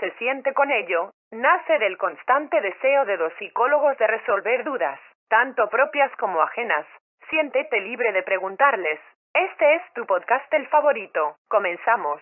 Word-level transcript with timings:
se 0.00 0.10
siente 0.12 0.52
con 0.54 0.70
ello, 0.70 1.10
nace 1.30 1.78
del 1.78 1.96
constante 1.98 2.60
deseo 2.60 3.04
de 3.04 3.16
los 3.16 3.32
psicólogos 3.34 3.96
de 3.98 4.06
resolver 4.06 4.64
dudas, 4.64 5.00
tanto 5.28 5.68
propias 5.68 6.14
como 6.16 6.42
ajenas. 6.42 6.86
Siéntete 7.30 7.80
libre 7.80 8.12
de 8.12 8.22
preguntarles. 8.22 9.00
Este 9.32 9.74
es 9.74 9.82
tu 9.94 10.06
podcast 10.06 10.52
el 10.54 10.66
favorito. 10.68 11.36
Comenzamos. 11.48 12.20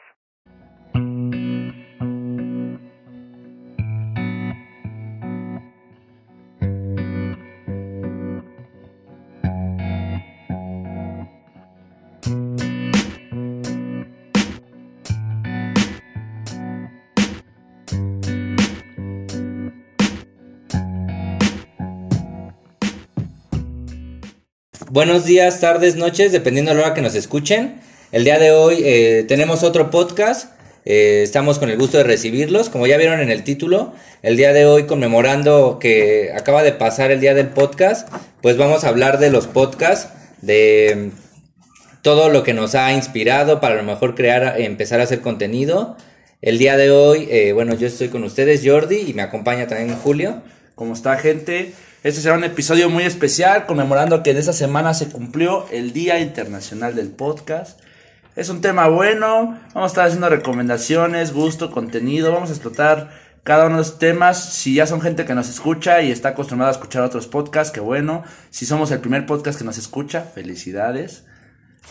Buenos 24.92 25.24
días, 25.24 25.58
tardes, 25.58 25.96
noches, 25.96 26.32
dependiendo 26.32 26.70
de 26.70 26.76
la 26.76 26.82
hora 26.84 26.94
que 26.94 27.00
nos 27.00 27.14
escuchen. 27.14 27.80
El 28.12 28.24
día 28.24 28.38
de 28.38 28.50
hoy 28.50 28.82
eh, 28.84 29.24
tenemos 29.26 29.62
otro 29.62 29.90
podcast. 29.90 30.52
eh, 30.84 31.22
estamos 31.22 31.58
con 31.58 31.70
el 31.70 31.78
gusto 31.78 31.96
de 31.96 32.04
recibirlos. 32.04 32.68
Como 32.68 32.86
ya 32.86 32.98
vieron 32.98 33.20
en 33.20 33.30
el 33.30 33.42
título, 33.42 33.94
el 34.20 34.36
día 34.36 34.52
de 34.52 34.66
hoy 34.66 34.84
conmemorando 34.84 35.78
que 35.80 36.30
acaba 36.36 36.62
de 36.62 36.72
pasar 36.72 37.10
el 37.10 37.20
día 37.20 37.32
del 37.32 37.48
podcast, 37.48 38.06
pues 38.42 38.58
vamos 38.58 38.84
a 38.84 38.88
hablar 38.88 39.18
de 39.18 39.30
los 39.30 39.46
podcasts, 39.46 40.12
de 40.42 41.10
mm, 41.10 42.02
todo 42.02 42.28
lo 42.28 42.42
que 42.42 42.52
nos 42.52 42.74
ha 42.74 42.92
inspirado 42.92 43.62
para 43.62 43.72
a 43.72 43.78
lo 43.78 43.84
mejor 43.84 44.14
crear, 44.14 44.60
empezar 44.60 45.00
a 45.00 45.04
hacer 45.04 45.22
contenido. 45.22 45.96
El 46.42 46.58
día 46.58 46.76
de 46.76 46.90
hoy, 46.90 47.28
eh, 47.30 47.54
bueno, 47.54 47.74
yo 47.74 47.86
estoy 47.86 48.08
con 48.08 48.24
ustedes, 48.24 48.60
Jordi, 48.62 49.06
y 49.08 49.14
me 49.14 49.22
acompaña 49.22 49.66
también 49.66 49.96
Julio. 49.96 50.42
¿Cómo 50.74 50.92
está, 50.92 51.16
gente? 51.16 51.72
Este 52.02 52.20
será 52.20 52.34
un 52.34 52.42
episodio 52.42 52.90
muy 52.90 53.04
especial, 53.04 53.64
conmemorando 53.64 54.24
que 54.24 54.32
en 54.32 54.36
esta 54.36 54.52
semana 54.52 54.92
se 54.92 55.06
cumplió 55.06 55.68
el 55.70 55.92
Día 55.92 56.18
Internacional 56.18 56.96
del 56.96 57.10
Podcast. 57.10 57.78
Es 58.34 58.48
un 58.48 58.60
tema 58.60 58.88
bueno, 58.88 59.56
vamos 59.72 59.84
a 59.84 59.92
estar 59.92 60.06
haciendo 60.06 60.28
recomendaciones, 60.28 61.32
gusto, 61.32 61.70
contenido, 61.70 62.32
vamos 62.32 62.50
a 62.50 62.54
explotar 62.54 63.10
cada 63.44 63.66
uno 63.66 63.76
de 63.76 63.82
los 63.82 64.00
temas. 64.00 64.52
Si 64.52 64.74
ya 64.74 64.88
son 64.88 65.00
gente 65.00 65.24
que 65.24 65.36
nos 65.36 65.48
escucha 65.48 66.02
y 66.02 66.10
está 66.10 66.30
acostumbrada 66.30 66.72
a 66.72 66.74
escuchar 66.74 67.04
otros 67.04 67.28
podcasts, 67.28 67.72
qué 67.72 67.78
bueno. 67.78 68.24
Si 68.50 68.66
somos 68.66 68.90
el 68.90 68.98
primer 68.98 69.24
podcast 69.24 69.56
que 69.56 69.64
nos 69.64 69.78
escucha, 69.78 70.22
felicidades. 70.22 71.22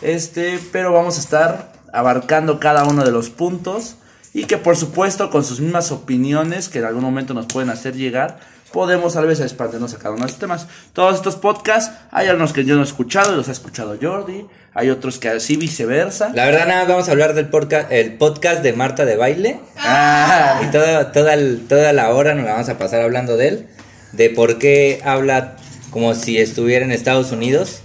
Este, 0.02 0.58
pero 0.72 0.92
vamos 0.92 1.16
a 1.16 1.20
estar 1.20 1.72
abarcando 1.90 2.60
cada 2.60 2.84
uno 2.84 3.02
de 3.02 3.12
los 3.12 3.30
puntos 3.30 3.96
y 4.34 4.44
que 4.44 4.58
por 4.58 4.76
supuesto 4.76 5.30
con 5.30 5.42
sus 5.42 5.60
mismas 5.60 5.90
opiniones 5.90 6.68
que 6.68 6.80
en 6.80 6.84
algún 6.84 7.02
momento 7.02 7.32
nos 7.32 7.46
pueden 7.46 7.70
hacer 7.70 7.94
llegar, 7.94 8.40
podemos 8.72 9.14
tal 9.14 9.26
vez 9.26 9.40
expandirnos 9.40 9.94
a 9.94 9.98
cada 9.98 10.10
uno 10.10 10.20
de 10.20 10.26
estos 10.26 10.40
temas. 10.40 10.66
Todos 10.92 11.16
estos 11.16 11.36
podcasts, 11.36 11.92
hay 12.10 12.28
algunos 12.28 12.52
que 12.52 12.64
yo 12.64 12.74
no 12.74 12.80
he 12.80 12.84
escuchado 12.84 13.32
y 13.32 13.36
los 13.36 13.48
ha 13.48 13.52
escuchado 13.52 13.96
Jordi, 14.00 14.46
hay 14.74 14.90
otros 14.90 15.18
que 15.18 15.28
así 15.28 15.56
viceversa. 15.56 16.30
La 16.34 16.46
verdad, 16.46 16.66
nada, 16.66 16.84
vamos 16.86 17.08
a 17.08 17.12
hablar 17.12 17.34
del 17.34 17.48
podcast, 17.48 17.92
el 17.92 18.14
podcast 18.14 18.62
de 18.62 18.72
Marta 18.72 19.04
de 19.04 19.16
Baile. 19.16 19.60
Ah, 19.78 20.60
Y 20.66 20.70
toda, 20.70 21.12
toda, 21.12 21.34
el- 21.34 21.66
toda 21.68 21.92
la 21.92 22.10
hora 22.10 22.34
nos 22.34 22.44
la 22.46 22.52
vamos 22.52 22.68
a 22.68 22.78
pasar 22.78 23.02
hablando 23.02 23.36
de 23.36 23.48
él. 23.48 23.66
De 24.12 24.30
por 24.30 24.58
qué 24.58 25.00
habla 25.04 25.56
como 25.90 26.14
si 26.14 26.38
estuviera 26.38 26.84
en 26.84 26.92
Estados 26.92 27.32
Unidos. 27.32 27.82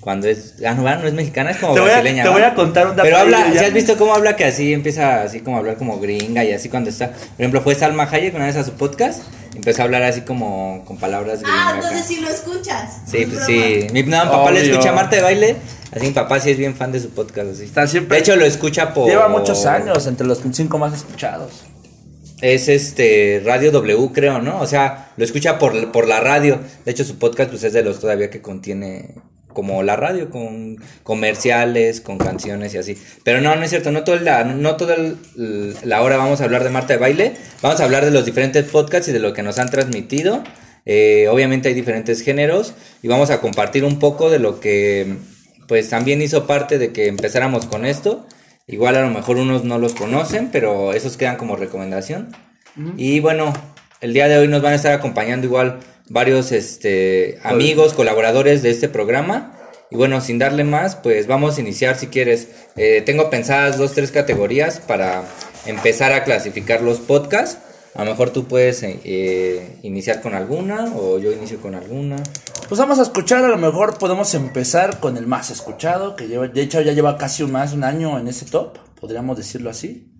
Cuando 0.00 0.28
es. 0.28 0.54
Ah, 0.64 0.74
no, 0.74 0.82
no 0.82 1.08
es 1.08 1.14
mexicana, 1.14 1.50
es 1.50 1.56
como 1.56 1.74
Te 1.74 1.80
voy 1.80 1.90
a- 1.90 1.94
brasileña. 1.94 2.22
te 2.22 2.28
voy 2.28 2.42
a 2.42 2.54
contar 2.54 2.86
un 2.86 2.92
dato 2.94 3.02
Pero 3.02 3.18
habla. 3.18 3.50
¿si 3.50 3.58
has 3.58 3.72
visto 3.72 3.96
cómo 3.96 4.14
habla 4.14 4.36
que 4.36 4.44
así 4.44 4.72
empieza 4.72 5.22
así 5.22 5.40
como 5.40 5.56
a 5.56 5.58
hablar 5.58 5.76
como 5.78 5.98
gringa 5.98 6.44
y 6.44 6.52
así 6.52 6.68
cuando 6.68 6.90
está? 6.90 7.08
Por 7.10 7.18
ejemplo, 7.40 7.60
fue 7.60 7.74
Salma 7.74 8.04
Hayek 8.08 8.32
una 8.36 8.46
vez 8.46 8.54
a 8.54 8.62
su 8.62 8.72
podcast. 8.74 9.22
Empezó 9.56 9.82
a 9.82 9.84
hablar 9.86 10.02
así 10.04 10.20
como 10.20 10.84
con 10.84 10.98
palabras 10.98 11.40
gringas. 11.40 11.58
Ah, 11.60 11.68
acá. 11.70 11.76
entonces 11.78 12.06
sí 12.06 12.20
lo 12.20 12.28
escuchas. 12.28 12.98
Sí, 13.10 13.24
No 13.26 13.32
pues 13.32 13.46
sí. 13.46 13.86
Mi, 13.92 14.02
no, 14.04 14.24
mi 14.24 14.30
papá 14.30 14.50
le 14.52 14.70
escucha 14.70 14.90
a 14.90 14.92
Marta 14.92 15.16
de 15.16 15.22
Baile. 15.22 15.56
Así 15.92 16.06
mi 16.06 16.12
papá 16.12 16.38
sí 16.40 16.50
es 16.50 16.58
bien 16.58 16.74
fan 16.76 16.92
de 16.92 17.00
su 17.00 17.10
podcast. 17.10 17.50
Así. 17.52 17.64
Está 17.64 17.86
siempre- 17.86 18.16
De 18.16 18.22
hecho, 18.22 18.36
lo 18.36 18.44
escucha 18.44 18.92
por. 18.94 19.08
lleva 19.08 19.28
muchos 19.28 19.66
años, 19.66 20.06
entre 20.06 20.26
los 20.26 20.40
cinco 20.52 20.78
más 20.78 20.94
escuchados. 20.94 21.64
Es 22.42 22.68
este 22.68 23.40
Radio 23.44 23.72
W, 23.72 24.10
creo, 24.12 24.42
¿no? 24.42 24.60
O 24.60 24.66
sea, 24.66 25.12
lo 25.16 25.24
escucha 25.24 25.58
por, 25.58 25.90
por 25.90 26.06
la 26.06 26.20
radio. 26.20 26.60
De 26.84 26.92
hecho, 26.92 27.02
su 27.02 27.18
podcast 27.18 27.48
pues 27.50 27.64
es 27.64 27.72
de 27.72 27.82
los 27.82 27.98
todavía 27.98 28.28
que 28.28 28.42
contiene 28.42 29.14
como 29.56 29.82
la 29.82 29.96
radio, 29.96 30.28
con 30.28 30.76
comerciales, 31.02 32.02
con 32.02 32.18
canciones 32.18 32.74
y 32.74 32.78
así. 32.78 32.98
Pero 33.24 33.40
no, 33.40 33.56
no 33.56 33.62
es 33.62 33.70
cierto, 33.70 33.90
no 33.90 34.04
toda 34.04 34.20
la, 34.20 34.44
no 34.44 34.76
toda 34.76 34.96
la 35.34 36.02
hora 36.02 36.18
vamos 36.18 36.42
a 36.42 36.44
hablar 36.44 36.62
de 36.62 36.68
Marta 36.68 36.92
de 36.92 36.98
Baile. 36.98 37.32
Vamos 37.62 37.80
a 37.80 37.84
hablar 37.84 38.04
de 38.04 38.10
los 38.10 38.26
diferentes 38.26 38.66
podcasts 38.66 39.08
y 39.08 39.12
de 39.12 39.18
lo 39.18 39.32
que 39.32 39.42
nos 39.42 39.58
han 39.58 39.70
transmitido. 39.70 40.44
Eh, 40.84 41.28
obviamente 41.30 41.70
hay 41.70 41.74
diferentes 41.74 42.20
géneros 42.20 42.74
y 43.02 43.08
vamos 43.08 43.30
a 43.30 43.40
compartir 43.40 43.82
un 43.84 43.98
poco 43.98 44.28
de 44.28 44.40
lo 44.40 44.60
que 44.60 45.16
pues 45.66 45.88
también 45.88 46.20
hizo 46.20 46.46
parte 46.46 46.76
de 46.76 46.92
que 46.92 47.06
empezáramos 47.06 47.64
con 47.64 47.86
esto. 47.86 48.26
Igual 48.66 48.96
a 48.96 49.00
lo 49.00 49.08
mejor 49.08 49.38
unos 49.38 49.64
no 49.64 49.78
los 49.78 49.94
conocen, 49.94 50.50
pero 50.52 50.92
esos 50.92 51.16
quedan 51.16 51.38
como 51.38 51.56
recomendación. 51.56 52.28
Y 52.98 53.20
bueno, 53.20 53.54
el 54.02 54.12
día 54.12 54.28
de 54.28 54.36
hoy 54.36 54.48
nos 54.48 54.60
van 54.60 54.74
a 54.74 54.76
estar 54.76 54.92
acompañando 54.92 55.46
igual 55.46 55.78
varios 56.08 56.52
este, 56.52 57.38
amigos, 57.42 57.94
colaboradores 57.94 58.62
de 58.62 58.70
este 58.70 58.88
programa. 58.88 59.52
Y 59.90 59.96
bueno, 59.96 60.20
sin 60.20 60.38
darle 60.38 60.64
más, 60.64 60.96
pues 60.96 61.26
vamos 61.26 61.58
a 61.58 61.60
iniciar 61.60 61.96
si 61.96 62.08
quieres. 62.08 62.48
Eh, 62.76 63.02
tengo 63.06 63.30
pensadas 63.30 63.78
dos, 63.78 63.92
tres 63.92 64.10
categorías 64.10 64.80
para 64.80 65.24
empezar 65.64 66.12
a 66.12 66.24
clasificar 66.24 66.82
los 66.82 66.98
podcasts. 66.98 67.58
A 67.94 68.04
lo 68.04 68.10
mejor 68.10 68.30
tú 68.30 68.46
puedes 68.46 68.82
eh, 68.82 69.00
eh, 69.04 69.78
iniciar 69.82 70.20
con 70.20 70.34
alguna 70.34 70.92
o 70.96 71.18
yo 71.18 71.32
inicio 71.32 71.60
con 71.60 71.74
alguna. 71.74 72.16
Pues 72.68 72.78
vamos 72.80 72.98
a 72.98 73.02
escuchar, 73.02 73.44
a 73.44 73.48
lo 73.48 73.58
mejor 73.58 73.96
podemos 73.96 74.34
empezar 74.34 74.98
con 74.98 75.16
el 75.16 75.26
más 75.26 75.50
escuchado, 75.50 76.16
que 76.16 76.26
lleva, 76.26 76.48
de 76.48 76.60
hecho 76.60 76.80
ya 76.80 76.92
lleva 76.92 77.16
casi 77.16 77.44
un 77.44 77.52
más 77.52 77.72
un 77.72 77.84
año 77.84 78.18
en 78.18 78.26
ese 78.26 78.44
top, 78.44 78.78
podríamos 79.00 79.36
decirlo 79.36 79.70
así. 79.70 80.15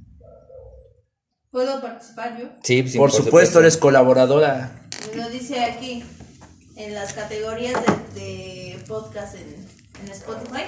¿Puedo 1.51 1.81
participar 1.81 2.39
yo? 2.39 2.49
Sí, 2.63 2.87
sí, 2.89 2.99
por, 2.99 3.11
supuesto, 3.11 3.61
eres 3.61 3.77
colaboradora. 3.77 4.73
Lo 5.15 5.29
dice 5.31 5.65
aquí 5.65 6.05
en 6.77 6.95
las 6.95 7.13
categorías 7.13 7.75
de, 8.15 8.21
de 8.21 8.85
podcast 8.87 9.37
en, 9.37 9.55
en 10.05 10.13
Spotify. 10.13 10.65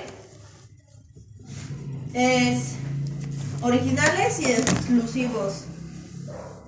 Es 2.14 2.76
originales 3.62 4.40
y 4.40 4.46
exclusivos. 4.46 5.64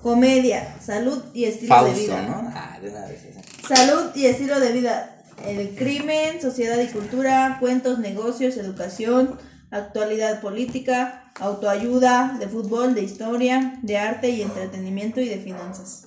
Comedia, 0.03 0.76
salud 0.81 1.22
y 1.34 1.44
estilo 1.44 1.75
de 1.75 1.81
Fausto, 1.81 2.00
vida. 2.00 2.22
¿no? 2.22 2.53
Ah, 2.54 2.78
de 2.81 2.88
una 2.88 3.06
vez 3.06 3.22
esa. 3.25 3.75
Salud 3.75 4.10
y 4.15 4.26
estilo 4.26 4.59
de 4.59 4.72
vida. 4.72 5.16
El 5.47 5.75
crimen, 5.75 6.41
sociedad 6.41 6.78
y 6.78 6.87
cultura, 6.88 7.59
cuentos, 7.60 7.99
negocios, 7.99 8.56
educación, 8.56 9.38
actualidad 9.70 10.41
política, 10.41 11.25
autoayuda, 11.38 12.36
de 12.38 12.48
fútbol, 12.48 12.94
de 12.94 13.03
historia, 13.03 13.78
de 13.82 13.98
arte 13.98 14.31
y 14.31 14.42
entretenimiento 14.42 15.20
y 15.20 15.28
de 15.28 15.38
finanzas. 15.38 16.04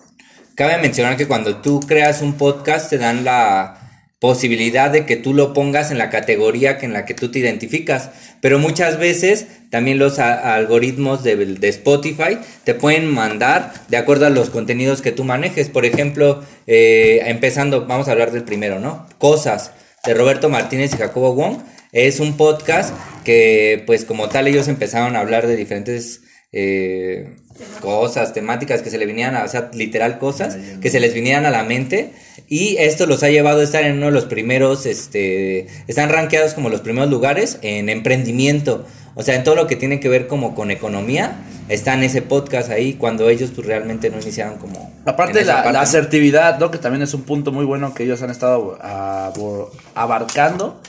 Cabe 0.55 0.77
mencionar 0.77 1.17
que 1.17 1.27
cuando 1.27 1.57
tú 1.57 1.79
creas 1.79 2.21
un 2.21 2.33
podcast 2.33 2.89
te 2.89 2.97
dan 2.97 3.23
la 3.23 3.79
posibilidad 4.19 4.89
de 4.89 5.05
que 5.05 5.17
tú 5.17 5.33
lo 5.33 5.51
pongas 5.51 5.91
en 5.91 5.97
la 5.97 6.09
categoría 6.09 6.77
que 6.77 6.85
en 6.85 6.93
la 6.93 7.03
que 7.03 7.13
tú 7.13 7.29
te 7.29 7.39
identificas, 7.39 8.09
pero 8.39 8.57
muchas 8.57 8.97
veces 8.97 9.47
también 9.69 9.99
los 9.99 10.19
algoritmos 10.19 11.23
de, 11.23 11.35
de 11.35 11.67
Spotify 11.67 12.37
te 12.63 12.73
pueden 12.73 13.11
mandar 13.11 13.73
de 13.89 13.97
acuerdo 13.97 14.25
a 14.25 14.29
los 14.29 14.49
contenidos 14.49 15.01
que 15.01 15.11
tú 15.11 15.23
manejes. 15.25 15.67
Por 15.67 15.83
ejemplo, 15.83 16.41
eh, 16.67 17.21
empezando, 17.25 17.85
vamos 17.85 18.07
a 18.07 18.11
hablar 18.11 18.31
del 18.31 18.43
primero, 18.43 18.79
¿no? 18.79 19.07
Cosas 19.17 19.71
de 20.05 20.13
Roberto 20.13 20.47
Martínez 20.49 20.93
y 20.93 20.97
Jacobo 20.97 21.33
Wong. 21.33 21.57
Es 21.93 22.19
un 22.19 22.35
podcast 22.35 22.93
que, 23.23 23.83
pues 23.85 24.03
como 24.03 24.27
tal, 24.27 24.47
ellos 24.47 24.67
empezaron 24.67 25.15
a 25.15 25.19
hablar 25.19 25.47
de 25.47 25.55
diferentes 25.55 26.21
eh, 26.51 27.35
cosas, 27.81 28.33
temáticas 28.33 28.81
que 28.81 28.89
se 28.89 28.97
le 28.97 29.05
vinieran 29.05 29.35
a, 29.35 29.43
o 29.43 29.47
sea, 29.47 29.69
literal 29.73 30.17
cosas 30.17 30.57
que 30.81 30.89
se 30.89 30.99
les 30.99 31.13
vinieran 31.13 31.45
a 31.45 31.51
la 31.51 31.63
mente. 31.63 32.11
Y 32.49 32.77
esto 32.77 33.05
los 33.05 33.21
ha 33.23 33.29
llevado 33.29 33.61
a 33.61 33.63
estar 33.63 33.83
en 33.83 33.97
uno 33.97 34.07
de 34.07 34.11
los 34.11 34.25
primeros, 34.25 34.85
este, 34.87 35.67
están 35.87 36.09
rankeados 36.09 36.53
como 36.55 36.69
los 36.69 36.81
primeros 36.81 37.09
lugares 37.09 37.59
en 37.61 37.89
emprendimiento. 37.89 38.85
O 39.15 39.21
sea, 39.21 39.35
en 39.35 39.43
todo 39.43 39.53
lo 39.55 39.67
que 39.67 39.75
tiene 39.75 39.99
que 39.99 40.09
ver 40.09 40.25
como 40.27 40.55
con 40.55 40.71
economía, 40.71 41.35
está 41.69 41.93
en 41.93 42.01
ese 42.03 42.23
podcast 42.23 42.71
ahí 42.71 42.93
cuando 42.93 43.29
ellos 43.29 43.51
pues 43.53 43.67
realmente 43.67 44.09
no 44.09 44.19
iniciaron 44.19 44.57
como... 44.57 44.91
Aparte 45.05 45.41
esa 45.41 45.71
la, 45.71 45.81
asertividad, 45.81 46.57
¿no? 46.57 46.71
Que 46.71 46.79
también 46.79 47.03
es 47.03 47.13
un 47.13 47.21
punto 47.21 47.51
muy 47.51 47.65
bueno 47.65 47.93
que 47.93 48.03
ellos 48.03 48.23
han 48.23 48.31
estado 48.31 48.79
abo- 48.81 49.69
abarcando. 49.93 50.81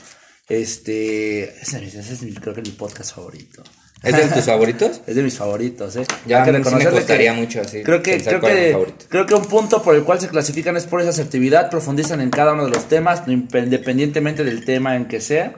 Este, 0.47 1.43
ese, 1.61 1.83
es- 1.85 1.95
ese 1.95 2.13
es 2.13 2.21
mi- 2.21 2.33
creo 2.33 2.53
que 2.53 2.61
es 2.61 2.67
mi 2.67 2.73
podcast 2.75 3.15
favorito. 3.15 3.63
¿Es 4.03 4.15
de 4.15 4.23
tus 4.27 4.43
favoritos? 4.45 5.01
Es 5.07 5.15
de 5.15 5.23
mis 5.23 5.35
favoritos, 5.35 5.95
¿eh? 5.95 6.05
Ya, 6.27 6.43
Hay 6.43 6.51
que 6.51 6.63
sí 6.69 6.75
me 6.75 6.85
costaría 6.85 7.33
mucho 7.33 7.61
así 7.61 7.81
Creo 7.81 8.03
que, 8.03 8.21
creo, 8.21 8.39
que, 8.39 8.77
creo 9.09 9.25
que 9.25 9.33
un 9.33 9.45
punto 9.45 9.81
por 9.81 9.95
el 9.95 10.03
cual 10.03 10.19
se 10.19 10.27
clasifican 10.27 10.77
es 10.77 10.85
por 10.85 11.01
esa 11.01 11.09
asertividad, 11.09 11.71
profundizan 11.71 12.21
en 12.21 12.29
cada 12.29 12.53
uno 12.53 12.65
de 12.65 12.71
los 12.71 12.87
temas, 12.87 13.23
independientemente 13.27 14.43
del 14.43 14.63
tema 14.63 14.95
en 14.95 15.05
que 15.07 15.21
sea, 15.21 15.55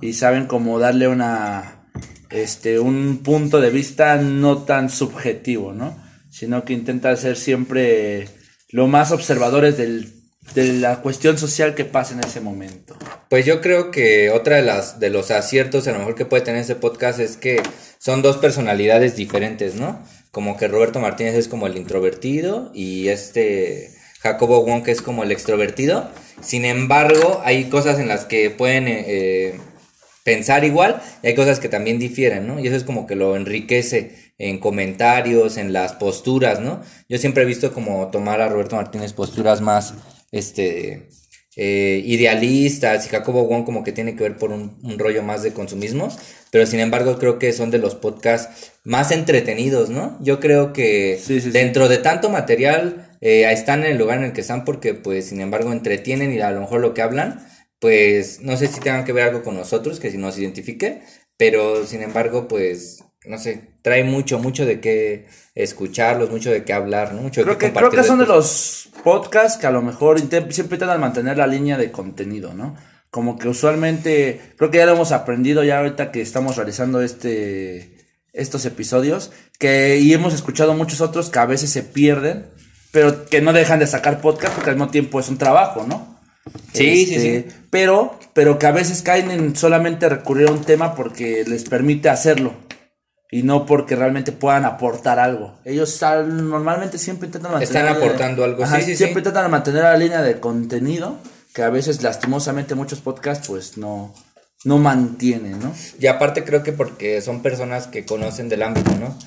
y 0.00 0.14
saben 0.14 0.46
cómo 0.46 0.78
darle 0.78 1.08
una, 1.08 1.84
este, 2.30 2.78
un 2.78 3.18
punto 3.22 3.60
de 3.60 3.68
vista 3.70 4.16
no 4.16 4.62
tan 4.62 4.88
subjetivo, 4.88 5.72
¿no? 5.74 6.00
sino 6.30 6.64
que 6.64 6.72
intenta 6.72 7.14
ser 7.16 7.36
siempre 7.36 8.26
lo 8.70 8.86
más 8.86 9.12
observadores 9.12 9.76
del, 9.76 10.10
de 10.54 10.72
la 10.74 11.00
cuestión 11.00 11.38
social 11.38 11.74
que 11.74 11.84
pasa 11.84 12.14
en 12.14 12.20
ese 12.20 12.40
momento. 12.40 12.96
Pues 13.30 13.46
yo 13.46 13.60
creo 13.60 13.90
que 13.90 14.30
otra 14.30 14.56
de 14.56 14.62
las 14.62 15.00
de 15.00 15.08
los 15.08 15.30
aciertos 15.30 15.86
a 15.86 15.92
lo 15.92 15.98
mejor 15.98 16.14
que 16.14 16.26
puede 16.26 16.42
tener 16.42 16.60
ese 16.60 16.74
podcast 16.74 17.20
es 17.20 17.36
que 17.36 17.62
son 17.98 18.22
dos 18.22 18.36
personalidades 18.36 19.16
diferentes, 19.16 19.76
¿no? 19.76 20.02
Como 20.30 20.56
que 20.56 20.68
Roberto 20.68 21.00
Martínez 21.00 21.34
es 21.34 21.48
como 21.48 21.66
el 21.66 21.76
introvertido 21.76 22.70
y 22.74 23.08
este 23.08 23.92
Jacobo 24.20 24.64
Wong 24.64 24.86
es 24.88 25.00
como 25.00 25.22
el 25.22 25.32
extrovertido. 25.32 26.10
Sin 26.42 26.64
embargo, 26.64 27.40
hay 27.44 27.64
cosas 27.64 27.98
en 27.98 28.08
las 28.08 28.24
que 28.24 28.50
pueden 28.50 28.88
eh, 28.88 29.04
eh, 29.06 29.60
pensar 30.24 30.64
igual 30.64 31.02
y 31.22 31.28
hay 31.28 31.34
cosas 31.34 31.60
que 31.60 31.68
también 31.68 31.98
difieren, 31.98 32.46
¿no? 32.46 32.60
Y 32.60 32.66
eso 32.66 32.76
es 32.76 32.84
como 32.84 33.06
que 33.06 33.16
lo 33.16 33.36
enriquece 33.36 34.32
en 34.38 34.58
comentarios, 34.58 35.56
en 35.56 35.72
las 35.72 35.92
posturas, 35.92 36.60
¿no? 36.60 36.82
Yo 37.08 37.18
siempre 37.18 37.44
he 37.44 37.46
visto 37.46 37.72
como 37.72 38.08
tomar 38.10 38.40
a 38.40 38.48
Roberto 38.48 38.76
Martínez 38.76 39.12
posturas 39.12 39.60
más, 39.60 39.94
este, 40.32 41.08
eh, 41.56 42.02
idealistas 42.04 43.06
y 43.06 43.10
Jacobo 43.10 43.44
Wong 43.44 43.64
como 43.64 43.84
que 43.84 43.92
tiene 43.92 44.16
que 44.16 44.24
ver 44.24 44.36
por 44.36 44.50
un, 44.50 44.78
un, 44.82 44.98
rollo 44.98 45.22
más 45.22 45.42
de 45.44 45.52
consumismo, 45.52 46.08
pero 46.50 46.66
sin 46.66 46.80
embargo 46.80 47.18
creo 47.18 47.38
que 47.38 47.52
son 47.52 47.70
de 47.70 47.78
los 47.78 47.94
podcasts 47.94 48.72
más 48.84 49.12
entretenidos, 49.12 49.90
¿no? 49.90 50.18
Yo 50.20 50.40
creo 50.40 50.72
que 50.72 51.18
Sí, 51.22 51.40
sí, 51.40 51.42
sí. 51.42 51.50
dentro 51.50 51.88
de 51.88 51.98
tanto 51.98 52.30
material 52.30 53.16
eh, 53.20 53.48
están 53.52 53.84
en 53.84 53.92
el 53.92 53.98
lugar 53.98 54.18
en 54.18 54.24
el 54.24 54.32
que 54.32 54.40
están 54.40 54.64
porque 54.64 54.94
pues 54.94 55.26
sin 55.26 55.40
embargo 55.40 55.72
entretienen 55.72 56.32
y 56.32 56.40
a 56.40 56.50
lo 56.50 56.60
mejor 56.60 56.80
lo 56.80 56.94
que 56.94 57.02
hablan 57.02 57.46
pues 57.82 58.40
no 58.40 58.56
sé 58.56 58.68
si 58.68 58.80
tengan 58.80 59.04
que 59.04 59.12
ver 59.12 59.24
algo 59.24 59.42
con 59.42 59.56
nosotros, 59.56 59.98
que 59.98 60.12
si 60.12 60.16
nos 60.16 60.38
identifique, 60.38 61.02
pero 61.36 61.84
sin 61.84 62.02
embargo, 62.02 62.46
pues, 62.46 63.02
no 63.24 63.38
sé, 63.38 63.62
trae 63.82 64.04
mucho, 64.04 64.38
mucho 64.38 64.66
de 64.66 64.80
qué 64.80 65.26
escucharlos, 65.54 66.30
mucho 66.30 66.50
de 66.50 66.64
qué 66.64 66.72
hablar, 66.72 67.14
¿no? 67.14 67.22
Mucho 67.22 67.42
de 67.42 67.46
qué 67.46 67.52
que, 67.52 67.58
creo 67.58 67.72
que 67.72 67.80
compartir 67.82 68.04
son 68.04 68.18
de 68.18 68.26
los 68.26 68.88
podcasts 69.04 69.58
que 69.58 69.66
a 69.66 69.70
lo 69.70 69.82
mejor 69.82 70.18
siempre 70.18 70.76
intentan 70.76 71.00
mantener 71.00 71.38
la 71.38 71.46
línea 71.46 71.76
de 71.76 71.92
contenido, 71.92 72.54
¿no? 72.54 72.76
Como 73.10 73.38
que 73.38 73.48
usualmente, 73.48 74.40
creo 74.56 74.70
que 74.70 74.78
ya 74.78 74.86
lo 74.86 74.92
hemos 74.92 75.12
aprendido 75.12 75.62
ya 75.62 75.78
ahorita 75.78 76.10
que 76.10 76.20
estamos 76.20 76.56
realizando 76.56 77.02
este, 77.02 77.96
estos 78.32 78.64
episodios, 78.64 79.30
que, 79.58 79.98
y 79.98 80.12
hemos 80.14 80.34
escuchado 80.34 80.74
muchos 80.74 81.00
otros 81.00 81.30
que 81.30 81.38
a 81.38 81.46
veces 81.46 81.70
se 81.70 81.82
pierden, 81.82 82.46
pero 82.90 83.26
que 83.26 83.40
no 83.40 83.52
dejan 83.52 83.78
de 83.78 83.86
sacar 83.86 84.20
podcast 84.20 84.54
porque 84.54 84.70
al 84.70 84.76
mismo 84.76 84.90
tiempo 84.90 85.20
es 85.20 85.28
un 85.28 85.38
trabajo, 85.38 85.84
¿no? 85.86 86.20
Sí, 86.72 87.06
sí, 87.06 87.14
Este, 87.14 87.42
sí. 87.42 87.56
Pero, 87.70 88.18
pero 88.32 88.58
que 88.58 88.66
a 88.66 88.72
veces 88.72 89.02
caen 89.02 89.30
en 89.30 89.54
solamente 89.54 90.08
recurrir 90.08 90.48
a 90.48 90.52
un 90.52 90.64
tema 90.64 90.94
porque 90.94 91.44
les 91.46 91.64
permite 91.64 92.08
hacerlo 92.08 92.54
y 93.32 93.42
no 93.42 93.66
porque 93.66 93.96
realmente 93.96 94.30
puedan 94.30 94.64
aportar 94.66 95.18
algo. 95.18 95.58
Ellos 95.64 96.00
al- 96.02 96.48
normalmente 96.48 96.98
siempre 96.98 97.26
intentan 97.26 97.50
mantener... 97.52 97.76
Están 97.84 97.96
aportando 97.96 98.44
algo, 98.44 98.64
sí, 98.66 98.82
sí, 98.82 98.94
Siempre 98.96 99.14
sí. 99.22 99.28
intentan 99.28 99.50
mantener 99.50 99.82
la 99.82 99.96
línea 99.96 100.22
de 100.22 100.38
contenido 100.38 101.16
que 101.54 101.62
a 101.62 101.70
veces 101.70 102.02
lastimosamente 102.02 102.74
muchos 102.74 103.00
podcasts 103.00 103.48
pues 103.48 103.78
no, 103.78 104.14
no 104.64 104.78
mantienen, 104.78 105.58
¿no? 105.60 105.74
Y 105.98 106.06
aparte 106.06 106.44
creo 106.44 106.62
que 106.62 106.72
porque 106.72 107.20
son 107.22 107.42
personas 107.42 107.86
que 107.86 108.04
conocen 108.04 108.48
del 108.48 108.62
ámbito, 108.62 108.90
¿no? 109.00 109.18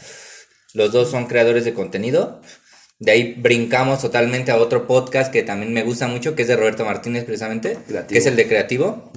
Los 0.73 0.91
dos 0.91 1.09
son 1.09 1.25
creadores 1.25 1.65
de 1.65 1.73
contenido. 1.73 2.41
De 2.99 3.11
ahí 3.11 3.33
brincamos 3.33 4.01
totalmente 4.01 4.51
a 4.51 4.57
otro 4.57 4.87
podcast 4.87 5.31
que 5.31 5.43
también 5.43 5.73
me 5.73 5.83
gusta 5.83 6.07
mucho, 6.07 6.35
que 6.35 6.43
es 6.43 6.47
de 6.47 6.55
Roberto 6.55 6.85
Martínez 6.85 7.25
precisamente, 7.25 7.77
Creativo. 7.87 8.07
que 8.07 8.17
es 8.19 8.25
el 8.27 8.35
de 8.35 8.47
Creativo, 8.47 9.11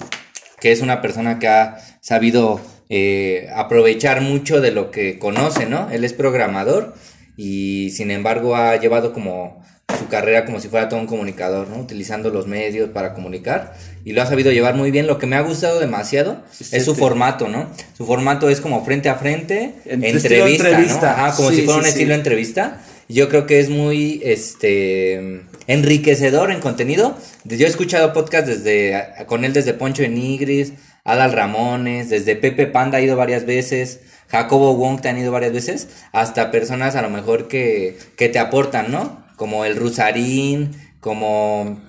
que 0.61 0.71
es 0.71 0.81
una 0.81 1.01
persona 1.01 1.39
que 1.39 1.47
ha 1.47 1.77
sabido 2.01 2.59
eh, 2.89 3.47
aprovechar 3.55 4.21
mucho 4.21 4.61
de 4.61 4.71
lo 4.71 4.91
que 4.91 5.19
conoce, 5.19 5.65
¿no? 5.65 5.89
Él 5.91 6.03
es 6.03 6.13
programador 6.13 6.95
y 7.37 7.91
sin 7.91 8.11
embargo 8.11 8.55
ha 8.55 8.75
llevado 8.77 9.13
como 9.13 9.63
su 9.97 10.07
carrera 10.07 10.45
como 10.45 10.59
si 10.59 10.67
fuera 10.67 10.87
todo 10.87 10.99
un 10.99 11.07
comunicador, 11.07 11.67
¿no? 11.67 11.77
Utilizando 11.77 12.29
los 12.29 12.47
medios 12.47 12.89
para 12.89 13.13
comunicar 13.13 13.73
y 14.05 14.13
lo 14.13 14.21
ha 14.21 14.25
sabido 14.25 14.51
llevar 14.51 14.75
muy 14.75 14.91
bien. 14.91 15.07
Lo 15.07 15.17
que 15.17 15.25
me 15.27 15.35
ha 15.35 15.41
gustado 15.41 15.79
demasiado 15.79 16.43
Sí, 16.51 16.65
es 16.71 16.85
su 16.85 16.93
sí. 16.93 16.99
formato, 16.99 17.47
¿no? 17.47 17.69
Su 17.97 18.05
formato 18.05 18.49
es 18.49 18.61
como 18.61 18.83
frente 18.85 19.09
a 19.09 19.15
frente, 19.15 19.73
En 19.85 20.03
entrevista. 20.03 20.69
¿no? 20.71 21.07
Ajá, 21.07 21.35
como 21.35 21.49
Sí, 21.49 21.57
si 21.57 21.61
fuera 21.63 21.79
un 21.79 21.85
estilo 21.85 22.13
entrevista. 22.13 22.81
Yo 23.11 23.27
creo 23.27 23.47
que 23.47 23.59
es 23.59 23.71
muy 23.71 24.21
este 24.23 25.41
enriquecedor 25.65 26.51
en 26.51 26.59
contenido. 26.59 27.17
Yo 27.43 27.65
he 27.65 27.69
escuchado 27.69 28.13
podcast 28.13 28.45
desde 28.45 29.25
con 29.25 29.43
él 29.43 29.51
desde 29.51 29.73
Poncho 29.73 30.03
de 30.03 30.09
Nigris, 30.09 30.73
Adal 31.03 31.31
Ramones, 31.33 32.11
desde 32.11 32.35
Pepe 32.35 32.67
Panda 32.67 32.99
ha 32.99 33.01
ido 33.01 33.17
varias 33.17 33.47
veces, 33.47 34.01
Jacobo 34.27 34.75
Wong 34.75 35.01
te 35.01 35.09
han 35.09 35.17
ido 35.17 35.31
varias 35.31 35.53
veces, 35.53 35.89
hasta 36.11 36.51
personas 36.51 36.95
a 36.95 37.01
lo 37.01 37.09
mejor 37.09 37.47
que, 37.47 37.97
que 38.15 38.29
te 38.29 38.37
aportan, 38.37 38.91
¿no? 38.91 39.25
Como 39.37 39.65
el 39.65 39.75
Rusarín, 39.75 40.75
como 40.99 41.81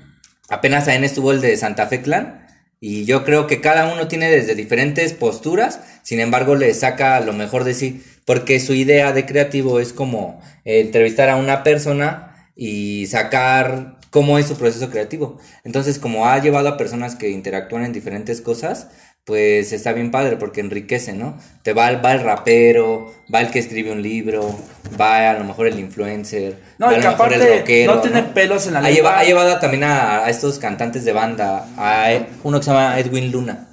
apenas 0.48 0.88
ahí 0.88 1.04
estuvo 1.04 1.32
el 1.32 1.42
de 1.42 1.54
Santa 1.58 1.86
Fe 1.86 2.00
Clan. 2.00 2.39
Y 2.80 3.04
yo 3.04 3.24
creo 3.24 3.46
que 3.46 3.60
cada 3.60 3.92
uno 3.92 4.08
tiene 4.08 4.30
desde 4.30 4.54
diferentes 4.54 5.12
posturas, 5.12 5.80
sin 6.02 6.18
embargo 6.18 6.54
le 6.56 6.72
saca 6.72 7.20
lo 7.20 7.34
mejor 7.34 7.64
de 7.64 7.74
sí, 7.74 8.02
porque 8.24 8.58
su 8.58 8.72
idea 8.72 9.12
de 9.12 9.26
creativo 9.26 9.80
es 9.80 9.92
como 9.92 10.40
eh, 10.64 10.80
entrevistar 10.80 11.28
a 11.28 11.36
una 11.36 11.62
persona 11.62 12.50
y 12.56 13.06
sacar 13.06 13.98
cómo 14.10 14.38
es 14.38 14.46
su 14.46 14.56
proceso 14.56 14.90
creativo. 14.90 15.38
Entonces, 15.62 15.98
como 15.98 16.26
ha 16.26 16.40
llevado 16.40 16.68
a 16.68 16.76
personas 16.76 17.16
que 17.16 17.30
interactúan 17.30 17.84
en 17.84 17.92
diferentes 17.92 18.40
cosas, 18.40 18.88
pues 19.24 19.72
está 19.72 19.92
bien 19.92 20.10
padre 20.10 20.36
porque 20.36 20.60
enriquece, 20.60 21.12
¿no? 21.12 21.38
Te 21.62 21.72
va, 21.72 21.88
el- 21.90 22.04
va 22.04 22.12
el 22.12 22.20
rapero, 22.20 23.12
va 23.32 23.40
el 23.40 23.50
que 23.50 23.58
escribe 23.60 23.92
un 23.92 24.02
libro, 24.02 24.58
va 25.00 25.30
a 25.30 25.34
lo 25.38 25.44
mejor 25.44 25.66
el 25.68 25.78
influencer, 25.78 26.58
No, 26.78 26.86
va 26.86 26.92
a 26.94 26.96
lo 26.98 27.10
mejor 27.10 27.32
el 27.34 27.40
rockero, 27.58 27.94
no 27.94 28.00
tiene 28.00 28.22
pelos 28.24 28.66
en 28.66 28.72
la 28.74 28.78
ha, 28.80 28.82
lengua. 28.82 28.96
lleva- 28.96 29.18
ha 29.20 29.24
llevado 29.24 29.58
también 29.60 29.84
a, 29.84 30.24
a 30.24 30.30
estos 30.30 30.58
cantantes 30.58 31.04
de 31.04 31.12
banda, 31.12 31.68
a 31.76 32.08
uno 32.42 32.58
que 32.58 32.64
se 32.64 32.70
llama 32.70 32.98
Edwin 32.98 33.30
Luna. 33.30 33.68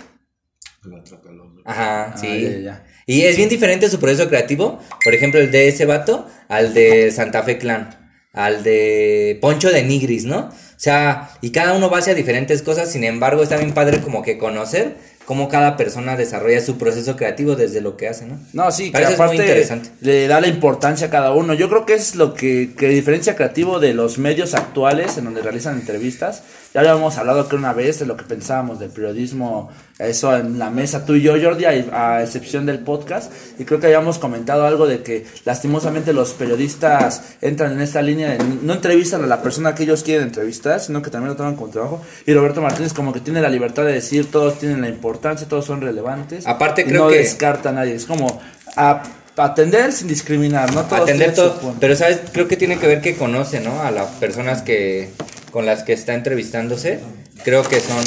Ajá, 1.66 2.12
Ah, 2.14 2.18
sí. 2.18 2.44
ya, 2.44 2.60
ya. 2.60 2.84
Y 3.06 3.22
es 3.24 3.38
bien 3.38 3.50
diferente 3.50 3.90
su 3.90 4.00
proceso 4.00 4.28
creativo, 4.30 4.80
por 5.04 5.14
ejemplo, 5.14 5.40
el 5.40 5.50
de 5.52 5.68
ese 5.70 5.86
vato 5.86 6.28
al 6.50 6.74
de 6.74 7.10
Santa 7.12 7.44
Fe 7.44 7.58
Clan, 7.58 8.12
al 8.34 8.64
de 8.64 9.38
Poncho 9.42 9.70
de 9.72 9.84
Nigris, 9.84 10.26
¿no? 10.26 10.38
O 10.50 10.80
sea, 10.80 11.30
y 11.42 11.52
cada 11.52 11.74
uno 11.74 11.90
va 11.90 12.00
hacia 12.00 12.14
diferentes 12.14 12.62
cosas, 12.62 12.92
sin 12.92 13.04
embargo, 13.04 13.44
está 13.44 13.58
bien 13.58 13.74
padre 13.74 14.02
como 14.02 14.24
que 14.24 14.38
conocer 14.38 14.96
cómo 15.28 15.50
cada 15.50 15.76
persona 15.76 16.16
desarrolla 16.16 16.62
su 16.62 16.78
proceso 16.78 17.18
creativo 17.18 17.58
desde 17.58 17.82
lo 17.82 17.98
que 17.98 18.08
hace, 18.08 18.26
¿no? 18.26 18.40
No, 18.54 18.72
sí, 18.72 18.86
que 18.86 18.92
Parece 18.94 19.10
muy 19.12 19.16
aparte 19.16 19.36
interesante. 19.36 19.90
le 20.00 20.26
da 20.26 20.40
la 20.40 20.48
importancia 20.48 21.08
a 21.08 21.10
cada 21.10 21.34
uno. 21.34 21.54
Yo 21.54 21.68
creo 21.68 21.86
que 21.86 21.96
es 21.96 22.16
lo 22.16 22.34
que, 22.34 22.74
que 22.78 22.88
diferencia 22.88 23.36
creativo 23.36 23.82
de 23.82 23.94
los 23.94 24.20
medios 24.20 24.54
actuales 24.54 25.18
en 25.18 25.26
donde 25.26 25.42
realizan 25.42 25.76
entrevistas. 25.76 26.44
Ya 26.74 26.80
habíamos 26.80 27.18
hablado 27.18 27.50
que 27.50 27.58
una 27.58 27.74
vez 27.74 28.00
de 28.00 28.06
lo 28.06 28.16
que 28.16 28.24
pensábamos 28.24 28.80
del 28.80 28.90
periodismo, 28.90 29.70
eso 30.00 30.36
en 30.36 30.60
la 30.60 30.70
mesa, 30.70 31.06
tú 31.06 31.16
y 31.16 31.22
yo, 31.22 31.34
Jordi, 31.42 31.66
a, 31.66 31.72
a 32.16 32.24
excepción 32.24 32.66
del 32.66 32.80
podcast. 32.80 33.32
Y 33.60 33.66
creo 33.66 33.80
que 33.82 33.88
habíamos 33.88 34.20
comentado 34.20 34.66
algo 34.66 34.88
de 34.88 35.02
que 35.02 35.26
lastimosamente 35.44 36.14
los 36.14 36.34
periodistas 36.34 37.36
entran 37.42 37.74
en 37.74 37.82
esta 37.82 38.02
línea 38.02 38.30
de 38.30 38.38
no 38.62 38.74
entrevistan 38.74 39.24
a 39.24 39.28
la 39.28 39.42
persona 39.42 39.76
que 39.76 39.84
ellos 39.84 40.04
quieren 40.04 40.28
entrevistar, 40.28 40.80
sino 40.80 41.02
que 41.02 41.10
también 41.10 41.32
lo 41.32 41.36
toman 41.36 41.56
como 41.56 41.70
trabajo. 41.72 42.02
Y 42.26 42.34
Roberto 42.34 42.62
Martínez 42.62 42.94
como 42.94 43.12
que 43.12 43.20
tiene 43.20 43.42
la 43.42 43.50
libertad 43.50 43.84
de 43.84 43.94
decir, 43.94 44.30
todos 44.32 44.60
tienen 44.60 44.82
la 44.82 44.88
importancia, 44.88 45.17
todos 45.20 45.66
son 45.66 45.82
relevantes. 45.82 46.46
Aparte, 46.48 46.86
creo 46.86 47.06
no 47.06 47.10
que- 47.10 47.18
descarta 47.18 47.70
a 47.70 47.72
nadie. 47.74 47.96
Es 47.96 48.06
como 48.06 48.40
a- 48.76 49.04
atender 49.38 49.92
sin 49.94 50.08
discriminar, 50.08 50.74
¿no? 50.74 50.84
Todos 50.86 51.04
atender 51.04 51.34
todo. 51.34 51.76
Pero, 51.80 51.96
¿sabes? 51.96 52.22
Creo 52.32 52.48
que 52.48 52.58
tiene 52.58 52.80
que 52.80 52.88
ver 52.88 53.02
que 53.02 53.16
conoce, 53.16 53.60
¿no? 53.60 53.82
A 53.82 53.92
las 53.92 54.08
personas 54.16 54.62
que 54.62 55.10
con 55.52 55.66
las 55.66 55.84
que 55.84 55.94
está 55.94 56.14
entrevistándose. 56.14 57.00
Creo 57.44 57.64
que 57.64 57.80
son 57.80 58.04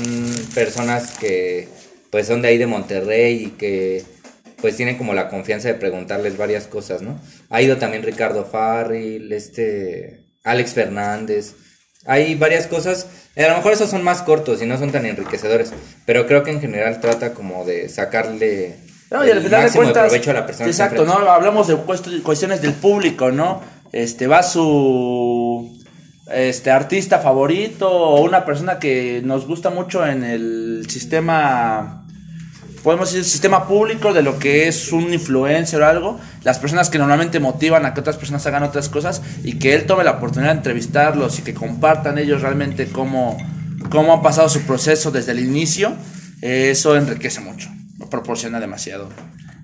personas 0.55 1.12
que, 1.19 1.69
pues, 2.11 2.26
son 2.26 2.43
de 2.43 2.49
ahí 2.49 2.59
de 2.59 2.67
Monterrey 2.67 3.45
y 3.45 3.50
que, 3.52 4.05
pues, 4.61 4.76
tienen 4.76 4.99
como 4.99 5.14
la 5.14 5.29
confianza 5.29 5.69
de 5.69 5.75
preguntarles 5.75 6.37
varias 6.37 6.67
cosas, 6.67 7.00
¿no? 7.00 7.19
Ha 7.49 7.62
ido 7.62 7.76
también 7.79 8.02
Ricardo 8.02 8.45
Farril, 8.45 9.33
este, 9.33 10.21
Alex 10.45 10.73
Fernández. 10.75 11.55
Hay 12.07 12.35
varias 12.35 12.66
cosas. 12.66 13.07
A 13.37 13.42
lo 13.49 13.57
mejor 13.57 13.73
esos 13.73 13.90
son 13.90 14.02
más 14.02 14.23
cortos 14.23 14.62
y 14.62 14.66
no 14.66 14.78
son 14.78 14.90
tan 14.90 15.07
enriquecedores. 15.07 15.73
Pero 16.07 16.26
creo 16.26 16.42
que 16.42 16.50
en 16.50 16.61
general 16.61 17.00
trata 17.00 17.35
como 17.35 17.64
de 17.64 17.88
sacarle 17.88 18.76
No, 19.11 19.25
y 19.26 19.30
al 19.30 19.38
el 19.38 19.45
final 19.45 19.66
de 19.71 19.76
cuentas, 19.76 20.04
provecho 20.09 20.30
a 20.30 20.35
la 20.35 20.47
persona. 20.47 20.66
exacto. 20.69 21.04
¿no? 21.04 21.12
Hablamos 21.12 21.69
de 21.69 21.76
cuest- 21.76 22.23
cuestiones 22.23 22.62
del 22.62 22.73
público, 22.75 23.30
¿no? 23.30 23.61
Este, 23.92 24.26
va 24.26 24.42
su 24.42 25.76
este 26.33 26.71
artista 26.71 27.19
favorito 27.19 27.90
o 27.90 28.21
una 28.23 28.45
persona 28.45 28.78
que 28.78 29.21
nos 29.25 29.47
gusta 29.49 29.71
mucho 29.71 30.07
en 30.07 30.23
el 30.23 30.87
sistema 30.88 32.00
podemos 32.82 33.10
decir 33.10 33.25
sistema 33.25 33.66
público 33.66 34.12
de 34.12 34.22
lo 34.22 34.38
que 34.38 34.68
es 34.68 34.92
un 34.92 35.12
influencer 35.12 35.82
o 35.82 35.87
algo, 35.87 36.20
las 36.44 36.58
personas 36.58 36.90
que 36.90 36.99
normalmente 36.99 37.40
motivan 37.40 37.84
a 37.87 37.94
que 37.94 38.00
otras 38.00 38.16
personas 38.16 38.46
hagan 38.46 38.62
otras 38.62 38.88
cosas 38.88 39.22
y 39.44 39.58
que 39.58 39.75
él 39.75 39.87
tome 39.87 40.04
la 40.04 40.12
oportunidad 40.12 40.52
de 40.52 40.58
entrevistarlos 40.58 41.38
y 41.38 41.42
que 41.42 41.54
compartan 41.54 42.18
ellos 42.18 42.42
realmente 42.42 42.87
cómo, 42.87 43.37
cómo 43.90 44.14
han 44.14 44.22
pasado 44.22 44.49
su 44.49 44.62
proceso 44.62 45.10
desde 45.10 45.32
el 45.32 45.40
inicio, 45.40 45.94
eso 46.40 46.96
enriquece 46.96 47.40
mucho, 47.40 47.68
proporciona 48.10 48.60
demasiado. 48.60 49.08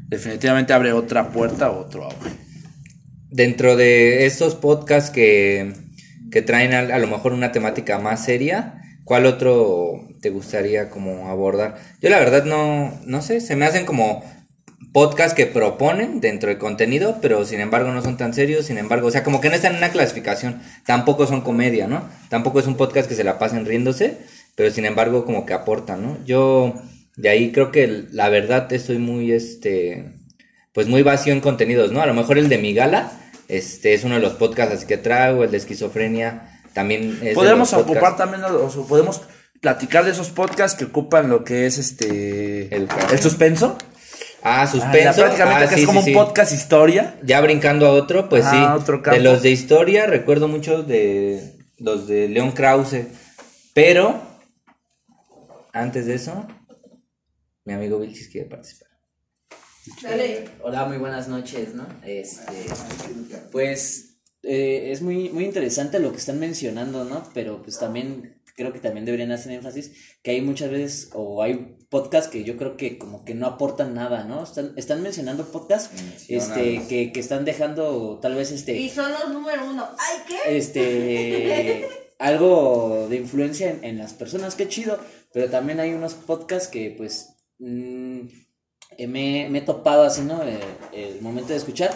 Definitivamente 0.09 0.73
abre 0.73 0.93
otra 0.93 1.31
puerta 1.31 1.71
o 1.71 1.81
otro 1.81 2.05
auge. 2.05 2.31
dentro 3.31 3.77
de 3.77 4.27
estos 4.27 4.55
podcasts 4.55 5.11
que, 5.11 5.73
que 6.31 6.43
traen 6.43 6.75
a, 6.75 6.95
a 6.95 6.99
lo 6.99 7.07
mejor 7.07 7.33
una 7.33 7.53
temática 7.53 7.99
más 7.99 8.25
seria, 8.25 8.83
¿cuál 9.07 9.25
otro 9.25 10.05
te 10.21 10.31
gustaría 10.31 10.91
como 10.91 11.29
abordar? 11.29 11.77
Yo 12.03 12.11
la 12.11 12.19
verdad 12.19 12.45
no, 12.45 12.93
no 13.07 13.23
sé, 13.23 13.41
se 13.41 13.55
me 13.55 13.65
hacen 13.65 13.87
como 13.87 14.25
podcasts 14.93 15.35
que 15.35 15.47
proponen 15.47 16.21
dentro 16.21 16.49
del 16.49 16.59
contenido, 16.59 17.19
pero 17.23 17.45
sin 17.45 17.61
embargo 17.61 17.93
no 17.93 18.03
son 18.03 18.17
tan 18.17 18.35
serios, 18.35 18.67
sin 18.67 18.79
embargo, 18.79 19.07
o 19.07 19.11
sea, 19.11 19.23
como 19.23 19.41
que 19.41 19.49
no 19.49 19.55
están 19.55 19.73
en 19.73 19.79
una 19.79 19.91
clasificación, 19.91 20.61
tampoco 20.85 21.27
son 21.27 21.43
comedia, 21.43 21.87
¿no? 21.87 22.09
Tampoco 22.31 22.59
es 22.59 22.67
un 22.67 22.77
podcast 22.77 23.09
que 23.09 23.15
se 23.15 23.23
la 23.23 23.39
pasen 23.39 23.65
riéndose, 23.65 24.19
pero 24.57 24.71
sin 24.73 24.85
embargo 24.85 25.25
como 25.25 25.47
que 25.47 25.55
aportan, 25.55 26.03
¿no? 26.03 26.19
Yo 26.25 26.75
de 27.17 27.29
ahí 27.29 27.53
creo 27.53 27.71
que 27.71 28.07
la 28.11 28.29
verdad 28.29 28.73
estoy 28.73 28.99
muy, 28.99 29.31
este, 29.31 30.15
pues 30.73 30.89
muy 30.89 31.03
vacío 31.03 31.33
en 31.33 31.41
contenidos, 31.41 31.93
¿no? 31.93 32.03
A 32.03 32.07
lo 32.07 32.15
mejor 32.15 32.39
el 32.39 32.49
de 32.49 32.59
mi 32.59 32.75
gala, 32.75 33.13
este, 33.47 33.95
es 33.95 34.03
uno 34.03 34.17
de 34.17 34.21
los 34.21 34.33
podcasts 34.33 34.85
que 34.85 34.97
traigo, 34.97 35.45
el 35.45 35.53
de 35.53 35.59
esquizofrenia, 35.59 36.56
también 36.77 37.15
es 37.15 37.21
de 37.21 37.35
Podemos 37.35 37.73
ocupar 37.73 38.17
también, 38.17 38.45
o 38.45 38.69
podemos 38.87 39.23
platicar 39.61 40.05
de 40.05 40.11
esos 40.13 40.29
podcasts 40.29 40.77
que 40.79 40.85
ocupan 40.85 41.29
lo 41.29 41.43
que 41.43 41.67
es 41.67 41.79
este 41.79 42.73
El- 42.75 42.89
el 43.11 43.19
suspenso. 43.19 43.77
Ah, 44.43 44.63
Ah, 44.63 44.67
suspenso. 44.69 45.11
ya 45.21 45.25
prácticamente 45.25 45.65
ah, 45.65 45.69
que 45.69 45.75
sí, 45.75 45.81
es 45.81 45.87
como 45.87 46.03
sí, 46.03 46.11
un 46.11 46.15
sí. 46.15 46.25
podcast 46.25 46.53
historia. 46.53 47.19
Ya 47.25 47.41
brincando 47.41 47.87
a 47.87 47.91
otro, 47.91 48.29
pues 48.29 48.45
Ah, 48.47 48.51
sí. 48.77 48.81
otro 48.83 48.99
de 49.11 49.21
los 49.21 49.43
de 49.43 49.51
historia, 49.51 50.07
recuerdo 50.07 50.47
mucho 50.47 50.83
de 50.85 51.57
los 51.79 52.07
de 52.07 52.29
León 52.29 52.53
Krause. 52.53 53.07
Pero, 53.75 54.21
antes 55.73 56.07
de 56.07 56.15
eso, 56.15 56.47
mi 57.65 57.73
amigo 57.73 57.99
Vilchis 57.99 58.29
quiere 58.29 58.49
participar. 58.49 58.89
Dale. 60.03 60.45
Hola, 60.63 60.85
muy 60.85 60.99
buenas 60.99 61.27
noches, 61.29 61.75
¿no? 61.75 61.87
Este, 62.05 62.53
pues 63.51 64.16
eh, 64.47 64.93
es 64.93 65.03
muy, 65.03 65.31
muy 65.31 65.45
interesante 65.45 65.99
lo 65.99 66.13
que 66.13 66.19
están 66.19 66.39
mencionando, 66.39 67.05
¿no? 67.05 67.25
Pero 67.35 67.63
pues 67.63 67.79
también 67.79 68.41
creo 68.55 68.73
que 68.73 68.79
también 68.79 69.05
deberían 69.05 69.33
hacer 69.33 69.53
énfasis 69.53 69.93
que 70.23 70.31
hay 70.31 70.41
muchas 70.41 70.71
veces 70.71 71.11
o 71.13 71.43
hay 71.43 71.77
podcasts 71.91 72.31
que 72.31 72.43
yo 72.43 72.57
creo 72.57 72.77
que 72.77 72.97
como 72.97 73.25
que 73.25 73.35
no 73.35 73.47
aportan 73.47 73.95
nada, 73.95 74.25
¿no? 74.25 74.43
Están, 74.43 74.73
están 74.77 75.03
mencionando 75.03 75.47
podcasts 75.53 75.91
este, 76.29 76.83
que, 76.89 77.13
que 77.13 77.21
están 77.21 77.45
dejando 77.45 78.19
tal 78.21 78.35
vez 78.35 78.53
este 78.53 78.77
Y 78.77 78.89
son 78.89 79.11
los 79.11 79.29
número 79.31 79.69
uno. 79.69 79.87
¡Ay, 79.99 80.23
qué! 80.27 80.57
este 80.57 81.89
algo 82.19 83.09
de 83.11 83.17
influencia 83.17 83.71
en, 83.71 83.85
en 83.85 83.99
las 83.99 84.15
personas, 84.15 84.55
qué 84.55 84.69
chido, 84.69 84.99
pero 85.33 85.51
también 85.51 85.81
hay 85.81 85.93
unos 85.93 86.15
podcasts 86.15 86.69
que 86.69 86.95
pues 86.97 87.35
mm, 87.59 88.21
eh, 88.97 89.07
me, 89.07 89.49
me 89.51 89.59
he 89.59 89.63
topado 89.63 90.05
así, 90.05 90.23
¿no? 90.23 90.43
Eh, 90.43 90.61
el 90.93 91.21
momento 91.21 91.51
de 91.51 91.57
escuchar, 91.57 91.91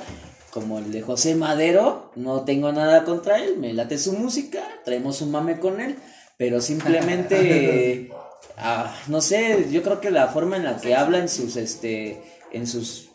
como 0.51 0.79
el 0.79 0.93
de 0.93 1.03
José 1.03 1.35
Madero, 1.35 2.13
no 2.17 2.45
tengo 2.45 2.73
nada 2.73 3.05
contra 3.05 3.39
él, 3.39 3.59
me 3.59 3.73
late 3.73 3.99
su 3.99 4.13
música, 4.13 4.63
traemos 4.85 5.21
un 5.23 5.31
mame 5.31 5.59
con 5.59 5.81
él, 5.81 5.97
pero 6.37 6.61
simplemente, 6.61 8.11
ah, 8.57 8.95
no 9.09 9.21
sé, 9.21 9.69
yo 9.71 9.83
creo 9.83 10.01
que 10.01 10.11
la 10.11 10.29
forma 10.29 10.57
en 10.57 10.65
la 10.65 10.77
que 10.79 10.95
habla 10.95 11.19
en 11.19 11.29
sus, 11.29 11.57
este, 11.57 12.23
en 12.53 12.67
sus 12.67 13.11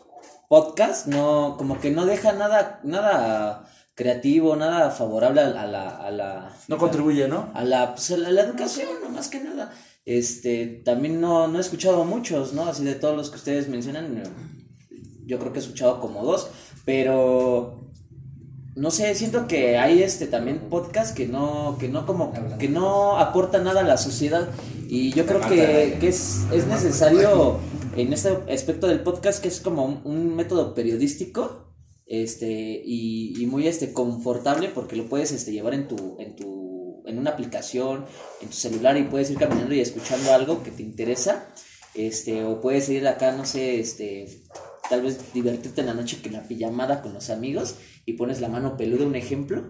podcast 0.48 1.06
no 1.06 1.56
como 1.58 1.80
que 1.80 1.90
no 1.90 2.06
deja 2.06 2.32
nada 2.32 2.80
nada 2.84 3.68
creativo 3.94 4.54
nada 4.56 4.90
favorable 4.90 5.40
a, 5.40 5.46
a 5.46 5.66
la 5.66 5.88
a 5.88 6.10
la 6.10 6.56
No 6.68 6.78
contribuye, 6.78 7.28
¿no? 7.28 7.50
a 7.54 7.64
la, 7.64 7.94
pues, 7.94 8.10
a 8.12 8.16
la, 8.16 8.28
a 8.28 8.32
la 8.32 8.42
educación 8.42 8.88
no 9.02 9.08
más 9.10 9.28
que 9.28 9.40
nada. 9.40 9.72
Este 10.04 10.82
también 10.84 11.20
no, 11.20 11.48
no 11.48 11.58
he 11.58 11.60
escuchado 11.60 12.04
muchos 12.04 12.52
no 12.52 12.66
así 12.66 12.84
de 12.84 12.94
todos 12.94 13.16
los 13.16 13.30
que 13.30 13.36
ustedes 13.36 13.68
mencionan 13.68 14.22
yo 15.24 15.40
creo 15.40 15.52
que 15.52 15.58
he 15.58 15.62
escuchado 15.62 16.00
como 16.00 16.22
dos 16.22 16.48
pero 16.86 17.90
no 18.76 18.90
sé, 18.90 19.14
siento 19.14 19.46
que 19.46 19.76
hay 19.76 20.02
este 20.02 20.26
también 20.26 20.70
podcast 20.70 21.14
que 21.14 21.26
no, 21.26 21.76
que 21.78 21.88
no 21.88 22.06
como, 22.06 22.32
que 22.58 22.68
no 22.68 23.18
aporta 23.18 23.58
nada 23.58 23.80
a 23.80 23.84
la 23.84 23.98
sociedad. 23.98 24.48
Y 24.88 25.12
yo 25.12 25.26
creo 25.26 25.40
que, 25.40 25.98
que 26.00 26.08
es, 26.08 26.44
es 26.52 26.66
necesario 26.66 27.58
en 27.96 28.12
este 28.12 28.38
aspecto 28.50 28.86
del 28.86 29.00
podcast 29.00 29.42
que 29.42 29.48
es 29.48 29.60
como 29.60 29.84
un, 29.84 30.00
un 30.04 30.36
método 30.36 30.74
periodístico, 30.74 31.74
este, 32.06 32.82
y, 32.84 33.34
y 33.42 33.46
muy 33.46 33.66
este 33.66 33.92
confortable 33.92 34.68
porque 34.68 34.94
lo 34.94 35.08
puedes 35.08 35.32
este 35.32 35.50
llevar 35.50 35.74
en 35.74 35.88
tu, 35.88 36.16
en 36.20 36.36
tu, 36.36 37.02
en 37.04 37.18
una 37.18 37.30
aplicación, 37.30 38.04
en 38.40 38.48
tu 38.48 38.54
celular 38.54 38.96
y 38.96 39.02
puedes 39.02 39.28
ir 39.30 39.38
caminando 39.38 39.74
y 39.74 39.80
escuchando 39.80 40.32
algo 40.32 40.62
que 40.62 40.70
te 40.70 40.82
interesa. 40.82 41.48
Este, 41.94 42.44
o 42.44 42.60
puedes 42.60 42.88
ir 42.90 43.08
acá, 43.08 43.32
no 43.32 43.46
sé, 43.46 43.80
este, 43.80 44.26
tal 44.88 45.02
vez 45.02 45.32
divertirte 45.34 45.80
en 45.80 45.86
la 45.88 45.94
noche 45.94 46.20
que 46.22 46.30
la 46.30 46.42
pijamada 46.42 47.02
con 47.02 47.12
los 47.14 47.30
amigos 47.30 47.76
y 48.04 48.14
pones 48.14 48.40
la 48.40 48.48
mano 48.48 48.76
peluda, 48.76 49.06
un 49.06 49.16
ejemplo. 49.16 49.64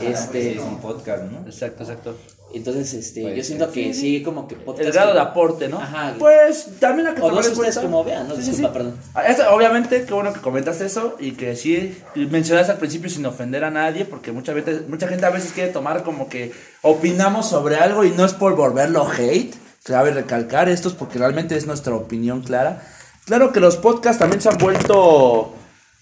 este, 0.00 0.52
es 0.54 0.60
un 0.60 0.78
podcast, 0.80 1.24
¿no? 1.24 1.40
Exacto, 1.46 1.82
exacto. 1.82 2.16
entonces, 2.54 2.94
este, 2.94 3.22
Puede 3.22 3.36
yo 3.36 3.42
siento 3.42 3.64
ser. 3.64 3.74
que 3.74 3.94
sí, 3.94 4.22
como 4.22 4.46
que 4.46 4.54
podcast. 4.54 4.86
El 4.86 4.92
grado 4.92 5.12
de 5.14 5.20
aporte, 5.20 5.68
¿no? 5.68 5.80
Ajá. 5.80 6.14
Pues 6.18 6.68
también 6.78 7.08
hay 7.08 7.14
que 7.14 7.20
O 7.22 7.32
no 7.32 7.40
en 7.44 7.52
ustedes 7.52 7.78
cómo 7.78 8.04
vean, 8.04 8.28
¿no? 8.28 8.36
Sí, 8.36 8.42
sí, 8.42 8.50
Disculpa, 8.50 8.68
sí. 8.72 8.78
perdón. 8.78 8.96
Ah, 9.14 9.26
esto, 9.26 9.42
obviamente, 9.52 10.04
qué 10.04 10.14
bueno 10.14 10.32
que 10.32 10.40
comentaste 10.40 10.86
eso 10.86 11.16
y 11.18 11.32
que 11.32 11.56
sí 11.56 11.96
mencionaste 12.14 12.70
al 12.72 12.78
principio 12.78 13.10
sin 13.10 13.26
ofender 13.26 13.64
a 13.64 13.70
nadie, 13.72 14.04
porque 14.04 14.30
mucha, 14.30 14.52
veces, 14.52 14.88
mucha 14.88 15.08
gente 15.08 15.26
a 15.26 15.30
veces 15.30 15.50
quiere 15.52 15.72
tomar 15.72 16.04
como 16.04 16.28
que 16.28 16.52
opinamos 16.82 17.48
sobre 17.48 17.76
algo 17.76 18.04
y 18.04 18.10
no 18.10 18.24
es 18.24 18.34
por 18.34 18.54
volverlo 18.54 19.04
hate. 19.10 19.54
Cabe 19.82 20.12
recalcar 20.12 20.68
esto 20.68 20.88
es 20.88 20.94
porque 20.94 21.18
realmente 21.18 21.56
es 21.56 21.66
nuestra 21.66 21.92
opinión 21.96 22.42
clara. 22.42 22.82
Claro 23.26 23.52
que 23.52 23.60
los 23.60 23.76
podcasts 23.76 24.18
también 24.18 24.40
se 24.40 24.48
han 24.48 24.58
vuelto, 24.58 25.54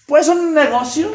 pues, 0.07 0.27
un 0.27 0.53
negocio, 0.53 1.09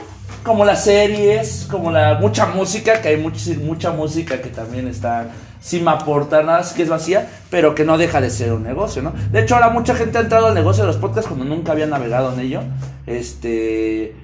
como 0.45 0.65
las 0.65 0.85
series, 0.85 1.67
como 1.71 1.91
la 1.91 2.15
mucha 2.15 2.47
música, 2.47 3.01
que 3.03 3.09
hay 3.09 3.17
mucha, 3.17 3.51
mucha 3.61 3.91
música 3.91 4.41
que 4.41 4.49
también 4.51 4.87
está 4.87 5.29
sin 5.61 5.87
aportar 5.89 6.45
nada, 6.45 6.65
que 6.77 6.83
es 6.85 6.89
vacía, 6.89 7.29
pero 7.51 7.75
que 7.75 7.85
no 7.85 7.99
deja 7.99 8.21
de 8.21 8.31
ser 8.31 8.53
un 8.53 8.63
negocio, 8.63 9.03
¿no? 9.03 9.13
De 9.33 9.41
hecho, 9.41 9.57
ahora 9.57 9.71
mucha 9.71 9.97
gente 9.97 10.19
ha 10.19 10.21
entrado 10.21 10.47
al 10.47 10.55
negocio 10.55 10.85
de 10.85 10.89
los 10.89 10.97
podcasts 10.97 11.29
como 11.29 11.43
nunca 11.45 11.73
había 11.73 11.87
navegado 11.87 12.33
en 12.33 12.41
ello. 12.41 12.61
Este. 13.07 14.15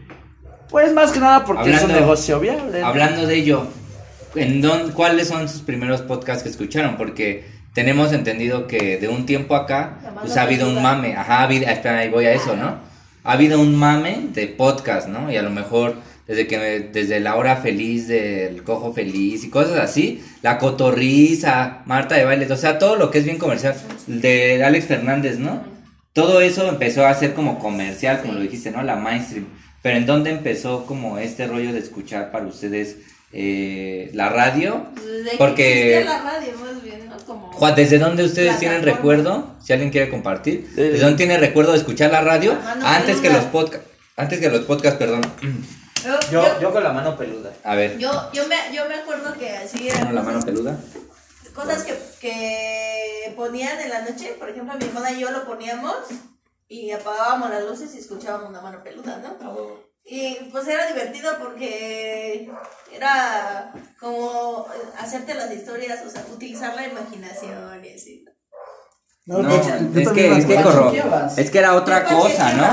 Pues 0.71 0.93
más 0.95 1.11
que 1.11 1.19
nada 1.19 1.45
porque 1.45 1.71
es 1.73 1.83
un 1.83 1.93
negocio 1.93 2.39
viable. 2.39 2.83
Hablando 2.83 3.27
de 3.27 3.35
ello, 3.35 3.67
¿en 4.37 4.63
dónde- 4.63 4.93
¿cuáles 4.95 5.29
son 5.29 5.49
sus 5.49 5.63
primeros 5.63 6.01
podcasts 6.03 6.43
que 6.45 6.49
escucharon? 6.49 6.97
Porque 6.97 7.45
tenemos 7.75 8.13
entendido 8.13 8.67
que 8.67 8.99
de 8.99 9.09
un 9.09 9.27
tiempo 9.27 9.55
acá, 9.55 10.17
pues 10.21 10.37
ha 10.37 10.43
habido 10.43 10.69
un 10.69 10.83
mame. 10.83 11.17
Ajá, 11.17 11.39
ha 11.39 11.43
habido, 11.45 11.67
espera, 11.67 11.99
ahí 11.99 12.11
voy 12.11 12.27
a 12.27 12.33
eso, 12.33 12.55
¿no? 12.57 12.77
Ha 13.25 13.33
habido 13.33 13.61
un 13.61 13.77
mame 13.77 14.29
de 14.33 14.47
podcast, 14.49 15.09
¿no? 15.09 15.31
Y 15.31 15.37
a 15.37 15.43
lo 15.43 15.51
mejor 15.51 15.97
desde 16.27 16.47
que 16.47 16.59
desde 16.93 17.21
la 17.21 17.37
hora 17.37 17.57
feliz 17.57 18.09
del 18.09 18.63
cojo 18.63 18.93
feliz 18.93 19.45
y 19.45 19.51
cosas 19.51 19.79
así, 19.79 20.23
la 20.43 20.59
cotorriza, 20.59 21.83
Marta 21.87 22.15
de 22.15 22.25
bailes, 22.25 22.51
o 22.51 22.57
sea, 22.57 22.79
todo 22.79 22.97
lo 22.97 23.11
que 23.11 23.19
es 23.19 23.25
bien 23.25 23.39
comercial 23.39 23.75
de 24.07 24.63
Alex 24.65 24.87
Fernández, 24.87 25.39
¿no? 25.39 25.65
Todo 26.13 26.41
eso 26.41 26.69
empezó 26.69 27.07
a 27.07 27.15
ser 27.15 27.33
como 27.33 27.59
comercial, 27.59 28.21
como 28.21 28.35
lo 28.35 28.41
dijiste, 28.41 28.71
¿no? 28.71 28.83
La 28.83 28.97
mainstream. 28.97 29.47
Pero 29.83 29.97
¿en 29.97 30.07
dónde 30.07 30.31
empezó 30.31 30.87
como 30.87 31.19
este 31.19 31.47
rollo 31.47 31.73
de 31.73 31.79
escuchar 31.79 32.31
para 32.31 32.47
ustedes 32.47 32.99
eh, 33.33 34.11
la 34.15 34.29
radio? 34.29 34.87
Desde 34.95 35.37
Porque- 35.39 35.97
existía 35.99 36.19
la 36.19 36.23
radio, 36.33 36.53
más 36.59 36.83
bien, 36.83 37.09
¿no? 37.09 37.17
Como... 37.19 37.53
Juan, 37.53 37.75
¿desde 37.75 37.99
dónde 37.99 38.25
ustedes 38.25 38.59
tienen 38.59 38.83
recuerdo? 38.83 39.57
Si 39.63 39.73
alguien 39.73 39.91
quiere 39.91 40.11
compartir. 40.11 40.69
¿Desde 40.75 40.99
dónde 40.99 41.17
tiene 41.17 41.39
recuerdo 41.39 41.73
de 41.73 41.79
escuchar 41.79 42.11
la 42.11 42.21
radio? 42.21 42.53
La 42.55 42.61
mano 42.75 42.87
Antes 42.87 43.21
que 43.21 43.31
los 43.31 43.45
podcasts. 43.45 43.87
Antes 44.17 44.41
que 44.41 44.49
los 44.51 44.61
podcasts, 44.63 44.99
perdón. 44.99 45.23
Yo, 46.05 46.19
Yo, 46.33 46.43
yo, 46.45 46.61
yo 46.61 46.73
con 46.73 46.83
la 46.83 46.93
mano 46.93 47.17
peluda. 47.17 47.53
A 47.65 47.75
ver. 47.77 47.97
yo, 47.99 48.11
yo 48.33 48.47
me, 48.49 48.57
yo 48.75 48.89
me 48.89 48.95
acuerdo 48.97 49.33
que 49.39 49.51
así 49.51 49.89
eran 49.89 50.09
¿no? 50.09 50.13
la 50.13 50.23
mano 50.23 50.39
cosas, 50.41 50.45
peluda. 50.45 50.77
cosas 51.55 51.85
que, 51.85 51.95
que 52.21 53.33
ponían 53.37 53.79
en 53.81 53.89
la 53.91 54.03
noche. 54.03 54.35
Por 54.39 54.49
ejemplo, 54.51 54.75
mi 54.79 54.85
hermana 54.87 55.13
y 55.13 55.21
yo 55.21 55.31
lo 55.31 55.45
poníamos 55.45 55.95
y 56.69 56.91
apagábamos 56.91 57.51
las 57.51 57.63
luces 57.65 57.95
y 57.95 57.99
escuchábamos 57.99 58.53
la 58.53 58.61
mano 58.61 58.83
peluda, 58.83 59.19
¿no? 59.23 59.39
Y 60.05 60.35
pues 60.51 60.67
era 60.67 60.87
divertido 60.89 61.31
porque 61.41 62.51
era 62.93 63.73
como 64.01 64.67
hacerte 64.99 65.35
las 65.35 65.53
historias, 65.53 66.01
o 66.07 66.11
sea, 66.11 66.25
utilizar 66.35 66.75
la 66.75 66.89
imaginación 66.89 67.85
y 67.85 67.95
así. 67.95 68.25
No, 69.25 69.41
de 69.41 69.55
hecho, 69.55 69.69
es 70.01 70.09
que, 70.11 70.37
es 70.37 70.45
que 70.47 70.57
corro- 70.57 70.93
es 71.37 71.51
que 71.53 71.59
era 71.59 71.75
otra 71.77 72.05
cosa, 72.05 72.53
¿no? 72.55 72.67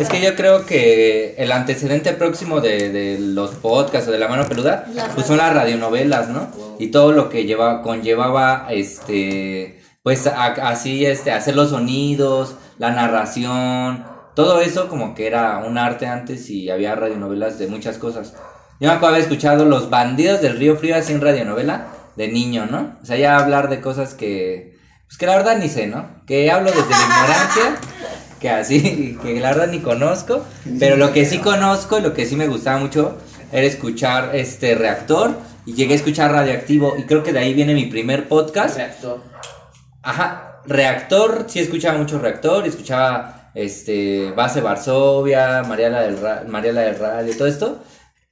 Es 0.00 0.08
que 0.08 0.20
yo 0.20 0.34
creo 0.34 0.66
que 0.66 1.36
el 1.38 1.52
antecedente 1.52 2.12
próximo 2.14 2.60
de, 2.60 2.90
de 2.90 3.18
los 3.20 3.52
podcasts 3.52 4.08
o 4.08 4.12
de 4.12 4.18
la 4.18 4.26
mano 4.26 4.48
peluda, 4.48 4.84
La 4.94 5.06
pues 5.10 5.28
son 5.28 5.36
las 5.36 5.54
radionovelas, 5.54 6.28
¿no? 6.28 6.48
Y 6.80 6.88
todo 6.90 7.12
lo 7.12 7.28
que 7.28 7.44
lleva, 7.44 7.82
conllevaba, 7.82 8.66
este, 8.70 9.80
pues 10.02 10.26
a- 10.26 10.46
así, 10.68 11.06
este, 11.06 11.30
hacer 11.30 11.54
los 11.54 11.70
sonidos, 11.70 12.56
la 12.78 12.90
narración, 12.90 14.04
todo 14.34 14.60
eso 14.60 14.88
como 14.88 15.14
que 15.14 15.26
era 15.26 15.58
un 15.58 15.78
arte 15.78 16.06
antes 16.06 16.48
y 16.50 16.70
había 16.70 16.94
radionovelas 16.94 17.58
de 17.58 17.66
muchas 17.66 17.98
cosas. 17.98 18.34
Yo 18.80 18.88
me 18.88 18.94
acuerdo 18.94 19.14
haber 19.14 19.22
escuchado 19.22 19.64
Los 19.64 19.90
Bandidos 19.90 20.40
del 20.40 20.58
Río 20.58 20.76
Frío 20.76 20.96
así 20.96 21.12
en 21.12 21.20
radionovela 21.20 21.88
de 22.16 22.28
niño, 22.28 22.66
¿no? 22.66 22.96
O 23.02 23.06
sea, 23.06 23.16
ya 23.16 23.38
hablar 23.38 23.68
de 23.68 23.80
cosas 23.80 24.14
que, 24.14 24.76
pues 25.06 25.18
que 25.18 25.26
la 25.26 25.36
verdad 25.36 25.58
ni 25.58 25.68
sé, 25.68 25.86
¿no? 25.86 26.22
Que 26.26 26.50
hablo 26.50 26.70
desde 26.70 26.90
la 26.90 27.00
ignorancia, 27.00 27.76
que 28.40 28.50
así, 28.50 29.18
que 29.22 29.38
la 29.40 29.50
verdad 29.50 29.68
ni 29.68 29.80
conozco, 29.80 30.44
pero 30.78 30.96
lo 30.96 31.12
que 31.12 31.24
sí 31.24 31.38
conozco 31.38 31.98
y 31.98 32.02
lo 32.02 32.12
que 32.12 32.26
sí 32.26 32.36
me 32.36 32.48
gustaba 32.48 32.78
mucho 32.78 33.18
era 33.52 33.66
escuchar 33.66 34.34
este 34.34 34.74
reactor 34.74 35.36
y 35.66 35.74
llegué 35.74 35.92
a 35.92 35.96
escuchar 35.96 36.32
radioactivo 36.32 36.96
y 36.98 37.04
creo 37.04 37.22
que 37.22 37.32
de 37.32 37.38
ahí 37.38 37.54
viene 37.54 37.74
mi 37.74 37.86
primer 37.86 38.28
podcast. 38.28 38.76
Reactor. 38.76 39.22
Ajá, 40.02 40.60
reactor, 40.66 41.44
sí 41.48 41.60
escuchaba 41.60 41.98
mucho 41.98 42.18
reactor, 42.18 42.66
escuchaba 42.66 43.41
este 43.54 44.32
base 44.32 44.60
Varsovia, 44.60 45.62
Mariela 45.62 46.02
del, 46.02 46.20
Ra- 46.20 46.44
Mariela 46.46 46.82
del 46.82 46.98
Radio, 46.98 47.36
todo 47.36 47.48
esto 47.48 47.82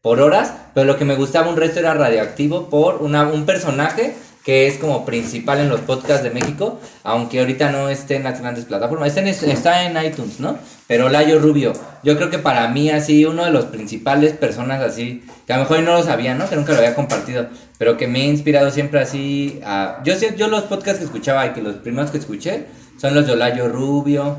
por 0.02 0.20
horas, 0.20 0.54
pero 0.74 0.86
lo 0.86 0.96
que 0.96 1.04
me 1.04 1.14
gustaba 1.14 1.50
un 1.50 1.56
resto 1.56 1.78
era 1.80 1.92
radioactivo 1.94 2.70
por 2.70 3.02
una, 3.02 3.24
un 3.24 3.44
personaje 3.44 4.14
que 4.44 4.66
es 4.66 4.78
como 4.78 5.04
principal 5.04 5.58
en 5.58 5.68
los 5.68 5.80
podcasts 5.80 6.24
de 6.24 6.30
México, 6.30 6.80
aunque 7.04 7.40
ahorita 7.40 7.70
no 7.70 7.90
esté 7.90 8.16
en 8.16 8.24
las 8.24 8.40
grandes 8.40 8.64
plataformas, 8.64 9.08
está 9.08 9.20
en, 9.20 9.28
está 9.28 9.84
en 9.84 10.02
iTunes, 10.02 10.40
¿no? 10.40 10.56
Pero 10.86 11.10
Layo 11.10 11.38
Rubio, 11.38 11.74
yo 12.02 12.16
creo 12.16 12.30
que 12.30 12.38
para 12.38 12.66
mí 12.68 12.88
así 12.88 13.26
uno 13.26 13.44
de 13.44 13.50
los 13.50 13.66
principales 13.66 14.32
personas 14.32 14.80
así, 14.80 15.22
que 15.46 15.52
a 15.52 15.58
lo 15.58 15.64
mejor 15.64 15.80
no 15.80 15.92
lo 15.92 16.02
sabía, 16.02 16.34
¿no? 16.34 16.48
Que 16.48 16.56
nunca 16.56 16.72
lo 16.72 16.78
había 16.78 16.94
compartido, 16.94 17.48
pero 17.76 17.98
que 17.98 18.08
me 18.08 18.22
ha 18.22 18.24
inspirado 18.24 18.70
siempre 18.70 19.00
así 19.00 19.60
a... 19.62 20.00
Yo, 20.04 20.14
yo 20.14 20.48
los 20.48 20.62
podcasts 20.62 21.00
que 21.00 21.04
escuchaba 21.04 21.46
y 21.46 21.50
que 21.50 21.60
los 21.60 21.74
primeros 21.76 22.10
que 22.10 22.16
escuché 22.16 22.64
son 22.98 23.14
los 23.14 23.26
de 23.26 23.34
Olayo 23.34 23.68
Rubio, 23.68 24.38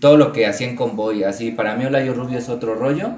todo 0.00 0.16
lo 0.16 0.32
que 0.32 0.46
hacían 0.46 0.76
con 0.76 0.96
Boy, 0.96 1.24
así, 1.24 1.50
para 1.50 1.74
mí 1.74 1.84
Olayo 1.84 2.14
Rubio 2.14 2.38
es 2.38 2.48
otro 2.48 2.74
rollo. 2.74 3.10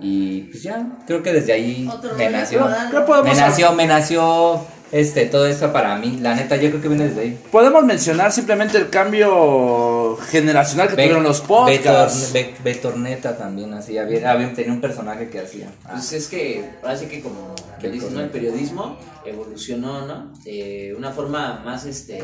Y 0.00 0.42
pues 0.42 0.62
ya, 0.62 0.86
creo 1.06 1.22
que 1.22 1.32
desde 1.32 1.52
ahí 1.52 1.88
Otro 1.90 2.14
me 2.14 2.24
rollo, 2.26 2.36
nació. 2.36 2.64
¿verdad? 2.64 2.90
¿Qué 2.90 3.00
podemos, 3.00 3.34
Me 3.34 3.40
nació, 3.40 3.72
me 3.72 3.86
nació 3.86 4.60
este, 4.96 5.26
todo 5.26 5.46
esto 5.46 5.72
para 5.72 5.96
mí. 5.98 6.18
La 6.20 6.36
neta, 6.36 6.54
yo 6.54 6.70
creo 6.70 6.80
que 6.80 6.86
viene 6.88 7.08
desde 7.08 7.20
ahí. 7.22 7.40
podemos 7.50 7.82
mencionar 7.84 8.30
simplemente 8.30 8.78
el 8.78 8.90
cambio 8.90 10.16
generacional 10.30 10.86
que 10.88 10.94
tuvieron 10.94 11.24
los 11.24 11.40
podcasts? 11.40 12.32
Betor- 12.32 12.32
Be- 12.32 12.54
Betorneta 12.62 13.36
también, 13.36 13.74
así. 13.74 13.98
Había, 13.98 14.30
había, 14.30 14.52
tenía 14.54 14.72
un 14.72 14.80
personaje 14.80 15.28
que 15.28 15.40
hacía. 15.40 15.68
Ah, 15.84 15.94
Pues 15.94 16.12
es 16.12 16.28
que, 16.28 16.64
así 16.84 17.06
que 17.06 17.20
como 17.22 17.54
que 17.80 17.90
dicen, 17.90 18.14
¿no? 18.14 18.20
El 18.20 18.30
periodismo 18.30 18.96
evolucionó, 19.26 20.06
¿no? 20.06 20.32
Eh, 20.46 20.94
una 20.96 21.10
forma 21.10 21.60
más 21.64 21.84
este 21.86 22.22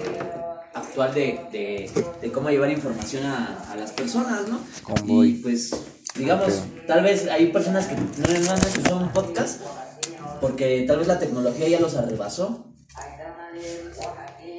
actual 0.73 1.13
de, 1.13 1.41
de, 1.51 1.91
de 2.23 2.31
cómo 2.33 2.51
llevar 2.51 2.71
información 2.71 3.27
a, 3.27 3.65
a 3.73 3.77
las 3.77 3.91
personas, 3.91 4.43
¿no? 4.49 4.61
Y 5.27 5.33
pues, 5.43 5.73
digamos, 6.15 6.63
tal 6.87 7.03
vez 7.03 7.27
hay 7.29 7.47
personas 7.47 7.87
que 7.87 7.95
no, 7.97 8.45
no 8.45 8.51
han 8.53 8.59
escuchado 8.59 8.97
un 8.99 9.09
podcast 9.09 9.61
porque 10.41 10.85
tal 10.87 10.99
vez 10.99 11.07
la 11.09 11.19
tecnología 11.19 11.69
ya 11.69 11.81
los 11.81 11.95
arrebasó. 11.97 12.67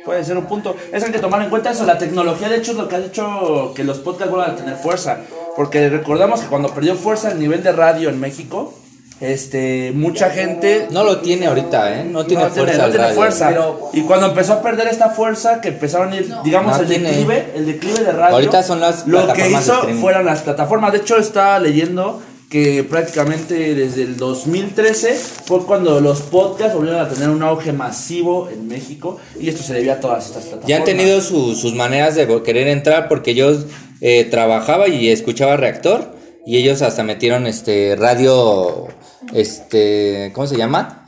Puede 0.05 0.23
ser 0.25 0.37
un 0.37 0.45
punto. 0.45 0.75
Es 0.91 1.03
hay 1.03 1.11
que 1.11 1.19
tomar 1.19 1.41
en 1.43 1.49
cuenta 1.49 1.71
eso. 1.71 1.85
La 1.85 1.97
tecnología, 1.97 2.49
de 2.49 2.57
hecho, 2.57 2.71
es 2.71 2.77
lo 2.77 2.87
que 2.87 2.95
ha 2.95 2.99
hecho 2.99 3.71
que 3.75 3.83
los 3.83 3.99
podcasts 3.99 4.31
vuelvan 4.31 4.51
a 4.51 4.55
tener 4.55 4.75
fuerza. 4.75 5.19
Porque 5.55 5.89
recordamos 5.89 6.41
que 6.41 6.47
cuando 6.47 6.69
perdió 6.73 6.95
fuerza 6.95 7.31
el 7.31 7.39
nivel 7.39 7.61
de 7.61 7.71
radio 7.71 8.09
en 8.09 8.19
México, 8.19 8.73
este, 9.19 9.91
mucha 9.93 10.31
gente 10.31 10.87
No 10.89 11.03
lo 11.03 11.19
tiene 11.19 11.45
ahorita, 11.45 11.99
¿eh? 12.01 12.03
No 12.05 12.25
tiene 12.25 12.43
no 12.45 12.49
tiene, 12.49 12.71
fuerza. 12.71 12.77
no 12.81 12.85
el 12.85 12.91
tiene 12.91 13.05
radio. 13.05 13.15
fuerza. 13.15 13.49
Pero- 13.49 13.89
y 13.93 14.01
cuando 14.01 14.25
empezó 14.27 14.53
a 14.53 14.61
perder 14.63 14.87
esta 14.87 15.09
fuerza, 15.11 15.61
que 15.61 15.67
empezaron 15.67 16.11
a 16.13 16.15
ir, 16.15 16.33
digamos, 16.43 16.75
No 16.77 16.81
el 16.81 16.87
tiene. 16.89 17.09
declive, 17.09 17.51
el 17.55 17.65
declive 17.67 17.99
de 17.99 18.11
radio. 18.11 18.33
Ahorita 18.35 18.63
son 18.63 18.79
las 18.79 19.05
Lo 19.07 19.31
que 19.33 19.51
hizo 19.51 19.83
fueron 19.99 20.25
las 20.25 20.41
plataformas. 20.41 20.93
De 20.93 20.97
hecho, 20.99 21.17
estaba 21.17 21.59
leyendo 21.59 22.23
que 22.51 22.83
prácticamente 22.83 23.73
desde 23.73 24.03
el 24.03 24.17
2013 24.17 25.15
fue 25.45 25.65
cuando 25.65 26.01
los 26.01 26.19
podcasts 26.21 26.75
volvieron 26.75 26.99
a 26.99 27.07
tener 27.09 27.29
un 27.29 27.41
auge 27.41 27.71
masivo 27.71 28.49
en 28.49 28.67
México. 28.67 29.17
Y 29.39 29.47
esto 29.47 29.63
se 29.63 29.73
debía 29.73 29.93
a 29.93 29.99
todas 30.01 30.25
estas 30.25 30.43
plataformas. 30.43 30.67
Ya 30.67 30.77
han 30.77 30.83
tenido 30.83 31.21
su- 31.21 31.55
sus 31.55 31.73
maneras 31.73 32.15
de 32.15 32.27
querer 32.43 32.67
entrar 32.67 33.07
porque 33.07 33.33
yo 33.35 33.53
eh, 34.01 34.25
trabajaba 34.25 34.89
y 34.89 35.09
escuchaba 35.09 35.55
reactor 35.55 36.13
y 36.45 36.57
ellos 36.57 36.81
hasta 36.81 37.03
metieron 37.03 37.47
este 37.47 37.95
radio, 37.97 38.87
este, 39.33 40.31
¿cómo 40.33 40.45
se 40.47 40.57
llama? 40.57 41.05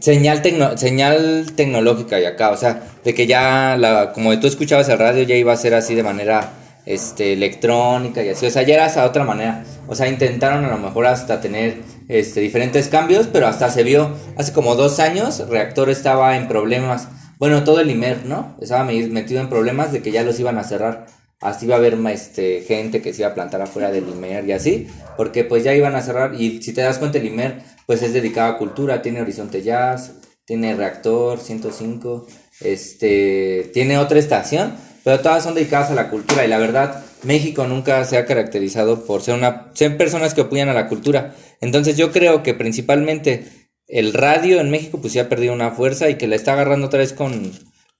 Señal, 0.00 0.42
señal 0.76 1.52
tecnológica 1.54 2.20
y 2.20 2.24
acá, 2.24 2.50
o 2.50 2.56
sea, 2.56 2.82
de 3.04 3.14
que 3.14 3.26
ya, 3.26 3.76
la, 3.78 4.12
como 4.12 4.38
tú 4.40 4.48
escuchabas 4.48 4.88
el 4.88 4.98
radio, 4.98 5.22
ya 5.22 5.36
iba 5.36 5.52
a 5.52 5.56
ser 5.56 5.74
así 5.74 5.94
de 5.94 6.02
manera 6.02 6.52
este, 6.86 7.32
electrónica 7.34 8.22
y 8.22 8.28
así, 8.30 8.46
o 8.46 8.50
sea, 8.50 8.62
ya 8.62 8.74
era 8.74 8.86
hasta 8.86 9.04
otra 9.04 9.24
manera, 9.24 9.64
o 9.88 9.94
sea, 9.94 10.08
intentaron 10.08 10.64
a 10.64 10.68
lo 10.68 10.78
mejor 10.78 11.06
hasta 11.06 11.40
tener 11.40 11.76
este, 12.08 12.40
diferentes 12.40 12.88
cambios, 12.88 13.28
pero 13.32 13.46
hasta 13.46 13.70
se 13.70 13.82
vio, 13.84 14.10
hace 14.36 14.52
como 14.52 14.74
dos 14.74 14.98
años, 14.98 15.48
Reactor 15.48 15.90
estaba 15.90 16.36
en 16.36 16.48
problemas, 16.48 17.08
bueno, 17.38 17.64
todo 17.64 17.80
el 17.80 17.90
IMER, 17.90 18.24
¿no? 18.26 18.56
Estaba 18.60 18.84
me- 18.84 19.06
metido 19.08 19.40
en 19.40 19.48
problemas 19.48 19.92
de 19.92 20.02
que 20.02 20.10
ya 20.12 20.22
los 20.22 20.38
iban 20.40 20.58
a 20.58 20.64
cerrar, 20.64 21.06
así 21.40 21.66
iba 21.66 21.74
a 21.74 21.78
haber 21.78 21.98
este, 22.12 22.62
gente 22.62 23.00
que 23.02 23.12
se 23.12 23.22
iba 23.22 23.30
a 23.30 23.34
plantar 23.34 23.62
afuera 23.62 23.90
del 23.90 24.08
IMER 24.08 24.46
y 24.48 24.52
así, 24.52 24.88
porque 25.16 25.44
pues 25.44 25.64
ya 25.64 25.74
iban 25.74 25.94
a 25.94 26.02
cerrar, 26.02 26.34
y 26.40 26.62
si 26.62 26.72
te 26.72 26.82
das 26.82 26.98
cuenta 26.98 27.18
el 27.18 27.26
IMER, 27.26 27.62
pues 27.86 28.02
es 28.02 28.12
dedicado 28.12 28.52
a 28.52 28.58
cultura, 28.58 29.02
tiene 29.02 29.20
Horizonte 29.22 29.62
Jazz, 29.62 30.12
tiene 30.44 30.74
Reactor 30.74 31.38
105, 31.38 32.26
este, 32.60 33.70
tiene 33.72 33.98
otra 33.98 34.18
estación, 34.18 34.74
pero 35.04 35.20
todas 35.20 35.42
son 35.42 35.54
dedicadas 35.54 35.90
a 35.90 35.94
la 35.94 36.10
cultura 36.10 36.44
y 36.44 36.48
la 36.48 36.58
verdad 36.58 37.04
México 37.22 37.66
nunca 37.66 38.04
se 38.04 38.18
ha 38.18 38.26
caracterizado 38.26 39.04
por 39.04 39.22
ser 39.22 39.34
una 39.34 39.70
ser 39.74 39.96
personas 39.96 40.34
que 40.34 40.42
apoyan 40.42 40.68
a 40.68 40.74
la 40.74 40.88
cultura. 40.88 41.34
Entonces 41.60 41.96
yo 41.96 42.12
creo 42.12 42.42
que 42.42 42.54
principalmente 42.54 43.44
el 43.86 44.12
radio 44.12 44.60
en 44.60 44.70
México 44.70 44.98
pues 45.00 45.12
ya 45.12 45.22
ha 45.22 45.28
perdido 45.28 45.52
una 45.52 45.70
fuerza 45.70 46.08
y 46.08 46.16
que 46.16 46.26
la 46.26 46.36
está 46.36 46.54
agarrando 46.54 46.86
otra 46.86 47.00
vez 47.00 47.12
con, 47.12 47.52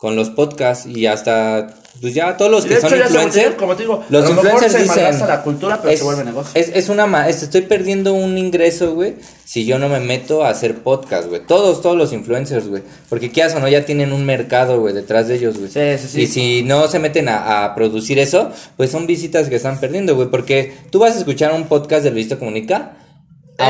con 0.03 0.17
los 0.17 0.31
podcasts 0.31 0.85
y 0.87 1.07
hasta 1.07 1.77
pues 2.01 2.13
ya 2.13 2.37
todos 2.37 2.51
los 2.51 2.65
que 2.67 2.81
son 2.81 2.93
influencers 2.99 3.55
como 3.55 3.77
te 3.77 3.83
digo, 3.85 4.03
los 4.09 4.25
a 4.25 4.29
lo 4.31 4.35
mejor 4.43 4.61
influencers 4.65 4.91
se 4.93 5.11
dicen 5.11 5.29
la 5.29 5.43
cultura, 5.45 5.81
pero 5.81 5.97
se 5.97 6.03
vuelve 6.03 6.25
negocio. 6.25 6.51
Es, 6.61 6.71
es 6.75 6.89
una 6.89 7.29
es- 7.29 7.45
estoy 7.45 7.61
perdiendo 7.61 8.13
un 8.13 8.37
ingreso, 8.37 8.95
güey, 8.95 9.15
si 9.45 9.65
yo 9.65 9.79
no 9.79 9.89
me 9.89 10.01
meto 10.01 10.45
a 10.45 10.49
hacer 10.49 10.79
podcast, 10.83 11.29
güey. 11.29 11.47
Todos, 11.47 11.81
todos 11.83 11.97
los 11.97 12.13
influencers, 12.13 12.67
güey. 12.67 12.83
Porque 13.09 13.31
quieras 13.31 13.55
o 13.55 13.61
no, 13.61 13.69
ya 13.69 13.85
tienen 13.87 14.13
un 14.13 14.25
mercado, 14.25 14.81
güey, 14.81 14.93
detrás 14.93 15.29
de 15.29 15.37
ellos, 15.37 15.57
güey. 15.57 15.71
Sí, 15.71 16.03
sí, 16.03 16.09
sí. 16.09 16.21
Y 16.23 16.27
si 16.27 16.63
no 16.65 16.89
se 16.89 16.99
meten 16.99 17.29
a, 17.29 17.65
a 17.65 17.75
producir 17.77 18.19
eso, 18.19 18.51
pues 18.77 18.91
son 18.91 19.07
visitas 19.07 19.49
que 19.49 19.55
están 19.55 19.79
perdiendo, 19.79 20.17
güey. 20.17 20.27
Porque 20.29 20.73
tú 20.91 20.99
vas 20.99 21.15
a 21.15 21.19
escuchar 21.19 21.53
un 21.55 21.69
podcast 21.69 22.03
de 22.03 22.11
Luisito 22.11 22.41
Comunica. 22.41 22.97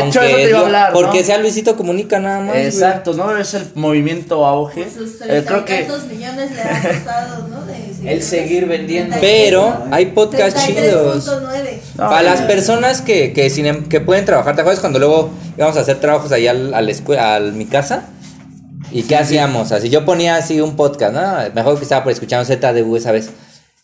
De 0.00 0.08
hecho, 0.08 0.22
eso 0.22 0.36
te 0.36 0.50
iba 0.50 0.88
a 0.88 0.92
porque 0.92 1.24
sea 1.24 1.38
Luisito 1.38 1.76
Comunica 1.76 2.18
nada 2.18 2.40
más. 2.40 2.48
güey. 2.50 2.66
Exacto, 2.66 3.14
¿no? 3.14 3.36
Es 3.36 3.54
el 3.54 3.66
movimiento 3.74 4.44
auge. 4.46 4.84
Pues 4.84 4.94
sus 4.94 5.20
Eh, 5.28 5.44
creo 5.46 5.64
que 5.64 5.86
millones 6.10 6.52
le 6.52 6.62
ha 6.62 6.82
costado, 6.82 7.48
¿no? 7.48 7.64
De 7.66 7.92
El 8.04 8.22
seguir 8.22 8.66
vendiendo. 8.66 9.16
Pero 9.20 9.84
hay 9.92 10.06
podcasts 10.06 10.66
chidos. 10.66 11.28
33.9. 11.28 11.78
No, 11.98 12.08
Para 12.08 12.22
las 12.22 12.40
personas 12.42 13.00
que, 13.00 13.32
que, 13.32 13.48
sin 13.48 13.66
em- 13.66 13.88
que 13.88 14.00
pueden 14.00 14.24
trabajar, 14.24 14.56
¿te 14.56 14.60
acuerdas 14.62 14.80
cuando 14.80 14.98
luego 14.98 15.30
íbamos 15.56 15.76
a 15.76 15.80
hacer 15.80 16.00
trabajos 16.00 16.32
ahí 16.32 16.48
al, 16.48 16.88
escuela, 16.88 17.36
a 17.36 17.40
mi 17.40 17.66
casa? 17.66 18.08
¿Y 18.90 19.04
qué 19.04 19.16
hacíamos? 19.16 19.72
Así 19.72 19.88
yo 19.88 20.04
ponía 20.04 20.36
así 20.36 20.60
un 20.60 20.74
podcast, 20.76 21.14
¿no? 21.14 21.22
Mejor 21.54 21.76
que 21.78 21.84
estaba 21.84 22.02
por 22.02 22.12
escuchando 22.12 22.44
ZDU 22.44 22.96
esa 22.96 23.12
vez. 23.12 23.30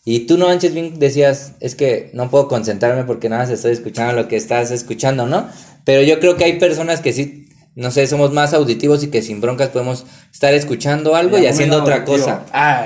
Y 0.05 0.21
tú 0.21 0.37
no 0.37 0.47
manches 0.47 0.73
bien 0.73 0.97
decías, 0.99 1.53
es 1.59 1.75
que 1.75 2.09
no 2.13 2.29
puedo 2.29 2.47
concentrarme 2.47 3.03
porque 3.05 3.29
nada 3.29 3.43
más 3.43 3.51
estoy 3.51 3.71
escuchando 3.71 4.13
lo 4.13 4.27
que 4.27 4.35
estás 4.37 4.71
escuchando, 4.71 5.25
¿no? 5.27 5.47
Pero 5.89 6.03
yo 6.03 6.19
creo 6.19 6.37
que 6.37 6.43
hay 6.43 6.59
personas 6.59 7.01
que 7.01 7.13
sí, 7.13 7.47
no 7.73 7.89
sé, 7.89 8.05
somos 8.05 8.31
más 8.31 8.53
auditivos 8.53 9.03
y 9.03 9.07
que 9.07 9.23
sin 9.23 9.41
broncas 9.41 9.69
podemos 9.69 10.05
estar 10.31 10.53
escuchando 10.53 11.15
algo 11.15 11.39
y 11.39 11.47
haciendo 11.47 11.77
otra 11.81 11.95
auditivo. 11.95 12.17
cosa. 12.19 12.45
Ah, 12.53 12.85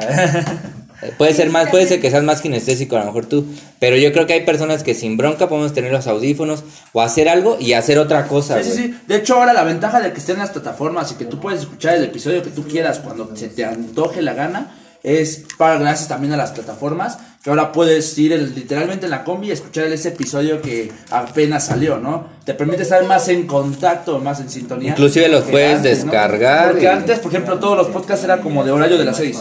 Eh, 1.02 1.12
Puede 1.18 1.34
ser 1.34 1.50
más, 1.50 1.70
puede 1.70 1.86
ser 1.86 2.00
que 2.00 2.10
seas 2.10 2.24
más 2.24 2.40
kinestésico 2.40 2.96
a 2.96 3.00
lo 3.02 3.08
mejor 3.08 3.26
tú, 3.26 3.46
pero 3.78 3.98
yo 3.98 4.14
creo 4.14 4.26
que 4.26 4.32
hay 4.32 4.46
personas 4.46 4.84
que 4.84 4.94
sin 4.94 5.18
bronca 5.18 5.50
podemos 5.50 5.74
tener 5.74 5.92
los 5.92 6.08
audífonos 6.08 6.64
o 6.94 7.02
hacer 7.02 7.28
algo 7.28 7.58
y 7.60 7.74
hacer 7.74 8.00
otra 8.00 8.30
cosa, 8.30 8.64
Sí, 8.64 8.72
sí, 8.72 8.78
sí. 8.84 8.96
De 9.06 9.18
hecho, 9.18 9.36
ahora 9.36 9.52
la 9.52 9.66
ventaja 9.66 10.00
de 10.00 10.14
que 10.14 10.20
estén 10.20 10.38
las 10.38 10.52
plataformas 10.52 11.12
y 11.12 11.16
que 11.16 11.26
tú 11.26 11.42
puedes 11.42 11.60
escuchar 11.60 11.96
el 11.96 12.06
episodio 12.06 12.42
que 12.42 12.52
tú 12.52 12.66
quieras 12.66 13.00
cuando 13.00 13.36
se 13.36 13.50
te 13.50 13.66
antoje 13.66 14.22
la 14.22 14.34
gana 14.34 14.78
es 15.04 15.44
para 15.58 15.78
gracias 15.78 16.08
también 16.08 16.34
a 16.34 16.38
las 16.38 16.52
plataformas 16.52 17.18
que 17.44 17.50
ahora 17.50 17.74
puedes 17.74 18.18
ir 18.18 18.32
el- 18.32 18.56
literalmente 18.56 19.06
en 19.06 19.12
la 19.12 19.26
combi 19.26 19.50
y 19.50 19.52
escuchar 19.52 19.88
ese 19.88 20.08
episodio 20.10 20.62
que 20.62 20.90
apenas 21.12 21.66
salió, 21.66 21.98
¿no? 21.98 22.28
Te 22.46 22.54
permite 22.54 22.84
estar 22.84 23.04
más 23.04 23.28
en 23.28 23.46
contacto, 23.48 24.20
más 24.20 24.40
en 24.40 24.50
sintonía. 24.50 24.92
Inclusive 24.92 25.28
los 25.28 25.44
puedes 25.44 25.80
¿no? 25.80 25.84
descargar 25.84 26.70
Porque 26.72 26.86
y- 26.86 26.88
antes, 26.88 27.20
por 27.20 27.32
ejemplo, 27.34 27.60
todos 27.60 27.76
los 27.78 27.88
podcasts 27.88 28.24
eran 28.24 28.42
como 28.42 28.64
de 28.64 28.72
horario 28.72 28.98
de 28.98 29.04
las 29.04 29.18
6. 29.18 29.40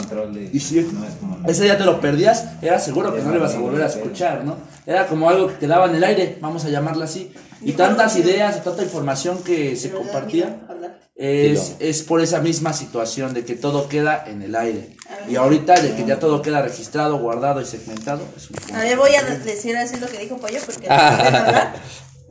Y 0.53 0.59
si 0.59 0.85
ese 1.47 1.63
día 1.63 1.79
te 1.79 1.85
lo 1.85 2.01
perdías, 2.01 2.45
era 2.61 2.81
seguro 2.81 3.15
que 3.15 3.23
no 3.23 3.31
lo 3.31 3.37
ibas 3.37 3.55
a 3.55 3.59
volver 3.59 3.83
a 3.83 3.87
escuchar, 3.87 4.45
¿no? 4.45 4.57
Era 4.85 5.07
como 5.07 5.31
algo 5.31 5.47
que 5.47 5.55
quedaba 5.59 5.87
en 5.87 5.95
el 5.95 6.03
aire, 6.03 6.39
vamos 6.41 6.65
a 6.65 6.71
llamarlo 6.71 7.05
así. 7.05 7.33
Y 7.65 7.73
tantas 7.73 8.17
ideas 8.17 8.57
y 8.57 8.61
tanta 8.61 8.83
información 8.83 9.43
que 9.43 9.77
se 9.77 9.91
compartía 9.91 10.61
es, 11.15 11.77
es 11.79 12.03
por 12.03 12.21
esa 12.21 12.41
misma 12.41 12.73
situación 12.73 13.35
de 13.35 13.45
que 13.45 13.55
todo 13.55 13.89
queda 13.89 14.25
en 14.27 14.43
el 14.43 14.55
aire. 14.57 14.97
Y 15.29 15.37
ahorita 15.37 15.75
de 15.81 15.95
que 15.95 16.05
ya 16.05 16.19
todo 16.19 16.43
queda 16.43 16.63
registrado, 16.63 17.19
guardado 17.19 17.61
y 17.61 17.65
segmentado, 17.65 18.23
es 18.37 18.51
un. 18.51 18.57
A 18.75 18.81
ver, 18.81 18.97
voy 18.97 19.15
a 19.15 19.23
decir 19.23 19.77
así 19.77 19.97
lo 20.01 20.09
que 20.09 20.19
dijo 20.19 20.37
Pollo 20.39 20.59
porque 20.65 20.87
no 20.89 20.95
Ah. 20.95 21.17
pueden 21.17 21.35
hablar. 21.37 21.75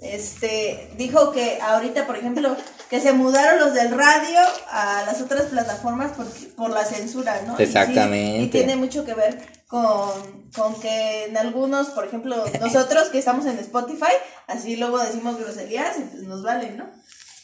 Este, 0.02 0.89
dijo 0.98 1.32
que 1.32 1.60
ahorita, 1.62 2.08
por 2.08 2.17
ejemplo, 2.17 2.56
que 2.92 3.00
se 3.00 3.14
mudaron 3.14 3.58
los 3.58 3.74
del 3.74 3.90
radio 3.90 4.40
a 4.70 5.04
las 5.06 5.22
otras 5.22 5.44
plataformas 5.44 6.12
por, 6.12 6.26
por 6.58 6.72
la 6.72 6.84
censura, 6.84 7.42
¿no? 7.48 7.54
Y 7.54 7.58
sí, 7.58 7.64
Exactamente. 7.64 8.44
Y, 8.44 8.48
tiene 8.50 8.76
mucho 8.76 9.06
que 9.06 9.14
ver 9.14 9.40
con, 9.66 10.12
con 10.54 10.78
que 10.82 11.24
en 11.24 11.38
algunos, 11.38 11.92
por 11.92 12.06
ejemplo, 12.06 12.44
nosotros 12.60 13.08
que 13.08 13.20
estamos 13.20 13.46
en 13.46 13.58
Spotify, 13.60 14.12
así 14.48 14.76
luego 14.76 15.00
decimos 15.00 15.40
groserías 15.40 16.00
y 16.00 16.02
pues 16.02 16.24
nos 16.24 16.44
valen, 16.44 16.80
¿no? 16.80 16.92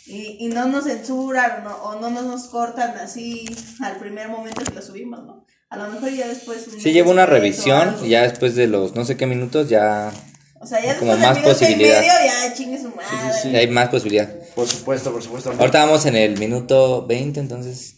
Y, 0.05 0.35
y 0.37 0.49
no 0.49 0.65
nos 0.65 0.83
censuran 0.83 1.65
o 1.65 1.69
no, 1.69 1.75
o 1.77 1.95
no 2.01 2.09
nos, 2.09 2.25
nos 2.25 2.43
cortan 2.49 2.97
así 2.97 3.45
al 3.81 3.95
primer 3.95 4.27
momento 4.27 4.65
que 4.65 4.73
lo 4.73 4.81
subimos, 4.81 5.23
¿no? 5.23 5.45
A 5.69 5.77
lo 5.77 5.87
mejor 5.87 6.09
ya 6.11 6.27
después... 6.27 6.65
Sí 6.65 6.75
mes 6.75 6.83
llevo 6.83 7.11
una 7.11 7.25
revisión 7.25 7.95
y 8.03 8.09
ya 8.09 8.23
después 8.23 8.55
de 8.55 8.67
los 8.67 8.95
no 8.95 9.05
sé 9.05 9.15
qué 9.15 9.25
minutos 9.25 9.69
ya 9.69 10.11
O 10.59 10.65
sea, 10.65 10.83
ya 10.83 10.97
como 10.97 11.11
después 11.11 11.29
más 11.29 11.37
minuto 11.37 11.51
y 11.51 11.53
posibilidad. 11.53 11.99
medio 12.01 12.13
ya 12.25 12.53
chingue 12.53 12.77
su 12.77 12.89
madre. 12.89 13.33
sí. 13.41 13.51
ya 13.51 13.59
hay 13.59 13.67
más 13.69 13.87
posibilidad. 13.87 14.29
Por 14.57 14.67
supuesto, 14.67 15.11
por 15.11 15.21
supuesto. 15.21 15.51
Ahorita 15.51 15.85
vamos 15.85 16.07
en 16.07 16.15
el 16.15 16.39
minuto 16.39 17.05
20, 17.05 17.41
entonces 17.41 17.97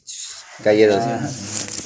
calle 0.61 0.87
dos. 0.87 1.01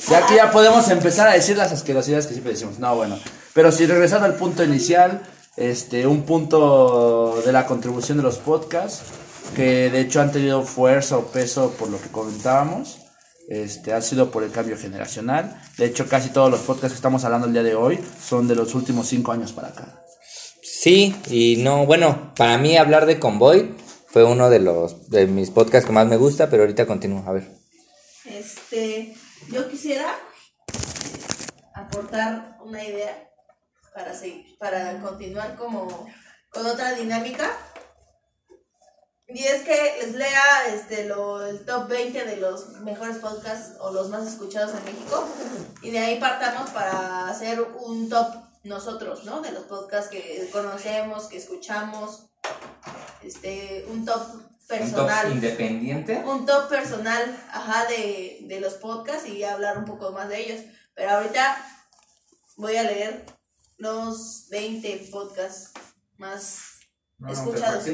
Ya 0.10 0.18
aquí 0.18 0.34
ya 0.34 0.50
podemos 0.50 0.90
empezar 0.90 1.28
a 1.28 1.34
decir 1.34 1.56
las 1.56 1.72
asquerosidades 1.72 2.26
que 2.26 2.34
siempre 2.34 2.54
decimos. 2.54 2.80
No, 2.80 2.96
bueno. 2.96 3.20
Pero 3.54 3.72
si 3.72 3.86
regresando 3.86 4.26
al 4.26 4.34
punto 4.34 4.64
inicial, 4.64 5.22
este, 5.58 6.08
un 6.08 6.24
punto 6.24 7.40
de 7.46 7.52
la 7.52 7.68
contribución 7.68 8.18
de 8.18 8.24
los 8.24 8.40
podcasts, 8.40 9.04
que 9.56 9.92
de 9.92 10.00
hecho 10.00 10.22
han 10.22 10.32
tenido 10.32 10.64
fuerza 10.64 11.20
o 11.20 11.28
peso 11.28 11.76
por 11.78 11.90
lo 11.90 12.02
que 12.02 12.10
comentábamos, 12.10 12.98
este, 13.50 13.94
ha 13.94 14.02
sido 14.02 14.32
por 14.32 14.42
el 14.42 14.50
cambio 14.50 14.76
generacional. 14.76 15.56
De 15.78 15.86
hecho, 15.86 16.08
casi 16.08 16.30
todos 16.30 16.50
los 16.50 16.62
podcasts 16.62 16.94
que 16.94 16.98
estamos 16.98 17.24
hablando 17.26 17.46
el 17.46 17.54
día 17.54 17.62
de 17.62 17.76
hoy 17.76 18.00
son 18.28 18.48
de 18.48 18.56
los 18.56 18.74
últimos 18.74 19.06
cinco 19.06 19.34
años 19.34 19.52
para 19.52 19.68
acá. 19.68 20.04
Sí, 20.64 21.16
y 21.30 21.58
no, 21.58 21.86
bueno, 21.86 22.34
para 22.36 22.58
mí 22.58 22.76
hablar 22.76 23.06
de 23.06 23.20
Convoy 23.20 23.83
fue 24.14 24.24
uno 24.24 24.52
de 24.52 24.60
los 24.60 25.10
de 25.10 25.26
mis 25.26 25.50
podcasts 25.50 25.88
que 25.88 25.92
más 25.92 26.06
me 26.06 26.18
gusta, 26.18 26.48
pero 26.48 26.62
ahorita 26.62 26.86
continúo, 26.86 27.24
a 27.28 27.32
ver. 27.32 27.50
Este, 28.26 29.18
yo 29.50 29.68
quisiera 29.68 30.16
aportar 31.74 32.60
una 32.64 32.84
idea 32.84 33.32
para 33.96 34.14
seguir, 34.14 34.56
para 34.60 35.02
continuar 35.02 35.56
como 35.56 36.08
con 36.52 36.66
otra 36.68 36.94
dinámica. 36.94 37.58
Y 39.28 39.46
es 39.46 39.64
que 39.64 39.96
les 40.04 40.14
lea 40.14 40.68
este 40.68 41.06
lo, 41.06 41.44
el 41.44 41.66
top 41.66 41.88
20 41.88 42.24
de 42.24 42.38
los 42.38 42.82
mejores 42.82 43.18
podcasts 43.18 43.78
o 43.80 43.92
los 43.92 44.10
más 44.10 44.28
escuchados 44.28 44.76
en 44.76 44.86
México. 44.86 45.28
Y 45.82 45.90
de 45.90 45.98
ahí 45.98 46.20
partamos 46.20 46.70
para 46.70 47.30
hacer 47.30 47.60
un 47.62 48.10
top 48.10 48.28
nosotros, 48.64 49.24
¿no? 49.24 49.42
De 49.42 49.52
los 49.52 49.64
podcasts 49.64 50.12
que 50.12 50.48
conocemos, 50.52 51.26
que 51.26 51.38
escuchamos. 51.38 52.30
Este, 53.24 53.86
un 53.90 54.06
top 54.06 54.22
personal 54.68 55.32
independiente. 55.32 56.24
un 56.26 56.46
top 56.46 56.70
personal, 56.70 57.36
ajá, 57.52 57.86
de, 57.86 58.40
de 58.44 58.60
los 58.60 58.76
podcasts 58.76 59.28
y 59.28 59.44
hablar 59.44 59.78
un 59.78 59.86
poco 59.86 60.12
más 60.12 60.30
de 60.30 60.40
ellos. 60.42 60.62
Pero 60.96 61.12
ahorita 61.12 61.58
voy 62.58 62.76
a 62.76 62.84
leer 62.84 63.26
los 63.78 64.48
20 64.50 65.10
podcasts 65.12 65.72
más 66.18 66.80
escuchados. 67.30 67.86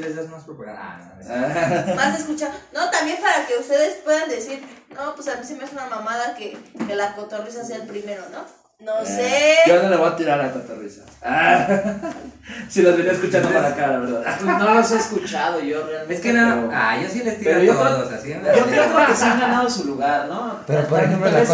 Más 1.96 2.18
escuchados. 2.20 2.56
No, 2.72 2.90
también 2.90 3.20
para 3.20 3.46
que 3.46 3.56
ustedes 3.56 3.98
puedan 4.02 4.28
decir, 4.28 4.62
no, 4.94 5.14
pues 5.14 5.28
a 5.28 5.36
mí 5.36 5.46
se 5.46 5.54
me 5.54 5.64
hace 5.64 5.74
una 5.74 5.86
mamada 5.86 6.34
que, 6.34 6.58
que 6.86 6.94
la 6.94 7.14
cotorriza 7.14 7.64
sea 7.64 7.76
el 7.76 7.86
primero, 7.86 8.28
¿no? 8.30 8.59
No 8.80 9.04
sé. 9.04 9.56
Yo 9.66 9.82
no 9.82 9.90
le 9.90 9.96
voy 9.96 10.08
a 10.08 10.16
tirar 10.16 10.40
a 10.40 10.52
tanta 10.52 10.74
risa. 10.74 11.02
si 12.68 12.80
los 12.82 12.96
venía 12.96 13.12
escuchando 13.12 13.50
para 13.50 13.68
acá, 13.68 13.86
la 13.88 13.98
verdad. 13.98 14.22
Pues 14.42 14.58
no 14.58 14.74
los 14.74 14.90
he 14.92 14.96
escuchado 14.96 15.60
yo 15.60 15.84
realmente. 15.86 16.14
Es 16.14 16.20
que 16.20 16.32
no, 16.32 16.54
pero- 16.62 16.70
ah, 16.72 16.96
yo 17.00 17.08
sí 17.10 17.22
les 17.22 17.34
pero 17.34 17.60
tiro 17.60 17.74
yo 17.74 17.80
a 17.80 17.84
creo- 17.84 17.96
todos, 17.98 18.12
así. 18.12 18.28
Yo 18.30 18.64
creo 18.66 19.06
que 19.06 19.14
sí 19.14 19.24
han 19.24 19.40
ganado 19.40 19.68
su 19.70 19.84
lugar, 19.84 20.26
¿no? 20.28 20.56
Pero, 20.66 20.86
por 20.88 20.98
ejemplo, 21.04 21.30
la 21.30 21.40
el- 21.42 21.48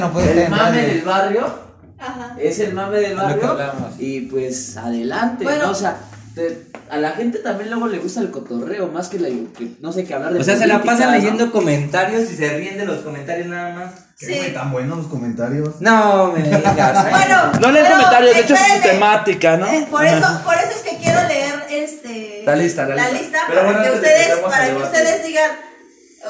no 0.00 0.12
puede 0.12 0.30
estar 0.30 0.38
El 0.44 0.50
mame 0.50 0.82
del 0.82 1.02
barrio 1.02 1.54
Ajá. 2.00 2.36
es 2.38 2.58
el 2.58 2.74
mame 2.74 2.96
del 2.96 3.12
Es 3.12 3.16
lo 3.16 3.22
que 3.28 3.32
barrio. 3.34 3.50
hablamos. 3.50 3.92
Y 3.98 4.20
pues 4.22 4.76
adelante, 4.76 5.44
Bueno. 5.44 5.66
¿no? 5.66 5.70
O 5.70 5.74
sea, 5.76 5.96
te- 6.34 6.66
a 6.90 6.96
la 6.98 7.10
gente 7.12 7.38
también 7.38 7.70
luego 7.70 7.86
le 7.88 7.98
gusta 7.98 8.20
el 8.20 8.30
cotorreo, 8.30 8.88
más 8.88 9.08
que, 9.08 9.18
la, 9.18 9.28
que 9.28 9.76
no 9.80 9.92
sé, 9.92 10.04
que 10.04 10.14
hablar 10.14 10.32
de 10.34 10.40
O 10.40 10.44
sea, 10.44 10.56
se 10.56 10.66
la 10.66 10.82
pasan 10.82 11.10
¿no? 11.10 11.16
leyendo 11.16 11.50
comentarios 11.50 12.30
y 12.30 12.36
se 12.36 12.48
ríen 12.56 12.76
de 12.78 12.84
los 12.84 12.98
comentarios 13.00 13.46
nada 13.46 13.74
más. 13.74 13.92
¿Qué, 14.18 14.26
Sí. 14.26 14.34
güey, 14.38 14.54
tan 14.54 14.70
buenos 14.70 14.98
los 14.98 15.06
comentarios? 15.08 15.80
No, 15.80 16.32
me 16.32 16.42
digas. 16.42 16.62
Bueno, 17.10 17.52
No 17.60 17.70
leen 17.72 17.84
pero, 17.84 17.96
comentarios, 17.96 18.34
de 18.36 18.40
hecho 18.42 18.54
es 18.54 18.60
su 18.76 18.82
temática, 18.82 19.56
¿no? 19.56 19.66
Eh, 19.66 19.86
por 19.90 20.04
eso, 20.04 20.40
por 20.44 20.54
eso 20.54 20.70
es 20.76 20.82
que 20.90 20.96
quiero 20.98 21.22
leer 21.26 21.54
este 21.70 22.42
La 22.44 22.54
lista, 22.56 22.86
la 22.86 23.10
lista. 23.10 23.38
Para 23.48 23.64
bueno, 23.64 23.82
que 23.82 23.90
ustedes, 23.90 24.36
para 24.38 24.66
que 24.68 24.76
ustedes 24.76 25.24
digan, 25.26 25.50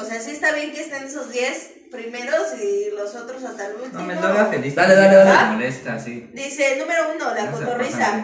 o 0.01 0.05
sea, 0.05 0.19
sí 0.19 0.31
está 0.31 0.53
bien 0.53 0.71
que 0.71 0.81
estén 0.81 1.03
esos 1.03 1.29
10 1.31 1.71
primeros 1.91 2.47
y 2.59 2.95
los 2.95 3.13
otros 3.15 3.43
hasta 3.43 3.67
el 3.67 3.75
último. 3.75 3.99
No 4.01 4.05
me 4.07 4.15
lo 4.15 4.49
feliz. 4.49 4.73
Dale, 4.73 4.95
dale, 4.95 5.15
dale. 5.15 5.47
Me 5.49 5.53
molesta, 5.53 5.99
sí. 5.99 6.29
Dice, 6.33 6.77
número 6.79 7.03
uno, 7.15 7.35
la 7.35 7.45
No 7.45 7.51
cotorriza. 7.51 8.23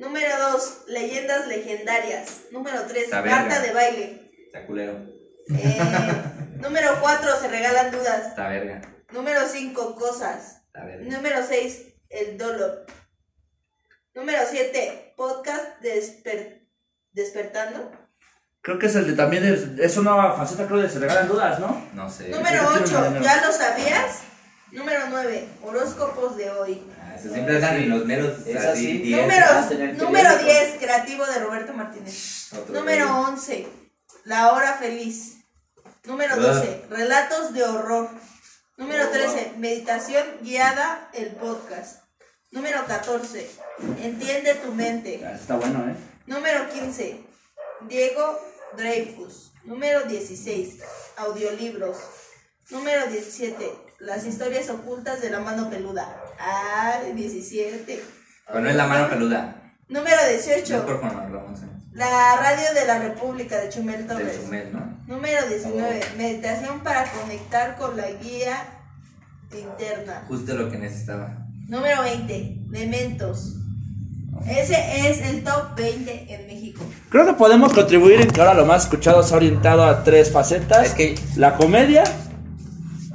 Número 0.00 0.50
dos, 0.50 0.84
leyendas 0.88 1.46
legendarias. 1.46 2.40
Número 2.50 2.82
tres, 2.88 3.04
Está 3.04 3.22
Marta 3.22 3.58
verga. 3.58 3.60
de 3.60 3.72
baile. 3.72 4.30
Está 4.46 4.66
culero. 4.66 4.98
Eh, 5.54 5.78
número 6.56 6.88
cuatro, 7.00 7.36
se 7.38 7.48
regalan 7.48 7.90
dudas. 7.90 8.28
Está 8.28 8.48
verga. 8.48 8.80
Número 9.12 9.40
cinco, 9.46 9.94
cosas. 9.96 10.62
Está 10.66 10.84
verga. 10.84 11.04
Número 11.16 11.44
6, 11.46 11.82
el 12.10 12.38
dolor. 12.38 12.86
Número 14.14 14.38
7, 14.48 15.14
podcast 15.16 15.64
desper- 15.82 16.66
despertando. 17.12 17.90
Creo 18.62 18.78
que 18.78 18.86
es 18.86 18.94
el 18.94 19.06
de 19.06 19.12
también, 19.14 19.44
es, 19.44 19.64
es 19.78 19.96
una 19.96 20.32
faceta 20.32 20.66
creo 20.66 20.78
de 20.80 20.88
se 20.88 20.98
regalan 20.98 21.28
dudas, 21.28 21.58
¿no? 21.60 21.88
No 21.94 22.08
sé. 22.10 22.28
Número 22.28 22.60
sí, 22.60 22.78
8, 22.82 22.86
sí, 22.86 22.94
sí. 23.18 23.24
¿ya 23.24 23.44
lo 23.46 23.52
sabías? 23.52 24.20
Número 24.72 25.00
9, 25.10 25.48
horóscopos 25.62 26.36
de 26.36 26.50
hoy. 26.50 26.82
Ah, 27.20 27.24
eso 27.26 27.34
siempre 27.34 27.60
dan 27.60 27.76
en 27.76 27.90
los 27.90 28.04
meros 28.04 28.46
Es 28.46 28.56
así, 28.56 28.68
así. 28.68 28.98
diez. 28.98 29.20
Número, 29.22 29.46
vas 29.46 29.66
a 29.66 29.68
tener 29.68 29.96
que 29.96 30.02
número 30.02 30.28
leerlo. 30.30 30.46
10, 30.48 30.78
creativo 30.78 31.26
de 31.26 31.38
Roberto 31.40 31.72
Martínez. 31.72 32.52
Otro 32.52 32.74
Número 32.74 33.06
rollo. 33.06 33.28
11, 33.28 33.68
la 34.24 34.52
hora 34.52 34.74
feliz. 34.74 35.36
Número 36.04 36.34
Ah. 36.34 36.38
12, 36.38 36.84
relatos 36.90 37.52
de 37.52 37.62
horror. 37.64 38.08
Número 38.76 39.04
Oh, 39.06 39.10
13, 39.10 39.52
meditación 39.58 40.24
guiada, 40.42 41.10
el 41.12 41.28
podcast. 41.36 42.02
Número 42.50 42.84
14, 42.86 43.48
entiende 44.02 44.54
tu 44.54 44.72
mente. 44.72 45.22
Ah, 45.24 45.32
Está 45.34 45.56
bueno, 45.56 45.88
¿eh? 45.90 45.94
Número 46.26 46.68
15, 46.70 47.20
Diego 47.88 48.40
Dreyfus. 48.76 49.52
Número 49.64 50.02
16, 50.04 50.80
audiolibros. 51.16 51.96
Número 52.70 53.06
17, 53.08 53.70
las 53.98 54.24
historias 54.24 54.70
ocultas 54.70 55.20
de 55.20 55.30
la 55.30 55.40
mano 55.40 55.68
peluda. 55.70 56.19
Ah, 56.40 56.94
17. 57.14 58.02
Pero 58.46 58.60
no 58.60 58.68
es 58.70 58.76
la 58.76 58.86
mano 58.86 59.08
peluda. 59.08 59.56
Número 59.88 60.16
No 60.16 60.22
es 60.28 60.46
18, 60.46 60.86
por 60.86 61.00
Juan 61.00 61.14
Manuel 61.16 61.32
Ramón 61.34 61.56
Sáenz. 61.56 61.72
la 61.92 62.36
radio 62.36 62.74
de 62.74 62.86
la 62.86 62.98
República 63.00 63.58
de 63.60 63.68
Chumel 63.68 64.06
Torres. 64.06 64.38
Chumel, 64.42 64.72
¿no? 64.72 64.98
Número 65.06 65.46
19, 65.48 66.00
meditación 66.16 66.80
para 66.80 67.04
conectar 67.12 67.76
con 67.76 67.96
la 67.96 68.08
guía 68.12 68.56
interna. 69.52 70.24
Justo 70.28 70.54
lo 70.54 70.70
que 70.70 70.78
necesitaba. 70.78 71.36
Número 71.68 72.02
20, 72.02 72.56
Dementos. 72.68 73.56
Ese 74.48 75.10
es 75.10 75.20
el 75.22 75.44
top 75.44 75.74
20 75.76 76.32
en 76.34 76.46
México. 76.46 76.82
Creo 77.10 77.26
que 77.26 77.34
podemos 77.34 77.72
contribuir 77.72 78.20
en 78.22 78.28
que 78.30 78.40
ahora 78.40 78.54
lo 78.54 78.64
más 78.64 78.84
escuchado 78.84 79.22
se 79.22 79.34
ha 79.34 79.36
orientado 79.36 79.84
a 79.84 80.02
tres 80.02 80.30
facetas. 80.30 80.86
Es 80.86 80.94
que- 80.94 81.14
La 81.36 81.56
comedia, 81.56 82.04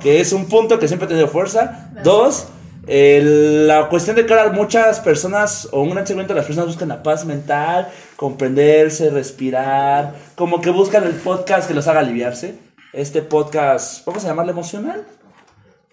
que 0.02 0.20
es 0.22 0.34
un 0.34 0.46
punto 0.48 0.78
que 0.78 0.88
siempre 0.88 1.06
ha 1.06 1.10
tenido 1.10 1.28
fuerza. 1.28 1.90
Dos, 2.04 2.50
el- 2.88 3.68
la 3.68 3.90
cuestión 3.90 4.16
de 4.16 4.26
que 4.26 4.34
ahora 4.34 4.52
muchas 4.52 5.00
personas, 5.00 5.68
o 5.72 5.82
un 5.82 5.92
gran 5.92 6.06
segmento 6.06 6.34
de 6.34 6.38
las 6.40 6.46
personas 6.46 6.68
buscan 6.68 6.90
la 6.90 7.02
paz 7.04 7.26
mental, 7.26 7.90
comprenderse, 8.16 9.10
respirar, 9.10 10.14
como 10.36 10.62
que 10.62 10.70
buscan 10.70 11.04
el 11.04 11.14
podcast 11.14 11.68
que 11.68 11.74
los 11.74 11.88
haga 11.88 12.00
aliviarse. 12.02 12.56
Este 12.94 13.22
podcast, 13.22 14.06
vamos 14.06 14.24
a 14.24 14.28
llamarle 14.28 14.52
emocional. 14.52 15.04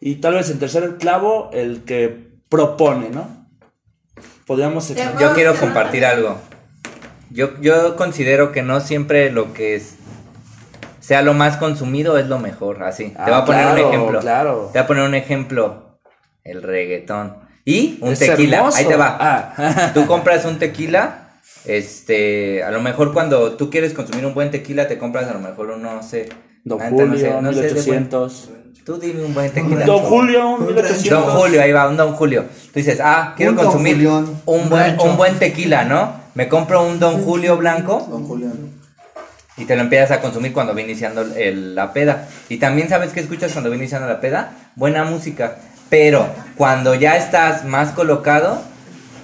Y 0.00 0.16
tal 0.16 0.34
vez 0.34 0.50
en 0.50 0.58
tercer 0.58 0.96
clavo, 0.98 1.50
el 1.52 1.84
que 1.84 2.30
propone, 2.48 3.08
¿no? 3.10 3.28
Podríamos... 4.46 4.88
Yo 5.18 5.32
quiero 5.34 5.54
compartir 5.54 6.04
algo. 6.04 6.36
Yo, 7.30 7.58
yo 7.60 7.96
considero 7.96 8.52
que 8.52 8.62
no 8.62 8.80
siempre 8.80 9.30
lo 9.32 9.52
que 9.54 9.74
es, 9.76 9.94
sea 11.00 11.22
lo 11.22 11.32
más 11.34 11.56
consumido 11.56 12.18
es 12.18 12.26
lo 12.26 12.38
mejor, 12.38 12.82
así. 12.82 13.10
Te 13.10 13.14
Ah, 13.18 13.24
voy 13.26 13.34
a 13.34 13.44
poner 13.46 13.62
claro, 13.64 13.72
un 13.88 13.94
ejemplo. 13.94 14.20
claro. 14.20 14.70
Te 14.72 14.78
voy 14.78 14.84
a 14.84 14.86
poner 14.86 15.04
un 15.04 15.14
ejemplo. 15.14 15.91
El 16.44 16.62
reggaetón. 16.62 17.36
Y 17.64 17.98
un 18.00 18.12
Es 18.12 18.18
tequila. 18.18 18.58
hermoso. 18.58 18.78
Ahí 18.78 18.86
te 18.86 18.96
va. 18.96 19.16
Ah. 19.20 19.90
Tú 19.94 20.06
compras 20.06 20.44
un 20.44 20.58
tequila. 20.58 21.18
Este, 21.64 22.62
a 22.64 22.70
lo 22.70 22.80
mejor 22.80 23.12
cuando 23.12 23.52
tú 23.52 23.70
quieres 23.70 23.94
consumir 23.94 24.26
un 24.26 24.34
buen 24.34 24.50
tequila, 24.50 24.88
te 24.88 24.98
compras 24.98 25.28
a 25.28 25.32
lo 25.32 25.38
mejor 25.40 25.70
un, 25.70 25.82
no 25.82 26.02
sé. 26.02 26.28
Don 26.64 26.78
neta, 26.78 26.90
no 26.90 26.96
Julio, 26.98 27.18
sé, 27.18 27.40
no 27.40 27.52
sé 27.52 27.60
de 27.62 27.68
buen- 27.82 28.08
1800. 28.08 28.50
Tú 28.84 28.98
dime 28.98 29.24
un 29.24 29.32
buen 29.32 29.50
tequila. 29.52 29.84
Don 29.86 30.00
Julio, 30.00 30.56
1800. 30.58 31.10
Don 31.26 31.36
Julio, 31.36 31.62
ahí 31.62 31.70
va, 31.72 31.88
un 31.88 31.96
Don 31.96 32.14
Julio. 32.14 32.42
Tú 32.42 32.72
dices, 32.74 32.98
ah, 33.02 33.34
quiero 33.36 33.52
Un 33.52 33.58
consumir 33.58 33.96
un 34.08 34.40
un 34.44 34.68
buen, 34.68 34.98
un 35.00 35.16
buen 35.16 35.38
tequila, 35.38 35.84
¿no? 35.84 36.14
Me 36.34 36.48
compro 36.48 36.82
un 36.84 36.98
Don 36.98 37.22
Julio 37.22 37.56
blanco 37.56 38.06
Don 38.10 38.26
Julián. 38.26 38.54
Y 39.56 39.66
te 39.66 39.76
lo 39.76 39.82
empiezas 39.82 40.10
a 40.10 40.20
consumir 40.20 40.52
cuando 40.52 40.74
va 40.74 40.80
iniciando 40.80 41.20
el- 41.36 41.74
la 41.76 41.92
peda. 41.92 42.26
Y 42.48 42.56
también 42.56 42.88
sabes 42.88 43.12
que 43.12 43.20
escuchas 43.20 43.52
cuando 43.52 43.70
va 43.70 43.76
iniciando 43.76 44.08
la 44.08 44.20
peda, 44.20 44.52
buena 44.74 45.04
música. 45.04 45.58
Pero 45.92 46.26
cuando 46.56 46.94
ya 46.94 47.18
estás 47.18 47.66
más 47.66 47.90
colocado, 47.90 48.62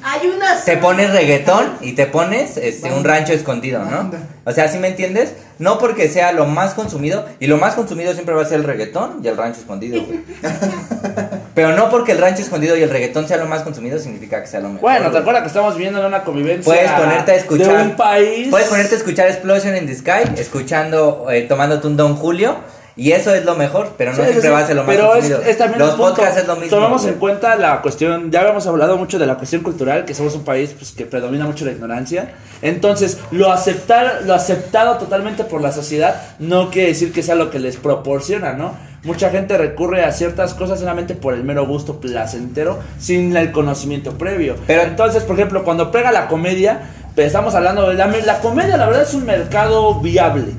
Hay 0.03 0.27
unas. 0.29 0.67
te 0.67 0.77
pones 0.77 1.11
reggaetón 1.15 1.79
y 1.81 1.93
te 1.93 2.05
pones 2.05 2.59
este, 2.59 2.93
un 2.93 3.05
rancho 3.05 3.33
escondido, 3.33 3.83
¿no? 3.87 4.11
O 4.45 4.53
sea, 4.53 4.69
¿sí 4.69 4.77
me 4.79 4.89
entiendes? 4.89 5.33
No 5.59 5.79
porque 5.79 6.11
sea 6.11 6.31
lo 6.33 6.45
más 6.45 6.75
consumido, 6.75 7.25
y 7.41 7.47
lo 7.47 7.57
más 7.57 7.75
consumido 7.75 8.13
siempre 8.13 8.35
va 8.35 8.43
a 8.43 8.45
ser 8.45 8.59
el 8.59 8.65
reggaetón 8.65 9.21
y 9.25 9.29
el 9.29 9.39
rancho 9.39 9.61
escondido, 9.61 10.05
güey. 10.05 10.21
Pero 11.55 11.73
no 11.75 11.89
porque 11.89 12.13
el 12.13 12.19
rancho 12.19 12.43
escondido 12.43 12.77
y 12.77 12.83
el 12.83 12.91
reggaetón 12.91 13.27
sea 13.27 13.39
lo 13.39 13.47
más 13.47 13.63
consumido 13.63 13.99
significa 13.99 14.43
que 14.43 14.47
sea 14.47 14.61
lo 14.61 14.69
mejor. 14.69 14.83
Bueno, 14.83 15.05
¿te 15.07 15.11
güey. 15.13 15.21
acuerdas 15.23 15.43
que 15.45 15.49
estamos 15.49 15.75
viviendo 15.75 16.01
en 16.01 16.07
una 16.07 16.23
convivencia 16.23 16.65
Puedes 16.71 16.91
ponerte 16.93 17.33
a 17.33 17.35
escuchar. 17.35 17.77
de 17.79 17.83
un 17.83 17.97
país? 17.97 18.49
Puedes 18.51 18.69
ponerte 18.69 18.95
a 18.95 18.99
escuchar 18.99 19.29
Explosion 19.29 19.75
in 19.75 19.87
the 19.87 19.95
Sky, 19.95 20.35
escuchando, 20.37 21.29
eh, 21.31 21.47
tomándote 21.49 21.87
un 21.87 21.97
Don 21.97 22.15
Julio, 22.15 22.57
y 22.99 23.13
eso 23.13 23.33
es 23.33 23.45
lo 23.47 23.55
mejor, 23.55 23.93
pero 23.97 24.11
no 24.11 24.17
Sí, 24.19 24.23
siempre 24.25 24.43
sí, 24.43 24.49
va 24.49 24.59
a 24.59 24.67
ser 24.67 24.77
lo 24.77 24.83
más 24.85 24.95
pero 24.95 25.07
es, 25.15 25.21
consumido. 25.21 25.43
es 25.43 25.57
también 25.57 25.79
Los 25.79 25.95
podcasts 25.95 26.39
es 26.41 26.47
lo 26.47 26.57
mismo. 26.57 26.69
Tomamos 26.77 27.07
en 27.07 27.15
cuenta 27.15 27.57
la 27.57 27.81
cuestión, 27.81 28.31
ya 28.31 28.41
habíamos 28.41 28.67
hablado 28.67 28.99
mucho 28.99 29.19
de 29.19 29.27
la 29.27 29.37
cuestión 29.37 29.63
cultural, 29.63 30.05
que 30.05 30.13
somos 30.15 30.35
un 30.35 30.45
país 30.45 30.75
pues, 30.77 30.91
que 30.93 31.07
predomina 31.07 31.47
mucho 31.47 31.65
la 31.65 31.71
ignorancia. 31.71 32.33
Entonces, 32.61 33.19
lo 33.31 33.53
aceptar, 33.53 34.23
lo 34.27 34.35
aceptado 34.35 34.99
totalmente 34.99 35.45
por 35.45 35.63
la 35.63 35.73
sociedad 35.73 36.21
no 36.41 36.71
quiere 36.71 36.89
decir 36.89 37.13
que 37.13 37.23
sea 37.23 37.37
lo 37.37 37.51
que 37.51 37.59
les 37.61 37.77
proporciona, 37.77 38.53
¿no? 38.53 38.75
Mucha 39.05 39.31
gente 39.31 39.57
recurre 39.57 40.05
a 40.05 40.11
ciertas 40.11 40.55
cosas 40.55 40.81
solamente 40.81 41.15
por 41.15 41.33
el 41.33 41.45
mero 41.45 41.65
gusto 41.67 42.01
placentero, 42.01 42.81
sin 42.99 43.37
el 43.37 43.53
conocimiento 43.53 44.19
previo. 44.19 44.57
Pero- 44.67 44.83
entonces, 44.83 45.23
por 45.23 45.37
ejemplo, 45.37 45.63
cuando 45.63 45.93
pega 45.93 46.11
la 46.11 46.27
comedia, 46.27 46.81
pues, 47.15 47.29
estamos 47.29 47.55
hablando 47.55 47.89
de 47.89 47.95
la, 47.95 48.09
la 48.09 48.39
comedia, 48.41 48.77
la 48.77 48.87
verdad 48.87 49.03
es 49.03 49.15
un 49.15 49.25
mercado 49.25 50.01
viable. 50.01 50.53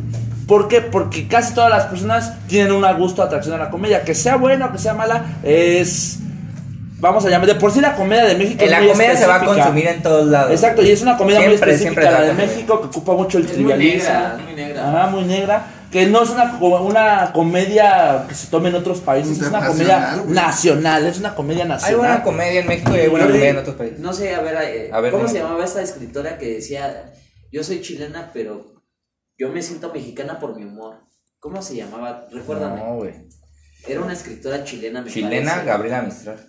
¿Por 0.50 0.68
qué? 0.68 0.82
Porque 0.82 1.28
casi 1.28 1.54
todas 1.54 1.70
las 1.70 1.86
personas 1.86 2.34
tienen 2.48 2.72
un 2.74 2.84
gusto 2.98 3.22
atracción 3.22 3.54
a 3.54 3.58
la 3.60 3.70
comedia. 3.70 4.02
Que 4.04 4.16
sea 4.16 4.36
buena 4.36 4.66
o 4.66 4.72
que 4.72 4.80
sea 4.80 4.96
mala, 4.96 5.24
es. 5.44 6.18
Vamos 7.00 7.24
a 7.24 7.30
llamar. 7.30 7.48
De 7.48 7.54
por 7.56 7.72
sí 7.72 7.80
la 7.80 7.96
comedia 7.96 8.26
de 8.26 8.34
México 8.36 8.58
En 8.60 8.66
es 8.66 8.72
la 8.72 8.80
muy 8.80 8.90
comedia 8.90 9.16
se 9.16 9.28
va 9.28 9.36
a 9.36 9.38
específica. 9.38 9.64
consumir 9.66 9.88
en 9.88 10.02
todos 10.02 10.28
lados. 10.28 10.52
Exacto, 10.52 10.82
y 10.82 10.90
es 10.92 11.02
una 11.04 11.16
comedia 11.18 11.40
muy 11.42 11.50
Siempre, 11.50 11.72
específica, 11.74 12.02
siempre 12.02 12.26
la 12.28 12.34
de 12.34 12.48
México, 12.48 12.82
que 12.82 12.88
ocupa 12.88 13.14
mucho 13.14 13.38
el 13.38 13.46
Es 13.46 13.50
muy 13.52 13.56
trivialismo. 13.58 14.10
negra, 14.10 14.36
es 14.40 14.44
muy 14.44 14.54
negra. 14.56 14.90
Ajá, 14.90 15.08
muy 15.12 15.24
negra. 15.24 15.66
Que 15.92 16.06
no 16.08 16.24
es 16.24 16.30
una, 16.32 16.58
una 16.60 17.32
comedia 17.32 18.26
que 18.28 18.34
se 18.36 18.48
tome 18.48 18.70
en 18.70 18.76
otros 18.76 19.00
países, 19.02 19.40
es 19.40 19.48
una 19.48 19.66
comedia 19.66 20.18
nacional, 20.28 21.06
es 21.06 21.20
una 21.20 21.36
comedia 21.36 21.64
Hay 21.64 21.70
nacional. 21.70 21.98
buena 22.00 22.24
comedia 22.24 22.60
en 22.62 22.68
México 22.68 22.92
y 22.96 23.00
hay 23.02 23.08
buena 23.08 23.28
comedia 23.28 23.50
en 23.50 23.58
otros 23.58 23.76
países. 23.76 24.00
No 24.00 24.14
sé, 24.14 24.34
a 24.36 24.42
ver, 24.42 24.58
eh, 24.64 24.90
A 24.92 25.00
ver, 25.00 25.12
¿cómo 25.12 25.28
se 25.28 25.40
llamaba 25.40 25.64
esta 25.64 25.82
escritora 25.84 26.38
que 26.40 26.56
decía, 26.56 27.12
yo 27.52 27.64
soy 27.64 27.82
chilena, 27.82 28.30
pero 28.34 28.79
yo 29.40 29.50
me 29.50 29.64
siento 29.64 29.92
mexicana 29.94 30.38
por 30.38 30.56
mi 30.56 30.66
humor? 30.66 30.98
¿Cómo 31.40 31.62
se 31.62 31.78
llamaba? 31.78 32.28
Recuérdame. 32.32 32.82
No, 32.82 32.96
güey. 32.96 33.14
Era 33.88 34.02
una 34.02 34.12
escritora 34.12 34.66
chilena, 34.66 35.02
me 35.02 35.10
Chilena, 35.10 35.52
parece. 35.52 35.68
Gabriela 35.68 36.02
Mistral. 36.02 36.46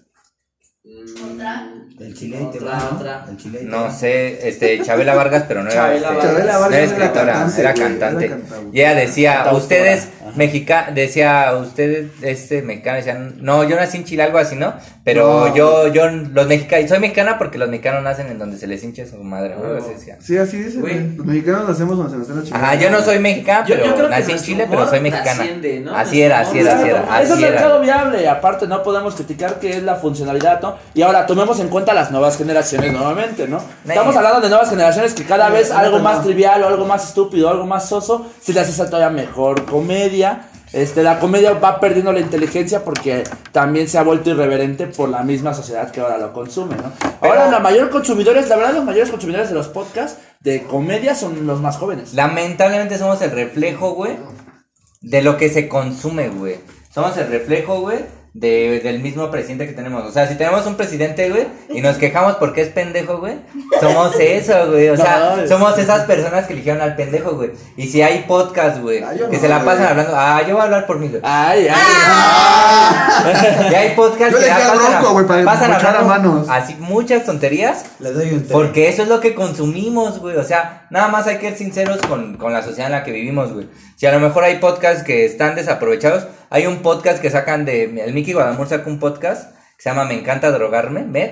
Mm, 0.83 1.35
¿Otra? 1.35 1.69
El 2.01 2.15
chile 2.15 2.39
ahí 2.39 2.51
te 2.51 2.59
Otra, 2.59 2.89
otra. 2.91 3.27
El 3.29 3.37
chile 3.37 3.61
No 3.65 3.93
sé, 3.93 4.49
este, 4.49 4.81
Chabela 4.83 5.15
Vargas, 5.15 5.45
pero 5.47 5.63
no 5.63 5.71
era, 5.71 5.83
Chabela 5.83 5.97
este, 5.97 6.15
Vargas. 6.15 6.25
Chabela 6.25 6.53
no 6.55 6.61
Vargas 6.61 6.79
era 6.79 6.87
era 6.87 6.97
escritora, 7.05 7.33
cantante, 7.33 7.61
era 7.61 7.75
cantante. 7.75 8.25
era. 8.25 8.39
Y 8.73 8.81
ella 8.81 8.95
decía, 8.95 9.35
Cantautora, 9.35 9.59
ustedes, 9.63 10.09
mexicanos, 10.37 10.95
decía, 10.95 11.57
ustedes, 11.61 12.11
este, 12.23 12.63
mexicanos, 12.63 13.05
decían, 13.05 13.37
no, 13.41 13.63
yo 13.69 13.77
nací 13.77 13.99
en 13.99 14.05
Chile, 14.05 14.23
algo 14.23 14.39
así, 14.39 14.57
¿no? 14.57 14.75
Pero 15.03 15.47
No. 15.49 15.55
yo, 15.57 15.89
yo, 15.89 16.09
los 16.09 16.47
mexicanos, 16.47 16.91
soy 16.91 16.99
mexicana 17.01 17.39
porque 17.39 17.57
los 17.57 17.71
mexicanos 17.71 18.03
nacen 18.03 18.27
en 18.27 18.39
donde 18.39 18.59
se 18.59 18.67
les 18.67 18.85
hincha 18.85 19.07
su 19.07 19.17
madre, 19.17 19.55
así 19.79 19.93
decía. 19.95 20.19
Sí, 20.21 20.37
así 20.37 20.59
dice, 20.59 20.79
Güey. 20.79 20.93
güey. 20.95 21.17
Los 21.17 21.27
mexicanos 21.27 21.69
nacemos 21.69 21.97
donde 21.97 22.11
se 22.13 22.19
nos 22.19 22.29
está 22.29 22.39
la 22.39 22.45
chingada. 22.47 22.65
Ajá, 22.67 22.75
yo 22.75 22.91
no 22.91 23.01
soy 23.01 23.19
mexicana, 23.19 23.67
Yo- 23.67 23.77
pero 23.77 23.87
yo 23.87 23.95
creo 23.95 24.09
que 24.11 24.17
nací 24.17 24.33
en 24.33 24.39
Chile, 24.39 24.67
pero 24.69 24.89
soy 24.91 25.01
mexicana. 25.01 25.45
¿no? 25.85 25.97
Así 25.97 26.21
era, 26.21 26.41
así 26.41 26.59
era, 26.59 26.75
así 26.75 26.89
era, 26.89 26.99
Exacto, 27.01 27.23
es 27.23 27.27
un 27.31 27.33
así 27.33 27.43
mercado 27.45 27.81
viable, 27.81 28.29
aparte 28.29 28.67
no 28.67 28.83
podemos 28.83 29.15
criticar 29.15 29.59
que 29.59 29.71
es 29.71 29.83
la 29.83 29.95
funcionalidad, 29.97 30.61
¿no? 30.61 30.77
Y 30.93 31.01
ahora 31.01 31.25
tomemos 31.25 31.59
en 31.61 31.69
cuenta 31.69 31.95
las 31.95 32.11
nuevas 32.11 32.37
generaciones 32.37 32.93
nuevamente, 32.93 33.49
¿no? 33.49 33.59
Estamos 33.89 34.15
hablando 34.17 34.41
de 34.43 34.51
nuevas 34.51 34.69
generaciones 34.69 35.15
que 35.15 35.25
cada 35.25 35.49
vez 35.49 35.71
algo 35.71 35.99
más 36.01 36.23
trivial 36.23 36.63
o 36.63 36.69
algo 36.69 36.85
más 36.85 37.09
estúpido, 37.09 37.49
algo 37.49 37.67
más 37.67 37.89
soso, 37.89 38.27
se 38.41 38.53
les 38.53 38.69
hace 38.69 38.85
todavía 38.85 39.09
mejor 39.09 39.65
comedia. 39.65 40.43
Este, 40.73 41.03
la 41.03 41.19
comedia 41.19 41.55
va 41.55 41.81
perdiendo 41.81 42.13
la 42.13 42.21
inteligencia 42.21 42.85
porque 42.85 43.25
también 43.51 43.89
se 43.89 43.99
ha 43.99 44.03
vuelto 44.05 44.31
irreverente 44.31 44.87
por 44.87 45.09
la 45.09 45.23
misma 45.23 45.53
sociedad 45.53 45.91
que 45.91 46.01
ahora 46.01 46.19
lo 46.19 46.33
consume, 46.33 46.77
¿no? 46.77 46.93
Ahora 47.21 47.51
los 47.51 47.61
mayores 47.61 47.91
consumidores, 47.91 48.49
la 48.49 48.57
verdad 48.57 48.75
los 48.75 48.85
mayores 48.85 49.11
consumidores 49.11 49.49
de 49.49 49.55
los 49.55 49.69
podcasts 49.69 50.21
de 50.41 50.63
comedia 50.63 51.15
son 51.17 51.47
los 51.47 51.61
más 51.61 51.77
jóvenes. 51.77 52.15
Lamentablemente 52.15 52.99
somos 52.99 53.21
el 53.23 53.33
reflejo, 53.33 53.95
güey, 53.95 54.17
de 55.01 55.23
lo 55.23 55.37
que 55.37 55.49
se 55.49 55.69
consume, 55.69 56.29
güey. 56.29 56.61
Somos 56.95 57.17
el 57.17 57.29
reflejo, 57.29 57.81
güey, 57.81 57.99
de, 58.33 58.81
del 58.81 59.01
mismo 59.01 59.31
presidente 59.31 59.67
que 59.67 59.73
tenemos. 59.73 60.05
O 60.07 60.13
sea, 60.13 60.27
si 60.29 60.37
tenemos 60.37 60.65
un 60.67 60.77
presidente, 60.77 61.31
güey, 61.31 61.47
y 61.69 61.81
nos 61.81 61.97
quejamos 61.97 62.37
porque 62.37 62.61
es 62.63 62.69
pendejo, 62.69 63.19
güey, 63.19 63.35
somos 63.81 64.15
eso, 64.21 64.71
güey. 64.71 64.89
O 64.89 64.97
sea, 64.97 65.37
No, 65.37 65.49
somos 65.49 65.77
esas 65.79 66.03
personas 66.05 66.47
que 66.47 66.53
eligieron 66.53 66.81
al 66.81 66.95
pendejo, 66.97 67.33
güey. 67.33 67.51
Y 67.77 67.87
si 67.89 68.03
hay 68.03 68.25
podcast, 68.29 68.79
güey, 68.81 69.03
Ah, 69.03 69.13
que 69.15 69.37
no, 69.37 69.41
se 69.43 69.49
la 69.49 69.57
güey. 69.57 69.67
pasan 69.67 69.87
hablando, 69.87 70.13
ah, 70.15 70.43
yo 70.47 70.53
voy 70.55 70.61
a 70.61 70.65
hablar 70.65 70.87
por 70.87 70.99
mí, 70.99 71.09
güey. 71.09 71.21
Ay, 71.25 71.67
ay. 71.69 71.77
Y 73.71 73.75
hay 73.75 73.95
podcast 73.95 74.33
Yo 74.33 74.39
que 74.39 74.47
ya 74.47 74.57
pasan, 74.59 74.79
bronco, 74.79 75.13
güey, 75.13 75.27
para 75.27 75.45
pasan 75.45 75.71
escuchar 75.73 75.97
a 75.97 75.99
hablando 76.01 76.33
manos. 76.33 76.49
así 76.49 76.75
muchas 76.79 77.25
tonterías. 77.25 77.85
Le 77.99 78.13
doy 78.13 78.31
un. 78.33 78.43
Porque 78.43 78.89
eso 78.89 79.03
es 79.03 79.09
lo 79.09 79.21
que 79.21 79.35
consumimos, 79.35 80.19
güey. 80.21 80.37
O 80.37 80.45
sea, 80.45 80.87
nada 80.91 81.09
más 81.09 81.27
hay 81.27 81.37
que 81.39 81.49
ser 81.51 81.59
sinceros 81.59 81.99
con, 82.09 82.37
con 82.37 82.53
la 82.53 82.63
sociedad 82.63 82.87
en 82.87 82.93
la 82.93 83.05
que 83.05 83.13
vivimos, 83.13 83.53
güey. 83.53 83.69
Si 83.97 84.07
a 84.07 84.13
lo 84.13 84.21
mejor 84.21 84.45
hay 84.45 84.59
podcasts 84.59 85.03
que 85.05 85.25
están 85.27 85.55
desaprovechados, 85.55 86.27
hay 86.51 86.67
un 86.67 86.83
podcast 86.83 87.23
que 87.23 87.31
sacan 87.31 87.65
de. 87.65 87.85
El 87.85 88.13
Mickey 88.13 88.35
Guadamur 88.35 88.69
saca 88.69 88.91
un 88.91 88.99
podcast 88.99 89.53
que 89.77 89.85
se 89.85 89.89
llama 89.89 90.05
Me 90.05 90.19
encanta 90.19 90.51
drogarme, 90.51 91.05
Med. 91.05 91.31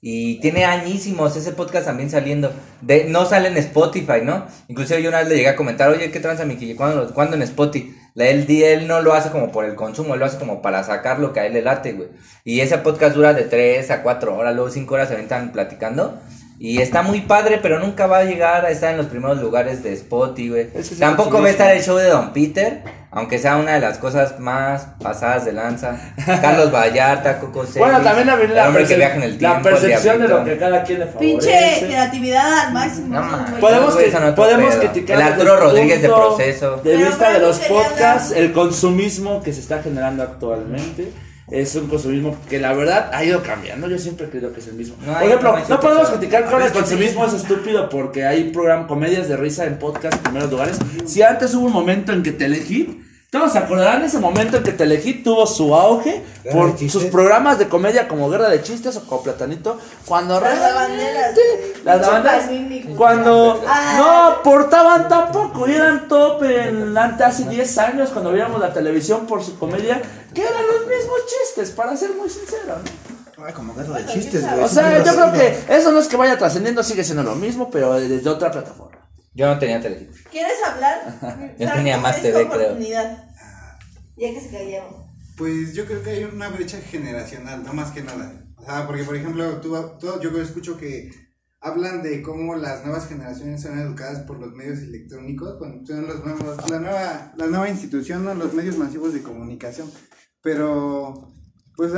Y 0.00 0.40
tiene 0.40 0.64
añísimos 0.64 1.36
ese 1.36 1.52
podcast 1.52 1.86
también 1.86 2.08
saliendo. 2.08 2.52
De, 2.80 3.04
no 3.04 3.26
sale 3.26 3.48
en 3.48 3.56
Spotify, 3.58 4.22
¿no? 4.22 4.46
Inclusive 4.68 5.02
yo 5.02 5.10
una 5.10 5.18
vez 5.18 5.28
le 5.28 5.36
llegué 5.36 5.48
a 5.48 5.56
comentar, 5.56 5.90
oye, 5.90 6.10
¿qué 6.10 6.20
tranza, 6.20 6.46
Mickey? 6.46 6.74
¿Cuándo, 6.74 7.12
¿cuándo 7.12 7.36
en 7.36 7.42
Spotify? 7.42 7.94
Él, 8.14 8.46
él 8.48 8.86
no 8.86 9.02
lo 9.02 9.12
hace 9.12 9.30
como 9.30 9.52
por 9.52 9.64
el 9.64 9.74
consumo, 9.74 10.14
él 10.14 10.20
lo 10.20 10.26
hace 10.26 10.38
como 10.38 10.62
para 10.62 10.84
sacar 10.84 11.18
lo 11.18 11.32
que 11.32 11.40
a 11.40 11.46
él 11.46 11.52
le 11.52 11.62
late, 11.62 11.92
güey. 11.92 12.08
Y 12.44 12.60
ese 12.60 12.78
podcast 12.78 13.14
dura 13.14 13.34
de 13.34 13.42
3 13.42 13.90
a 13.90 14.02
4 14.02 14.36
horas, 14.36 14.54
luego 14.54 14.70
5 14.70 14.94
horas 14.94 15.08
se 15.08 15.14
aventan 15.14 15.52
platicando. 15.52 16.20
Y 16.62 16.82
está 16.82 17.00
muy 17.00 17.22
padre, 17.22 17.58
pero 17.62 17.78
nunca 17.78 18.06
va 18.06 18.18
a 18.18 18.24
llegar 18.24 18.66
a 18.66 18.70
estar 18.70 18.90
en 18.90 18.98
los 18.98 19.06
primeros 19.06 19.40
lugares 19.40 19.82
de 19.82 19.94
Spotify, 19.94 20.48
güey. 20.50 20.68
Sí, 20.82 20.96
Tampoco 20.96 21.40
va 21.40 21.46
a 21.46 21.50
estar 21.52 21.74
el 21.74 21.82
show 21.82 21.96
de 21.96 22.08
Don 22.08 22.34
Peter, 22.34 22.82
aunque 23.10 23.38
sea 23.38 23.56
una 23.56 23.72
de 23.72 23.80
las 23.80 23.96
cosas 23.96 24.38
más 24.38 24.88
pasadas 25.02 25.46
de 25.46 25.54
lanza. 25.54 25.98
Carlos 26.42 26.70
Vallarta, 26.70 27.38
Coco 27.38 27.62
Celis, 27.64 27.78
Bueno, 27.78 28.00
también 28.02 28.26
la, 28.26 28.34
el 28.34 28.54
la, 28.54 28.68
hombre 28.68 28.84
que 28.84 28.94
viaja 28.94 29.14
en 29.16 29.22
el 29.22 29.38
tiempo. 29.38 29.56
la 29.56 29.62
percepción 29.62 30.16
el 30.16 30.20
de 30.20 30.28
lo 30.28 30.44
que 30.44 30.58
cada 30.58 30.82
quien 30.82 30.98
le 30.98 31.06
Pinche 31.06 31.50
favorece. 31.50 31.86
creatividad 31.86 32.58
al 32.66 32.72
máximo. 32.74 33.06
No 33.08 33.26
güeyes. 33.26 33.54
Podemos, 33.58 33.96
que- 33.96 34.16
otro 34.16 34.34
podemos 34.34 34.74
pedo. 34.74 34.80
criticar 34.92 35.16
El 35.16 35.22
Arturo 35.22 35.56
Rodríguez 35.56 36.02
de 36.02 36.08
proceso. 36.10 36.76
De 36.84 36.96
vista 36.98 37.32
de 37.32 37.38
los 37.38 37.58
podcasts, 37.60 38.32
el 38.32 38.52
consumismo 38.52 39.42
que 39.42 39.54
se 39.54 39.60
está 39.60 39.82
generando 39.82 40.22
actualmente 40.22 41.10
es 41.50 41.74
un 41.74 41.88
consumismo 41.88 42.36
que 42.48 42.58
la 42.58 42.72
verdad 42.72 43.10
ha 43.12 43.24
ido 43.24 43.42
cambiando. 43.42 43.88
Yo 43.88 43.98
siempre 43.98 44.28
creo 44.28 44.52
que 44.52 44.60
es 44.60 44.68
el 44.68 44.74
mismo. 44.74 44.96
No 45.04 45.14
Por 45.14 45.22
ejemplo, 45.24 45.56
no 45.68 45.80
podemos 45.80 46.08
criticar 46.10 46.46
que 46.46 46.52
ahora 46.52 46.66
el 46.66 46.72
consumismo 46.72 47.26
es 47.26 47.34
estúpido 47.34 47.88
porque 47.88 48.24
hay 48.24 48.50
programas, 48.50 48.86
comedias 48.86 49.28
de 49.28 49.36
risa 49.36 49.66
en 49.66 49.78
podcast 49.78 50.14
en 50.16 50.22
primeros 50.22 50.50
lugares. 50.50 50.78
Si 51.04 51.22
antes 51.22 51.54
hubo 51.54 51.66
un 51.66 51.72
momento 51.72 52.12
en 52.12 52.22
que 52.22 52.32
Telehit 52.32 53.09
todos 53.30 53.52
se 53.52 53.58
acordarán 53.58 54.00
de 54.00 54.08
ese 54.08 54.18
momento 54.18 54.56
en 54.56 54.62
que 54.64 54.72
Telehit 54.72 55.22
tuvo 55.22 55.46
su 55.46 55.72
auge 55.74 56.24
Guerra 56.42 56.56
por 56.56 56.76
sus 56.90 57.04
programas 57.04 57.58
de 57.60 57.68
comedia 57.68 58.08
como 58.08 58.28
Guerra 58.28 58.48
de 58.48 58.60
Chistes 58.62 58.96
o 58.96 59.04
como 59.06 59.22
Platanito. 59.22 59.78
Cuando 60.04 60.40
Las 60.40 60.58
realmente- 60.58 60.72
lavanderas. 60.72 61.84
las 61.84 62.00
lavanderas 62.00 62.50
cuando 62.96 63.62
Ah. 63.68 63.94
no 63.98 64.10
aportaban 64.32 65.08
tampoco 65.08 65.68
y 65.68 65.74
eran 65.74 66.08
top 66.08 66.42
en 66.42 66.98
ante 66.98 67.22
hace 67.22 67.44
10 67.44 67.78
años 67.78 68.10
cuando 68.10 68.32
veíamos 68.32 68.60
la 68.60 68.72
televisión 68.72 69.26
por 69.26 69.44
su 69.44 69.56
comedia 69.58 70.02
que 70.34 70.42
eran 70.42 70.66
los 70.66 70.80
mismos 70.88 71.18
chistes 71.26 71.70
para 71.70 71.96
ser 71.96 72.10
muy 72.14 72.28
sincero 72.28 72.74
¿no? 73.38 73.44
Ay, 73.46 73.52
como 73.54 73.72
gato 73.74 73.92
de 73.94 74.04
chistes, 74.06 74.42
güey. 74.50 74.64
o 74.64 74.68
sea 74.68 74.98
yo 75.02 75.14
creo 75.14 75.32
que 75.32 75.64
eso 75.68 75.92
no 75.92 76.00
es 76.00 76.08
que 76.08 76.16
vaya 76.16 76.36
trascendiendo 76.36 76.82
sigue 76.82 77.04
siendo 77.04 77.22
lo 77.22 77.34
mismo 77.36 77.70
pero 77.70 77.94
desde 77.94 78.28
otra 78.28 78.50
plataforma 78.50 78.98
Yo 79.32 79.46
no 79.46 79.58
tenía 79.58 79.80
televisión. 79.80 80.14
¿Quieres 80.30 80.58
hablar? 80.66 81.54
Yo 81.58 81.72
tenía 81.72 81.98
más 81.98 82.16
TV, 82.20 82.32
creo. 82.32 82.46
oportunidad. 82.46 83.24
Ya 84.16 84.30
que 84.34 84.40
se 84.40 84.50
callaron. 84.50 85.10
Pues 85.36 85.72
yo 85.74 85.86
creo 85.86 86.02
que 86.02 86.10
hay 86.10 86.24
una 86.24 86.48
brecha 86.50 86.78
generacional, 86.82 87.62
no 87.64 87.72
más 87.72 87.92
que 87.92 88.02
nada. 88.02 88.44
O 88.56 88.62
sea, 88.64 88.86
porque 88.86 89.04
por 89.04 89.16
ejemplo, 89.16 89.58
tú, 89.62 89.74
tú- 89.98 90.20
yo 90.20 90.38
escucho 90.42 90.76
que 90.76 91.10
hablan 91.60 92.02
de 92.02 92.20
cómo 92.20 92.56
las 92.56 92.84
nuevas 92.84 93.08
generaciones 93.08 93.62
son 93.62 93.78
educadas 93.78 94.20
por 94.24 94.38
los 94.38 94.52
medios 94.52 94.80
electrónicos, 94.80 95.58
bueno, 95.58 95.80
son 95.86 96.06
los 96.06 96.22
nuevos, 96.24 96.70
la 96.70 96.78
nueva, 96.78 97.32
la 97.36 97.46
nueva 97.46 97.68
institución, 97.70 98.24
¿no? 98.24 98.34
los 98.34 98.52
medios 98.52 98.76
masivos 98.76 99.14
de 99.14 99.22
comunicación. 99.22 99.90
Pero, 100.42 101.32
pues, 101.76 101.92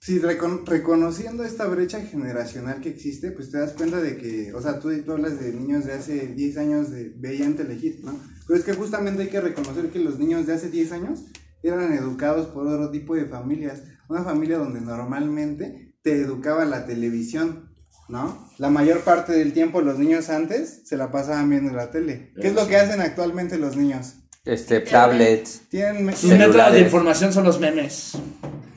si 0.00 0.20
recon- 0.20 0.64
reconociendo 0.66 1.44
esta 1.44 1.66
brecha 1.66 2.00
generacional 2.00 2.80
que 2.80 2.88
existe, 2.90 3.30
pues 3.32 3.50
te 3.50 3.58
das 3.58 3.72
cuenta 3.72 4.00
de 4.00 4.16
que, 4.16 4.52
o 4.54 4.60
sea, 4.62 4.78
tú, 4.80 4.90
tú 5.02 5.12
hablas 5.12 5.40
de 5.40 5.52
niños 5.52 5.84
de 5.84 5.92
hace 5.94 6.28
10 6.28 6.56
años 6.58 6.90
de 6.90 7.12
veían 7.16 7.54
Telehit, 7.54 8.00
¿no? 8.04 8.18
Pero 8.46 8.58
es 8.58 8.64
que 8.64 8.74
justamente 8.74 9.22
hay 9.22 9.28
que 9.28 9.40
reconocer 9.40 9.90
que 9.90 9.98
los 9.98 10.18
niños 10.18 10.46
de 10.46 10.54
hace 10.54 10.70
10 10.70 10.92
años 10.92 11.24
eran 11.62 11.92
educados 11.92 12.46
por 12.46 12.66
otro 12.66 12.90
tipo 12.90 13.14
de 13.16 13.26
familias. 13.26 13.82
Una 14.08 14.22
familia 14.22 14.58
donde 14.58 14.80
normalmente 14.80 15.94
te 16.02 16.20
educaba 16.22 16.64
la 16.64 16.86
televisión, 16.86 17.68
¿no? 18.08 18.48
La 18.58 18.70
mayor 18.70 19.00
parte 19.00 19.32
del 19.32 19.52
tiempo 19.52 19.80
los 19.82 19.98
niños 19.98 20.30
antes 20.30 20.82
se 20.86 20.96
la 20.96 21.10
pasaban 21.10 21.50
viendo 21.50 21.72
la 21.74 21.90
tele. 21.90 22.32
¿Qué 22.40 22.48
es 22.48 22.54
lo 22.54 22.66
que 22.68 22.76
hacen 22.76 23.00
actualmente 23.00 23.58
los 23.58 23.76
niños? 23.76 24.14
Este, 24.44 24.80
tablets. 24.80 25.62
Tienen 25.68 26.16
Sus 26.16 26.30
métodos 26.30 26.72
de 26.72 26.80
información 26.80 27.32
son 27.32 27.44
los 27.44 27.60
memes. 27.60 28.12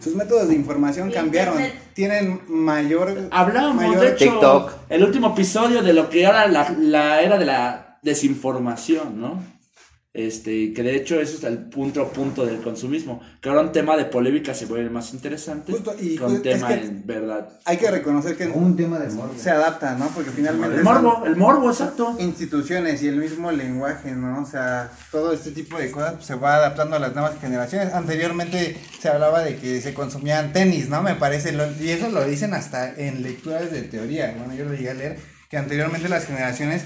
Sus 0.02 0.16
métodos 0.16 0.48
de 0.50 0.56
información 0.56 1.08
Internet. 1.08 1.46
cambiaron. 1.46 1.72
Tienen 1.94 2.42
mayor 2.48 3.28
Hablábamos, 3.32 3.76
mayor- 3.76 4.00
de 4.02 4.08
hecho, 4.10 4.18
TikTok. 4.32 4.72
el 4.90 5.04
último 5.04 5.28
episodio 5.34 5.82
de 5.84 5.94
lo 5.94 6.10
que 6.10 6.24
era 6.24 6.48
la, 6.48 6.74
la 6.80 7.22
era 7.22 7.38
de 7.38 7.46
la 7.46 7.98
desinformación, 8.02 9.22
¿no? 9.22 9.44
Este, 10.14 10.74
que 10.74 10.84
de 10.84 10.94
hecho 10.98 11.22
eso 11.22 11.38
es 11.38 11.44
el 11.46 11.58
punto 11.70 12.10
punto 12.12 12.46
del 12.46 12.60
consumismo. 12.62 13.22
Que 13.40 13.48
ahora 13.48 13.62
un 13.62 13.72
tema 13.72 13.96
de 13.96 14.04
polémica 14.04 14.54
se 14.54 14.66
vuelve 14.66 14.90
más 14.90 15.14
interesante 15.14 15.72
Justo, 15.72 15.96
y 15.98 16.18
con 16.18 16.34
ju- 16.34 16.36
es 16.36 16.42
tema 16.42 16.68
que- 16.68 16.74
en 16.82 17.08
verdad. 17.08 17.48
hay 17.64 17.78
que 17.78 17.90
reconocer 17.90 18.36
que 18.36 18.48
Un 18.48 18.76
tema 18.76 19.00
de 19.00 19.08
morbo. 19.14 19.34
se 19.38 19.50
adapta, 19.50 19.96
¿no? 19.96 20.08
Porque 20.10 20.32
finalmente 20.32 20.76
El 20.76 20.84
morbo, 20.84 21.24
el 21.26 21.38
morbo, 21.38 21.72
exacto. 21.72 22.18
instituciones 22.20 23.02
y 23.04 23.08
el 23.08 23.16
mismo 23.16 23.54
lenguaje, 23.54 24.12
¿no? 24.12 24.42
O 24.42 24.46
sea, 24.46 24.92
todo 25.14 25.32
este 25.32 25.52
tipo 25.52 25.78
de 25.78 25.90
cosas 25.92 26.16
se 26.26 26.36
va 26.36 26.56
adaptando 26.56 26.98
a 26.98 27.00
las 27.00 27.14
nuevas 27.14 27.40
generaciones. 27.40 27.94
Anteriormente 27.94 28.76
se 29.00 29.08
hablaba 29.08 29.40
de 29.44 29.56
que 29.56 29.80
se 29.80 29.94
consumían 29.94 30.52
tenis, 30.52 30.90
¿no? 30.90 31.02
Me 31.02 31.16
parece, 31.16 31.54
lo- 31.54 31.72
y 31.82 31.90
eso 31.90 32.10
lo 32.10 32.26
dicen 32.28 32.54
hasta 32.54 32.94
en 32.96 33.24
lecturas 33.24 33.72
de 33.72 33.84
teoría. 33.84 34.36
Bueno, 34.38 34.54
yo 34.56 34.66
lo 34.66 34.74
llegué 34.74 34.90
a 34.90 34.94
leer, 34.94 35.20
que 35.50 35.56
anteriormente 35.58 36.10
las 36.10 36.26
generaciones 36.26 36.84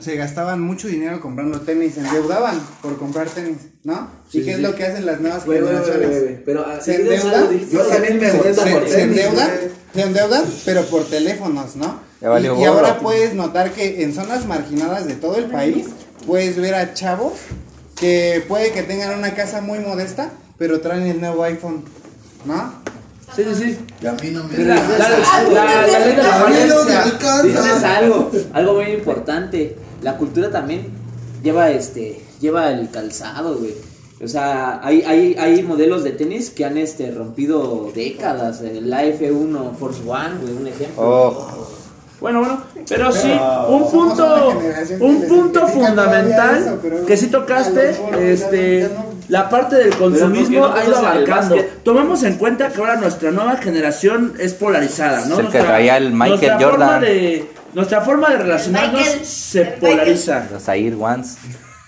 se 0.00 0.16
gastaban 0.16 0.60
mucho 0.60 0.88
dinero 0.88 1.20
comprando 1.20 1.60
tenis, 1.60 1.94
se 1.94 2.00
endeudaban 2.00 2.60
por 2.82 2.96
comprar 2.98 3.28
tenis, 3.28 3.58
¿no? 3.84 4.08
Sí, 4.30 4.38
¿Y 4.38 4.40
qué 4.40 4.44
sí, 4.46 4.50
es 4.52 4.56
sí. 4.56 4.62
lo 4.62 4.74
que 4.74 4.84
hacen 4.84 5.06
las 5.06 5.20
nuevas 5.20 5.44
generaciones? 5.44 6.22
güey, 6.22 6.44
Pero 6.44 6.64
ah, 6.66 6.80
Se 6.80 6.96
endeudan, 6.96 7.68
Yo 7.70 7.80
también 7.82 8.18
me 8.20 8.30
se, 8.30 8.36
endeudo 8.36 8.62
se- 8.64 8.70
por 8.72 8.88
se 8.88 8.96
tenis, 8.96 9.18
endeudan, 9.18 9.50
se 9.94 10.02
endeudan, 10.02 10.44
pero 10.64 10.82
por 10.86 11.04
teléfonos, 11.04 11.76
¿no? 11.76 12.00
Ya 12.20 12.28
valió 12.30 12.56
y, 12.56 12.62
y 12.62 12.64
ahora 12.64 12.98
puedes 12.98 13.34
notar 13.34 13.72
que 13.72 14.02
en 14.02 14.14
zonas 14.14 14.46
marginadas 14.46 15.06
de 15.06 15.14
todo 15.14 15.36
el 15.36 15.46
país 15.46 15.86
puedes 16.26 16.56
ver 16.56 16.74
a 16.74 16.94
chavos 16.94 17.34
que 17.94 18.42
puede 18.48 18.72
que 18.72 18.82
tengan 18.82 19.18
una 19.18 19.34
casa 19.34 19.60
muy 19.60 19.78
modesta, 19.80 20.30
pero 20.58 20.80
traen 20.80 21.02
el 21.06 21.20
nuevo 21.20 21.42
iPhone, 21.44 21.84
¿no? 22.46 22.72
Sí, 23.34 23.42
sí, 23.44 23.54
sí. 23.54 23.78
Y 24.00 24.06
a 24.06 24.12
mí 24.12 24.30
no 24.30 24.44
me 24.44 24.56
La, 24.58 24.74
la- 24.76 24.98
la- 25.50 25.86
la 25.86 25.98
ley 25.98 26.16
de 26.16 26.22
la 26.22 26.42
A 26.44 26.48
mí 26.48 26.54
no 26.68 26.84
me 26.84 26.94
apariencia. 26.96 27.02
alcanza. 27.02 27.42
Dices 27.42 27.82
algo, 27.84 28.30
algo 28.52 28.74
muy 28.74 28.84
importante. 28.92 29.76
La 30.02 30.16
cultura 30.16 30.50
también 30.50 30.86
lleva 31.42 31.70
este, 31.70 32.22
lleva 32.40 32.70
el 32.70 32.90
calzado, 32.90 33.56
güey. 33.58 33.74
O 34.22 34.28
sea, 34.28 34.80
hay, 34.82 35.02
hay, 35.02 35.34
hay 35.38 35.62
modelos 35.62 36.02
de 36.04 36.12
tenis 36.12 36.48
que 36.50 36.64
han 36.64 36.78
este 36.78 37.10
rompido 37.10 37.90
décadas. 37.94 38.62
El 38.62 38.90
AF1 38.90 39.74
Force 39.76 40.00
One, 40.06 40.36
güey, 40.40 40.54
un 40.54 40.66
ejemplo. 40.68 40.94
Oh. 41.02 41.66
Bueno, 42.18 42.38
bueno, 42.40 42.62
pero 42.88 43.12
sí, 43.12 43.30
un 43.68 43.90
punto, 43.90 44.58
un 45.00 45.28
punto 45.28 45.68
fundamental 45.68 46.80
que 47.06 47.14
sí 47.14 47.26
tocaste, 47.26 47.94
este. 48.32 48.88
La 49.28 49.48
parte 49.48 49.76
del 49.76 49.90
consumismo 49.96 50.60
¿por 50.60 50.74
qué 50.74 50.74
no 50.74 50.80
ha 50.80 50.84
ido 50.86 50.98
abarcando. 50.98 51.56
Tomemos 51.84 52.22
en 52.22 52.36
cuenta 52.36 52.68
que 52.68 52.78
ahora 52.80 52.96
nuestra 52.96 53.30
nueva 53.30 53.56
generación 53.56 54.34
es 54.38 54.54
polarizada, 54.54 55.26
¿no? 55.26 55.34
Es 55.40 55.46
el 55.46 55.52
que 55.52 55.58
traía 55.60 55.96
el 55.96 56.12
Michael 56.12 56.30
nuestra 56.30 56.58
Jordan. 56.60 56.88
Forma 56.88 57.00
de, 57.00 57.50
nuestra 57.74 58.00
forma 58.02 58.30
de 58.30 58.38
relacionarnos 58.38 59.00
Michael- 59.00 59.24
se 59.24 59.60
Michael. 59.60 59.78
polariza. 59.80 60.46
Los 60.52 60.68
Air 60.68 60.94
Ones. 60.98 61.36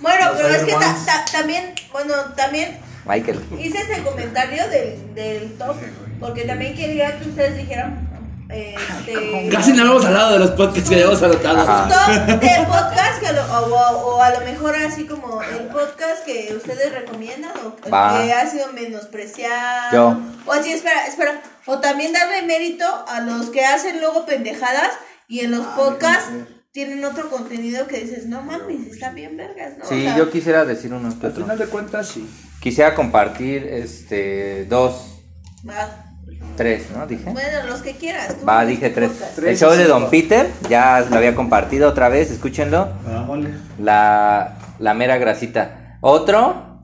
Bueno, 0.01 0.27
pero 0.37 0.49
es 0.49 0.63
que 0.65 0.73
ta- 0.73 0.97
ta- 1.07 1.25
también, 1.33 1.75
bueno, 1.93 2.15
también 2.37 2.79
Michael. 3.07 3.41
hice 3.59 3.79
este 3.79 4.03
comentario 4.03 4.63
del, 4.69 5.15
del 5.15 5.53
top, 5.59 5.77
porque 6.21 6.43
también 6.45 6.75
quería 6.77 7.19
que 7.19 7.29
ustedes 7.29 7.57
dijeran, 7.57 8.08
este... 8.49 9.49
Casi 9.53 9.73
no 9.73 9.83
hemos 9.85 10.05
hablado 10.05 10.33
de 10.35 10.39
los 10.41 10.51
podcasts 10.53 10.89
que 10.89 10.97
habíamos 10.97 11.23
anotado. 11.23 11.89
Top 11.89 12.41
de 12.41 12.67
podcast 12.67 13.21
que 13.21 13.33
lo- 13.33 13.45
o, 13.45 13.75
o- 13.75 14.17
o 14.17 14.23
a 14.23 14.31
lo 14.31 14.41
mejor 14.41 14.75
así 14.77 15.07
como 15.07 15.43
el 15.43 15.67
podcast 15.69 16.25
que 16.25 16.53
ustedes 16.57 16.93
recomiendan 16.93 17.51
o 17.65 17.91
Va. 17.91 18.23
que 18.23 18.33
ha 18.33 18.47
sido 18.47 18.73
menospreciado 18.73 19.93
Yo. 19.93 20.19
o 20.47 20.53
así 20.53 20.73
espera 20.73 21.07
espera 21.07 21.41
o 21.67 21.79
también 21.81 22.13
darle 22.13 22.43
mérito 22.43 22.85
a 23.09 23.21
los 23.21 23.47
que 23.51 23.65
hacen 23.65 24.01
luego 24.01 24.25
pendejadas 24.27 24.91
y 25.29 25.41
en 25.41 25.51
los 25.51 25.67
podcasts 25.67 26.31
tienen 26.73 27.05
otro 27.05 27.29
contenido 27.31 27.87
que 27.87 27.99
dices 28.01 28.27
no 28.27 28.43
mames 28.43 28.87
están 28.87 29.15
bien 29.15 29.37
vergas 29.37 29.77
no 29.79 29.85
O 29.85 29.89
Sí, 29.89 30.03
sea, 30.03 30.17
yo 30.17 30.31
quisiera 30.31 30.65
decir 30.65 30.93
uno 30.93 31.09
que 31.19 31.27
Al 31.27 31.33
otro. 31.33 31.45
final 31.45 31.59
de 31.59 31.67
cuentas, 31.67 32.09
sí. 32.09 32.29
Quisiera 32.61 32.95
compartir 32.95 33.67
este 33.67 34.65
dos, 34.67 35.21
va. 35.69 36.05
Tres, 36.57 36.87
¿no? 36.95 37.07
Dije. 37.07 37.31
bueno 37.31 37.67
los 37.67 37.81
que 37.83 37.93
quieras 37.97 38.37
tú, 38.39 38.47
Va, 38.47 38.65
dije 38.65 38.91
tres. 38.91 39.11
El 39.45 39.57
show 39.57 39.73
de 39.73 39.85
Don 39.85 40.11
Peter, 40.11 40.49
ya 40.69 41.05
lo 41.09 41.17
había 41.17 41.35
compartido 41.35 41.89
otra 41.89 42.09
vez, 42.09 42.31
escúchenlo. 42.31 42.89
La, 43.79 44.59
la 44.79 44.95
mera 44.95 45.19
grasita. 45.19 45.99
Otro, 46.01 46.83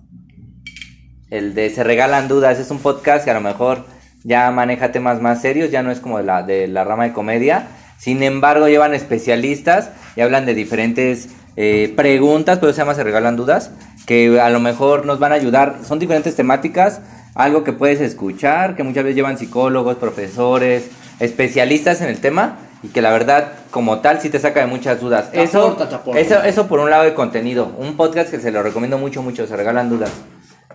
el 1.30 1.54
de 1.54 1.70
Se 1.70 1.84
Regalan 1.84 2.28
Dudas, 2.28 2.58
es 2.58 2.70
un 2.70 2.78
podcast 2.78 3.24
que 3.24 3.30
a 3.30 3.34
lo 3.34 3.40
mejor 3.40 3.84
ya 4.22 4.50
maneja 4.50 4.92
temas 4.92 5.20
más 5.20 5.42
serios, 5.42 5.70
ya 5.70 5.82
no 5.82 5.90
es 5.90 6.00
como 6.00 6.18
de 6.18 6.24
la, 6.24 6.42
de 6.42 6.66
la 6.66 6.84
rama 6.84 7.04
de 7.04 7.12
comedia. 7.12 7.66
Sin 7.98 8.22
embargo, 8.22 8.68
llevan 8.68 8.94
especialistas 8.94 9.90
y 10.16 10.20
hablan 10.20 10.46
de 10.46 10.54
diferentes 10.54 11.28
eh, 11.56 11.92
preguntas, 11.96 12.58
pero 12.58 12.72
se 12.72 12.78
llama 12.78 12.94
Se 12.94 13.04
Regalan 13.04 13.36
Dudas, 13.36 13.70
que 14.06 14.40
a 14.40 14.50
lo 14.50 14.60
mejor 14.60 15.06
nos 15.06 15.18
van 15.18 15.32
a 15.32 15.36
ayudar. 15.36 15.78
Son 15.86 15.98
diferentes 15.98 16.34
temáticas, 16.34 17.00
algo 17.34 17.64
que 17.64 17.72
puedes 17.72 18.00
escuchar, 18.00 18.76
que 18.76 18.82
muchas 18.82 19.04
veces 19.04 19.16
llevan 19.16 19.38
psicólogos, 19.38 19.96
profesores, 19.96 20.90
especialistas 21.20 22.00
en 22.00 22.08
el 22.08 22.20
tema 22.20 22.58
y 22.82 22.88
que 22.88 23.00
la 23.00 23.10
verdad 23.10 23.52
como 23.70 24.00
tal 24.00 24.20
sí 24.20 24.28
te 24.28 24.38
saca 24.38 24.60
de 24.60 24.66
muchas 24.66 25.00
dudas. 25.00 25.30
Te 25.30 25.42
eso, 25.42 25.62
aporta, 25.62 25.88
te 25.88 25.94
aporta. 25.94 26.20
eso, 26.20 26.42
eso 26.42 26.66
por 26.66 26.80
un 26.80 26.90
lado 26.90 27.04
de 27.04 27.14
contenido. 27.14 27.72
Un 27.78 27.96
podcast 27.96 28.30
que 28.30 28.40
se 28.40 28.50
lo 28.50 28.62
recomiendo 28.62 28.98
mucho, 28.98 29.22
mucho, 29.22 29.46
se 29.46 29.56
regalan 29.56 29.88
dudas. 29.88 30.10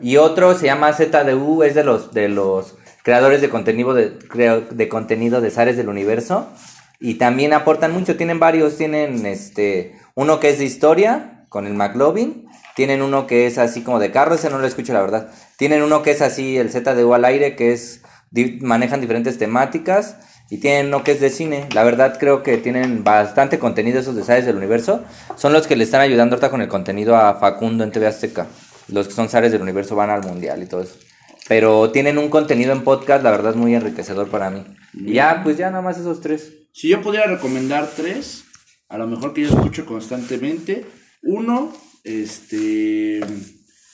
Y 0.01 0.17
otro 0.17 0.57
se 0.57 0.65
llama 0.65 0.93
ZDU, 0.93 1.63
es 1.63 1.75
de 1.75 1.83
los, 1.83 2.13
de 2.13 2.29
los 2.29 2.75
creadores 3.03 3.41
de 3.41 3.49
contenido 3.49 3.93
de, 3.93 4.17
de 4.71 4.89
contenido 4.89 5.41
de 5.41 5.51
Zares 5.51 5.77
del 5.77 5.89
Universo. 5.89 6.47
Y 6.99 7.15
también 7.15 7.53
aportan 7.53 7.93
mucho, 7.93 8.17
tienen 8.17 8.39
varios, 8.39 8.75
tienen 8.75 9.25
este, 9.25 9.95
uno 10.19 10.41
que 10.41 10.49
es 10.49 10.59
de 10.59 10.65
historia, 10.65 11.45
con 11.47 11.65
el 11.65 11.75
McLovin. 11.75 12.49
Tienen 12.75 13.01
uno 13.01 13.25
que 13.25 13.47
es 13.47 13.57
así 13.57 13.83
como 13.83 13.99
de 13.99 14.11
carro, 14.11 14.35
ese 14.35 14.49
no 14.49 14.59
lo 14.59 14.67
escucho 14.67 14.91
la 14.91 14.99
verdad. 14.99 15.29
Tienen 15.55 15.81
uno 15.81 16.01
que 16.01 16.11
es 16.11 16.21
así, 16.21 16.57
el 16.57 16.69
ZDU 16.69 17.13
al 17.13 17.23
aire, 17.23 17.55
que 17.55 17.71
es, 17.71 18.01
manejan 18.59 18.99
diferentes 18.99 19.37
temáticas. 19.37 20.17
Y 20.49 20.57
tienen 20.57 20.87
uno 20.87 21.05
que 21.05 21.13
es 21.13 21.21
de 21.21 21.29
cine. 21.29 21.69
La 21.73 21.85
verdad 21.85 22.17
creo 22.19 22.43
que 22.43 22.57
tienen 22.57 23.05
bastante 23.05 23.59
contenido 23.59 23.97
esos 23.97 24.13
de 24.13 24.23
Zares 24.23 24.45
del 24.45 24.57
Universo. 24.57 25.05
Son 25.37 25.53
los 25.53 25.67
que 25.67 25.77
le 25.77 25.85
están 25.85 26.01
ayudando 26.01 26.35
ahorita 26.35 26.51
con 26.51 26.61
el 26.61 26.67
contenido 26.67 27.15
a 27.15 27.35
Facundo 27.35 27.85
en 27.85 27.91
TV 27.91 28.05
Azteca. 28.05 28.47
Los 28.89 29.07
que 29.07 29.13
son 29.13 29.29
Zares 29.29 29.53
del 29.53 29.61
Universo 29.61 29.95
van 29.95 30.09
al 30.09 30.25
Mundial 30.25 30.61
y 30.61 30.65
todo 30.65 30.81
eso. 30.81 30.95
Pero 31.47 31.91
tienen 31.91 32.17
un 32.17 32.29
contenido 32.29 32.73
en 32.73 32.83
podcast, 32.83 33.23
la 33.23 33.31
verdad, 33.31 33.55
muy 33.55 33.73
enriquecedor 33.73 34.27
para 34.27 34.49
mí. 34.49 34.65
Y 34.93 35.13
ya, 35.13 35.39
pues 35.45 35.55
ya 35.55 35.69
nada 35.69 35.81
más 35.81 35.97
esos 35.97 36.19
tres. 36.19 36.55
Si 36.73 36.89
yo 36.89 37.01
pudiera 37.01 37.25
recomendar 37.27 37.89
tres, 37.95 38.43
a 38.89 38.97
lo 38.97 39.07
mejor 39.07 39.33
que 39.33 39.43
yo 39.43 39.49
escucho 39.49 39.85
constantemente. 39.85 40.85
Uno, 41.21 41.71
este. 42.03 43.19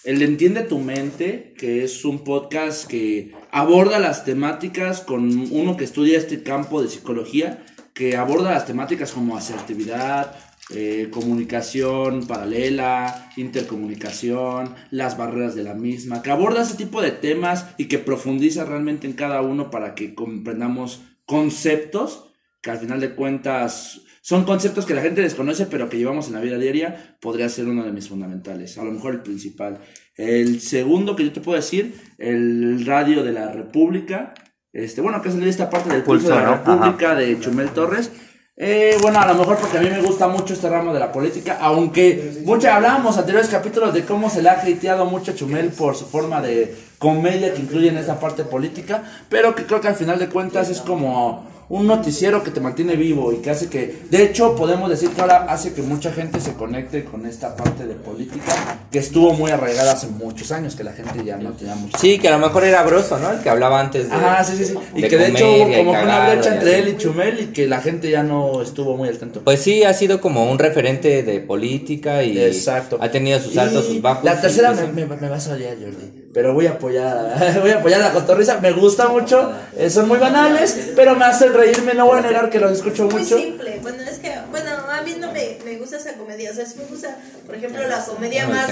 El 0.06 0.20
de 0.20 0.26
Entiende 0.26 0.62
tu 0.62 0.80
mente, 0.80 1.54
que 1.58 1.84
es 1.84 2.06
un 2.06 2.24
podcast 2.24 2.88
que 2.88 3.34
aborda 3.52 3.98
las 4.00 4.24
temáticas 4.24 5.02
con 5.02 5.52
uno 5.52 5.78
que 5.78 5.84
estudia 5.84 6.18
este 6.18 6.44
campo 6.44 6.82
de 6.82 6.90
psicología, 6.90 7.66
que 7.94 8.16
aborda 8.16 8.52
las 8.52 8.68
temáticas 8.68 9.12
como 9.12 9.36
asertividad, 9.36 10.38
eh, 10.70 11.10
comunicación 11.12 12.28
paralela, 12.28 13.32
intercomunicación, 13.36 14.76
las 14.92 15.18
barreras 15.18 15.56
de 15.56 15.64
la 15.64 15.74
misma, 15.74 16.22
que 16.22 16.30
aborda 16.30 16.62
ese 16.62 16.76
tipo 16.76 17.02
de 17.02 17.12
temas 17.12 17.66
y 17.80 17.86
que 17.86 17.98
profundiza 17.98 18.64
realmente 18.64 19.08
en 19.08 19.14
cada 19.14 19.42
uno 19.42 19.72
para 19.72 19.96
que 19.96 20.14
comprendamos 20.14 21.02
conceptos 21.26 22.32
que 22.62 22.70
al 22.70 22.80
final 22.80 23.00
de 23.00 23.16
cuentas 23.16 24.02
son 24.26 24.44
conceptos 24.44 24.88
que 24.88 24.96
la 24.96 25.04
gente 25.04 25.22
desconoce 25.22 25.68
pero 25.68 25.88
que 25.88 26.00
llevamos 26.00 26.30
en 26.30 26.34
la 26.34 26.40
vida 26.40 26.58
diaria, 26.58 27.16
podría 27.22 27.48
ser 27.48 27.68
uno 27.68 27.84
de 27.84 27.92
mis 27.92 28.10
fundamentales, 28.10 28.76
a 28.80 28.84
lo 28.84 28.92
mejor 28.92 29.14
el 29.14 29.22
principal. 29.22 29.78
El 30.16 30.62
segundo 30.62 31.16
que 31.16 31.26
yo 31.26 31.32
te 31.32 31.42
puedo 31.42 31.58
decir, 31.58 31.94
el 32.18 32.88
radio 32.88 33.24
de 33.24 33.32
la 33.32 33.52
República, 33.52 34.34
este, 34.74 35.02
bueno, 35.02 35.22
que 35.22 35.30
es 35.30 35.40
de 35.40 35.48
esta 35.48 35.70
parte 35.70 35.92
del 35.92 36.02
pulso, 36.02 36.30
Pulso, 36.30 36.40
de 36.40 36.44
la 36.44 36.50
¿no? 36.50 36.56
República 36.56 37.14
de 37.14 37.40
Chumel 37.40 37.70
Torres. 37.70 38.12
Eh, 38.58 38.98
bueno, 39.00 39.20
a 39.20 39.28
lo 39.28 39.36
mejor 39.36 39.58
porque 39.60 39.78
a 39.78 39.82
mí 39.82 39.92
me 39.92 40.02
gusta 40.02 40.28
mucho 40.28 40.56
este 40.56 40.70
ramo 40.70 40.92
de 40.92 41.02
la 41.02 41.12
política, 41.12 41.60
aunque 41.62 42.42
mucho 42.46 42.72
hablábamos 42.72 43.20
anteriores 43.20 43.50
capítulos 43.50 43.94
de 43.94 44.06
cómo 44.06 44.32
se 44.32 44.42
le 44.42 44.50
ha 44.50 44.54
hateado 44.54 45.06
mucho 45.06 45.34
a 45.34 45.36
Chumel 45.36 45.70
por 45.70 45.96
su 45.96 46.06
forma 46.06 46.42
de 46.42 46.74
comedia 46.98 47.54
que 47.54 47.62
incluye 47.62 47.90
en 47.90 47.98
esta 47.98 48.20
parte 48.20 48.44
política, 48.44 49.04
pero 49.30 49.54
que 49.54 49.66
creo 49.66 49.82
que 49.82 49.90
al 49.90 49.96
final 49.96 50.18
de 50.18 50.30
cuentas 50.30 50.72
es 50.72 50.82
como 50.82 51.55
un 51.70 51.88
noticiero 51.88 52.44
que 52.44 52.52
te 52.52 52.60
mantiene 52.60 52.96
vivo 52.96 53.34
y 53.34 53.38
que 53.38 53.50
hace 53.50 53.68
que, 53.70 54.04
de 54.10 54.24
hecho, 54.24 54.56
podemos 54.56 54.90
decir 54.90 55.10
que 55.10 55.22
ahora 55.22 55.46
hace 55.50 55.74
que 55.74 55.82
mucha 55.82 56.12
gente 56.12 56.40
se 56.40 56.54
conecte 56.54 57.06
con 57.06 57.26
esta 57.26 57.56
parte 57.56 57.88
de 57.88 57.96
política 57.96 58.54
que 58.92 59.00
estuvo 59.00 59.34
muy 59.34 59.52
arraigada 59.52 59.94
hace 59.94 60.08
muchos 60.08 60.52
años, 60.52 60.76
que 60.76 60.84
la 60.84 60.94
gente 60.94 61.24
ya 61.26 61.38
no 61.38 61.52
tenía 61.54 61.76
mucho. 61.76 61.98
Sí, 61.98 62.20
que 62.20 62.28
a 62.28 62.38
lo 62.38 62.40
mejor 62.40 62.64
era 62.66 62.84
Broso, 62.84 63.18
¿no? 63.18 63.32
El 63.32 63.40
que 63.40 63.50
hablaba 63.50 63.80
antes 63.80 64.10
de. 64.10 64.16
Ah, 64.16 64.44
sí, 64.44 64.58
sí, 64.58 64.66
sí. 64.66 64.76
Y 64.96 65.02
que 65.04 65.18
de 65.18 65.28
hecho 65.30 65.50
hubo 65.50 65.76
como 65.76 65.92
una 65.92 66.30
brecha 66.30 66.56
entre 66.56 66.80
él 66.80 66.90
y 66.90 66.98
Chumel 66.98 67.40
y 67.42 67.46
que 67.48 67.68
la 67.68 67.82
gente 67.82 68.12
ya 68.12 68.22
no 68.24 68.62
estuvo 68.62 68.96
muy 68.96 69.10
al 69.10 69.18
tanto. 69.18 69.42
Pues 69.44 69.60
sí, 69.62 69.84
ha 69.84 69.94
sido 69.94 70.22
como 70.22 70.50
un 70.50 70.60
referente 70.60 71.24
de 71.24 71.40
política 71.40 72.24
y 72.24 72.38
Exacto. 72.38 72.98
ha 73.02 73.10
tenido 73.10 73.40
sus 73.40 73.58
altos, 73.58 73.86
Y 73.86 73.94
sus 73.94 74.02
bajos. 74.02 74.24
La 74.24 74.40
tercera 74.40 74.72
me, 74.74 75.06
me, 75.06 75.16
me 75.16 75.30
vas 75.30 75.48
a 75.48 75.54
odiar, 75.54 75.76
Jordi. 75.80 76.25
Pero 76.36 76.54
voy 76.54 76.68
a 76.68 76.72
apoyar, 76.72 77.60
voy 77.62 77.72
a 77.72 77.78
apoyar 77.80 78.02
a 78.02 78.08
la 78.10 78.12
cotorriza. 78.14 78.60
Me 78.60 78.74
gusta 78.74 79.08
mucho. 79.08 79.54
eh, 79.78 79.90
son 79.90 80.10
muy 80.10 80.20
banales, 80.20 80.90
pero 80.94 81.16
me 81.16 81.24
hacen 81.24 81.54
reírme. 81.54 81.94
No 81.94 82.08
voy 82.08 82.20
a 82.20 82.22
negar 82.24 82.50
que 82.50 82.60
los 82.60 82.74
escucho 82.74 83.06
Muy 83.06 83.22
mucho. 83.24 83.38
simple. 83.38 83.80
Bueno, 83.82 84.04
es 84.04 84.20
que, 84.20 84.34
bueno, 84.52 84.72
a 84.72 85.02
mí 85.02 85.16
no 85.18 85.32
me, 85.32 85.58
me 85.64 85.78
gusta 85.78 85.96
esa 85.96 86.14
comedia. 86.16 86.52
O 86.52 86.54
sea, 86.54 86.66
sí 86.66 86.76
me 86.78 86.84
gusta, 86.86 87.16
por 87.46 87.56
ejemplo, 87.56 87.88
la 87.88 88.04
comedia 88.04 88.48
más, 88.50 88.70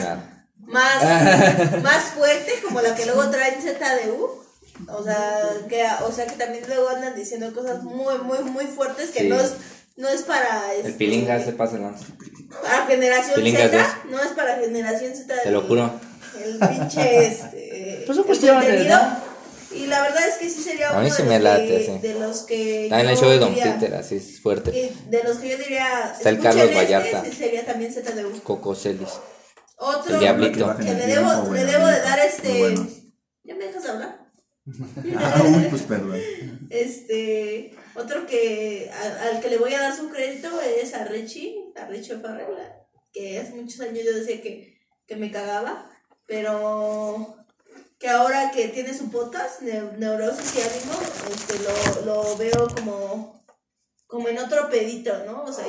más, 0.57 1.03
más 1.83 2.03
fuerte, 2.15 2.51
como 2.65 2.81
la 2.81 2.93
que 2.95 3.05
luego 3.05 3.29
traen 3.29 3.55
ZDU. 3.61 4.43
O 4.89 5.03
sea, 5.05 5.39
que, 5.69 5.85
o 6.05 6.11
sea, 6.11 6.25
que 6.27 6.35
también 6.35 6.65
luego 6.67 6.89
andan 6.89 7.15
diciendo 7.15 7.53
cosas 7.53 7.81
muy, 7.83 8.17
muy, 8.17 8.39
muy 8.39 8.65
fuertes 8.65 9.11
que 9.11 9.19
Sí. 9.21 9.29
no 9.29 9.39
es, 9.39 9.53
no 9.95 10.09
es 10.09 10.23
para. 10.23 10.73
El 10.73 10.79
este, 10.79 10.91
pilinga 10.97 11.39
se 11.41 11.53
pasa 11.53 11.77
el. 11.77 11.83
Para 12.61 12.85
generación 12.87 13.41
Z, 13.41 13.97
no 14.09 14.19
es 14.21 14.31
para 14.31 14.57
generación 14.57 15.15
Z. 15.15 15.33
Te 15.43 15.49
lo 15.51 15.61
juro. 15.61 15.91
El 16.43 16.59
pinche, 16.59 17.25
este. 17.25 18.03
Pues 18.05 18.17
son 18.17 18.19
el 18.19 18.25
cuestiones, 18.25 18.65
contenido. 18.65 18.97
¿no? 18.97 19.33
Y 19.77 19.87
la 19.87 20.01
verdad 20.03 20.27
es 20.27 20.35
que 20.35 20.49
sí 20.49 20.61
sería 20.61 20.89
A 20.89 20.91
uno 20.91 21.01
mí 21.01 21.09
de, 21.09 21.15
sí 21.15 21.23
los 21.23 21.41
late, 21.41 21.67
que, 21.67 21.85
sí. 21.85 22.07
de 22.07 22.13
los 22.19 22.41
que. 22.43 22.83
Está 22.83 23.01
en 23.01 23.09
el 23.09 23.15
yo 23.15 23.21
show 23.21 23.29
de 23.31 23.39
Don 23.39 23.55
diría- 23.55 23.73
Peter, 23.79 23.95
así 23.95 24.15
es 24.17 24.39
fuerte. 24.41 24.69
y 24.77 25.09
de 25.09 25.23
los 25.23 25.37
que 25.37 25.49
yo 25.49 25.57
diría. 25.57 26.13
Está 26.15 26.29
el 26.29 26.39
Carlos 26.39 26.65
este, 26.65 26.75
Vallarta. 26.75 27.23
sí 27.25 27.31
sería 27.31 27.65
también 27.65 27.91
ZDU. 27.93 28.41
Coco 28.43 28.75
Celis. 28.75 29.09
Otro 29.77 30.13
El 30.13 30.19
Diablito. 30.19 30.75
que 30.77 30.83
le 30.83 30.93
debo, 31.07 31.51
le 31.53 31.65
debo 31.65 31.87
de 31.87 31.99
dar 32.01 32.19
este. 32.19 32.49
Muy 32.49 32.59
buenos. 32.59 32.87
¿Ya 33.43 33.55
me 33.55 33.65
dejas 33.65 33.85
hablar? 33.87 34.19
Ah, 35.17 35.43
uy, 35.57 35.65
pues 35.69 35.81
perdón. 35.83 36.19
Este. 36.69 37.75
Otro 37.95 38.25
que. 38.27 38.91
a- 38.93 39.29
al 39.29 39.39
que 39.41 39.49
le 39.49 39.57
voy 39.57 39.73
a 39.73 39.79
dar 39.81 39.95
su 39.95 40.09
crédito 40.09 40.49
es 40.61 40.93
a 40.93 41.05
Richie. 41.05 41.55
A 41.75 41.85
Richie 41.87 42.17
Farrell. 42.17 42.47
Que 43.11 43.39
hace 43.39 43.53
muchos 43.53 43.79
años 43.81 44.03
yo 44.05 44.13
decía 44.13 44.41
que, 44.41 44.77
que 45.07 45.15
me 45.15 45.31
cagaba. 45.31 45.89
Pero. 46.25 47.37
Que 47.99 48.09
ahora 48.09 48.51
que 48.51 48.67
tiene 48.67 48.93
su 48.93 49.09
podcast, 49.09 49.61
Neu- 49.61 49.93
Neurosis 49.97 50.55
y 50.57 50.61
Ánimo, 50.61 50.99
este, 51.31 51.59
lo, 51.59 52.05
lo 52.05 52.37
veo 52.37 52.67
como. 52.75 53.43
Como 54.07 54.27
en 54.27 54.37
otro 54.37 54.69
pedito, 54.69 55.11
¿no? 55.25 55.43
O 55.43 55.51
sea, 55.53 55.65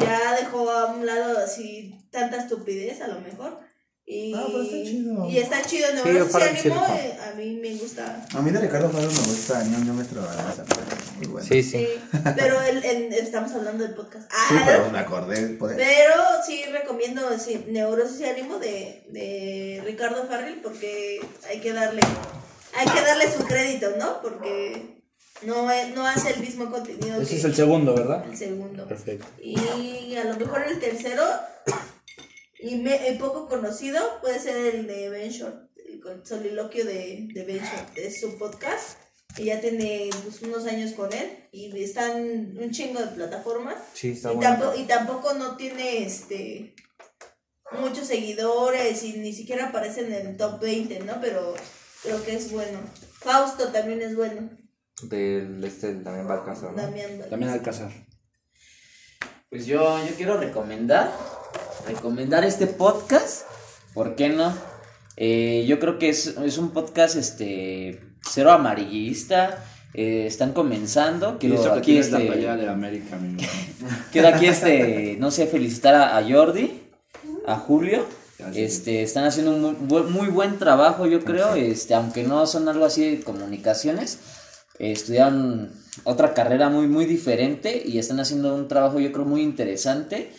ya 0.00 0.36
dejó 0.36 0.70
a 0.70 0.86
un 0.86 1.04
lado 1.04 1.38
así 1.38 2.08
tanta 2.10 2.38
estupidez, 2.38 3.00
a 3.02 3.08
lo 3.08 3.20
mejor. 3.20 3.58
Y, 4.06 4.34
Ah, 4.34 4.44
pero 4.46 4.62
está 4.62 4.76
chido. 4.84 5.30
y 5.30 5.38
está 5.38 5.62
chido 5.62 5.86
Neurosis 5.94 6.28
y 6.28 6.32
Farrell 6.32 6.56
sí 6.58 6.68
Ánimo. 6.68 6.80
rifa. 6.86 6.98
eh, 7.06 7.18
a 7.26 7.34
mí 7.36 7.58
me 7.62 7.74
gusta. 7.76 8.26
A 8.34 8.42
mí 8.42 8.50
de 8.50 8.60
Ricardo 8.60 8.90
Farrell 8.90 9.08
me 9.10 9.16
gusta 9.18 9.64
ñoño 9.64 9.92
nuestro 9.94 10.20
Balanza, 10.20 10.64
Muy 11.16 11.26
bueno. 11.28 11.48
Sí, 11.48 11.62
sí. 11.62 11.86
Sí, 11.86 12.18
pero 12.36 12.60
el, 12.60 12.84
el- 12.84 13.12
estamos 13.14 13.50
hablando 13.52 13.82
del 13.84 13.94
podcast. 13.94 14.30
Ah, 14.30 14.46
Sí, 14.50 14.54
pero 14.66 14.90
me 14.90 14.98
acordé. 14.98 15.48
Por 15.56 15.74
pero 15.74 16.14
sí 16.46 16.64
recomiendo 16.70 17.22
sí, 17.38 17.64
Neurosis 17.68 18.20
y 18.20 18.24
Ánimo 18.26 18.58
de, 18.58 19.06
de 19.08 19.82
Ricardo 19.86 20.26
Farrell 20.28 20.60
porque 20.60 21.20
hay 21.48 21.60
que 21.60 21.72
darle 21.72 22.02
hay 22.76 22.86
que 22.86 23.00
darle 23.00 23.32
su 23.32 23.42
crédito, 23.46 23.88
¿no? 23.98 24.20
Porque 24.20 25.02
no, 25.46 25.66
no 25.94 26.06
hace 26.06 26.30
el 26.34 26.40
mismo 26.40 26.70
contenido 26.70 27.22
Ese 27.22 27.30
que 27.30 27.36
es 27.38 27.44
el 27.44 27.54
segundo, 27.54 27.94
¿verdad? 27.94 28.22
el 28.28 28.36
segundo. 28.36 28.86
Perfecto. 28.86 29.24
Y 29.42 30.14
a 30.16 30.24
lo 30.24 30.36
mejor 30.36 30.62
el 30.68 30.78
tercero 30.78 31.22
y, 32.70 32.76
me- 32.76 33.12
poco 33.18 33.48
conocido 33.48 34.00
puede 34.20 34.38
ser 34.38 34.74
el 34.74 34.86
de 34.86 35.08
Ben 35.10 35.30
Short, 35.30 35.70
el 35.76 36.00
soliloquio 36.26 36.84
de, 36.84 37.28
de 37.32 37.44
Ben 37.44 37.58
Short, 37.58 37.96
es 37.96 38.20
su 38.20 38.38
podcast. 38.38 38.98
Y 39.36 39.46
ya 39.46 39.60
tiene 39.60 40.10
pues, 40.22 40.42
unos 40.42 40.64
años 40.66 40.92
con 40.92 41.12
él 41.12 41.48
y 41.50 41.76
están 41.82 42.56
un 42.56 42.70
chingo 42.70 43.00
de 43.00 43.08
plataformas. 43.08 43.74
Sí, 43.92 44.10
está 44.12 44.30
Y 44.32 44.36
bueno. 44.36 44.50
tampoco, 44.50 44.78
y 44.80 44.84
tampoco 44.84 45.34
no 45.34 45.56
tiene 45.56 46.04
este 46.04 46.76
muchos 47.80 48.06
seguidores 48.06 49.02
y 49.02 49.14
ni 49.14 49.32
siquiera 49.32 49.70
aparece 49.70 50.02
en 50.06 50.12
el 50.12 50.36
top 50.36 50.60
20, 50.60 51.00
¿no? 51.00 51.20
Pero 51.20 51.52
creo 52.04 52.22
que 52.24 52.36
es 52.36 52.52
bueno. 52.52 52.78
Fausto 53.18 53.72
también 53.72 54.02
es 54.02 54.14
bueno. 54.14 54.50
Del 55.02 55.64
este 55.64 55.94
también 55.96 56.28
va 56.30 56.34
a 56.42 56.44
casa, 56.44 56.70
¿no? 56.70 56.80
También 57.28 57.50
Alcázar. 57.50 57.90
Pues 59.50 59.66
yo, 59.66 59.98
yo 60.06 60.14
quiero 60.16 60.36
recomendar, 60.36 61.12
recomendar 61.86 62.44
este 62.44 62.66
podcast, 62.66 63.42
¿por 63.92 64.14
qué 64.16 64.28
no? 64.30 64.52
Eh, 65.16 65.64
yo 65.68 65.78
creo 65.78 65.98
que 65.98 66.08
es, 66.08 66.26
es 66.44 66.58
un 66.58 66.70
podcast 66.70 67.16
este 67.16 68.00
cero 68.28 68.50
amarillista, 68.52 69.62
eh, 69.92 70.24
están 70.26 70.52
comenzando, 70.52 71.38
quiero 71.38 71.56
que 71.74 71.78
aquí 71.78 71.92
este, 71.98 72.16
de 72.56 72.68
América, 72.68 73.18
quiero 74.12 74.28
aquí 74.28 74.46
este, 74.46 75.16
no 75.20 75.30
sé, 75.30 75.46
felicitar 75.46 75.94
a, 75.94 76.16
a 76.16 76.22
Jordi, 76.28 76.80
a 77.46 77.56
Julio, 77.56 78.04
este, 78.58 79.02
están 79.02 79.24
haciendo 79.24 79.52
un 79.54 79.60
muy, 79.62 79.74
buen- 79.80 80.12
muy 80.12 80.28
buen 80.28 80.58
trabajo, 80.58 81.06
yo 81.06 81.22
creo, 81.22 81.54
este, 81.54 81.94
aunque 81.94 82.24
no 82.24 82.46
son 82.46 82.68
algo 82.68 82.84
así 82.84 83.08
de 83.16 83.20
comunicaciones, 83.22 84.18
eh, 84.80 84.90
estudiaron 84.90 85.70
otra 86.02 86.34
carrera 86.34 86.68
muy, 86.70 86.88
muy 86.88 87.04
diferente 87.04 87.80
y 87.86 87.98
están 87.98 88.18
haciendo 88.18 88.52
un 88.56 88.66
trabajo, 88.66 88.98
yo 88.98 89.12
creo, 89.12 89.24
muy 89.24 89.42
interesante. 89.42 90.32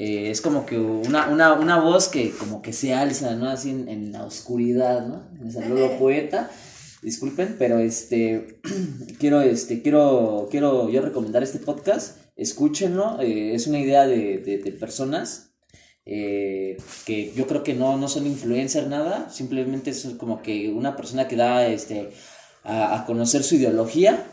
Eh, 0.00 0.30
es 0.30 0.40
como 0.40 0.64
que 0.64 0.78
una, 0.78 1.28
una, 1.28 1.54
una 1.54 1.80
voz 1.80 2.06
que 2.06 2.30
como 2.30 2.62
que 2.62 2.72
se 2.72 2.94
alza, 2.94 3.34
¿no? 3.34 3.48
Así 3.50 3.70
en, 3.70 3.88
en 3.88 4.12
la 4.12 4.24
oscuridad, 4.24 5.04
¿no? 5.08 5.28
Me 5.42 5.50
salió 5.50 5.74
lo 5.74 5.98
poeta. 5.98 6.48
Disculpen, 7.02 7.56
pero 7.58 7.80
este 7.80 8.60
quiero 9.18 9.40
este 9.42 9.82
quiero 9.82 10.46
quiero 10.52 10.88
yo 10.88 11.02
recomendar 11.02 11.42
este 11.42 11.58
podcast. 11.58 12.18
Escúchenlo, 12.36 13.20
eh, 13.20 13.54
es 13.54 13.66
una 13.66 13.80
idea 13.80 14.06
de, 14.06 14.38
de- 14.38 14.58
de 14.58 14.70
personas 14.72 15.56
eh, 16.06 16.76
que 17.04 17.32
yo 17.34 17.48
creo 17.48 17.64
que 17.64 17.74
no, 17.74 17.96
no 17.96 18.06
son 18.08 18.26
influencers 18.26 18.86
nada, 18.88 19.28
simplemente 19.30 19.90
es 19.90 20.06
como 20.16 20.42
que 20.42 20.70
una 20.70 20.94
persona 20.96 21.26
que 21.26 21.34
da 21.36 21.66
este 21.66 22.10
a, 22.62 23.00
a 23.00 23.04
conocer 23.06 23.42
su 23.42 23.56
ideología 23.56 24.24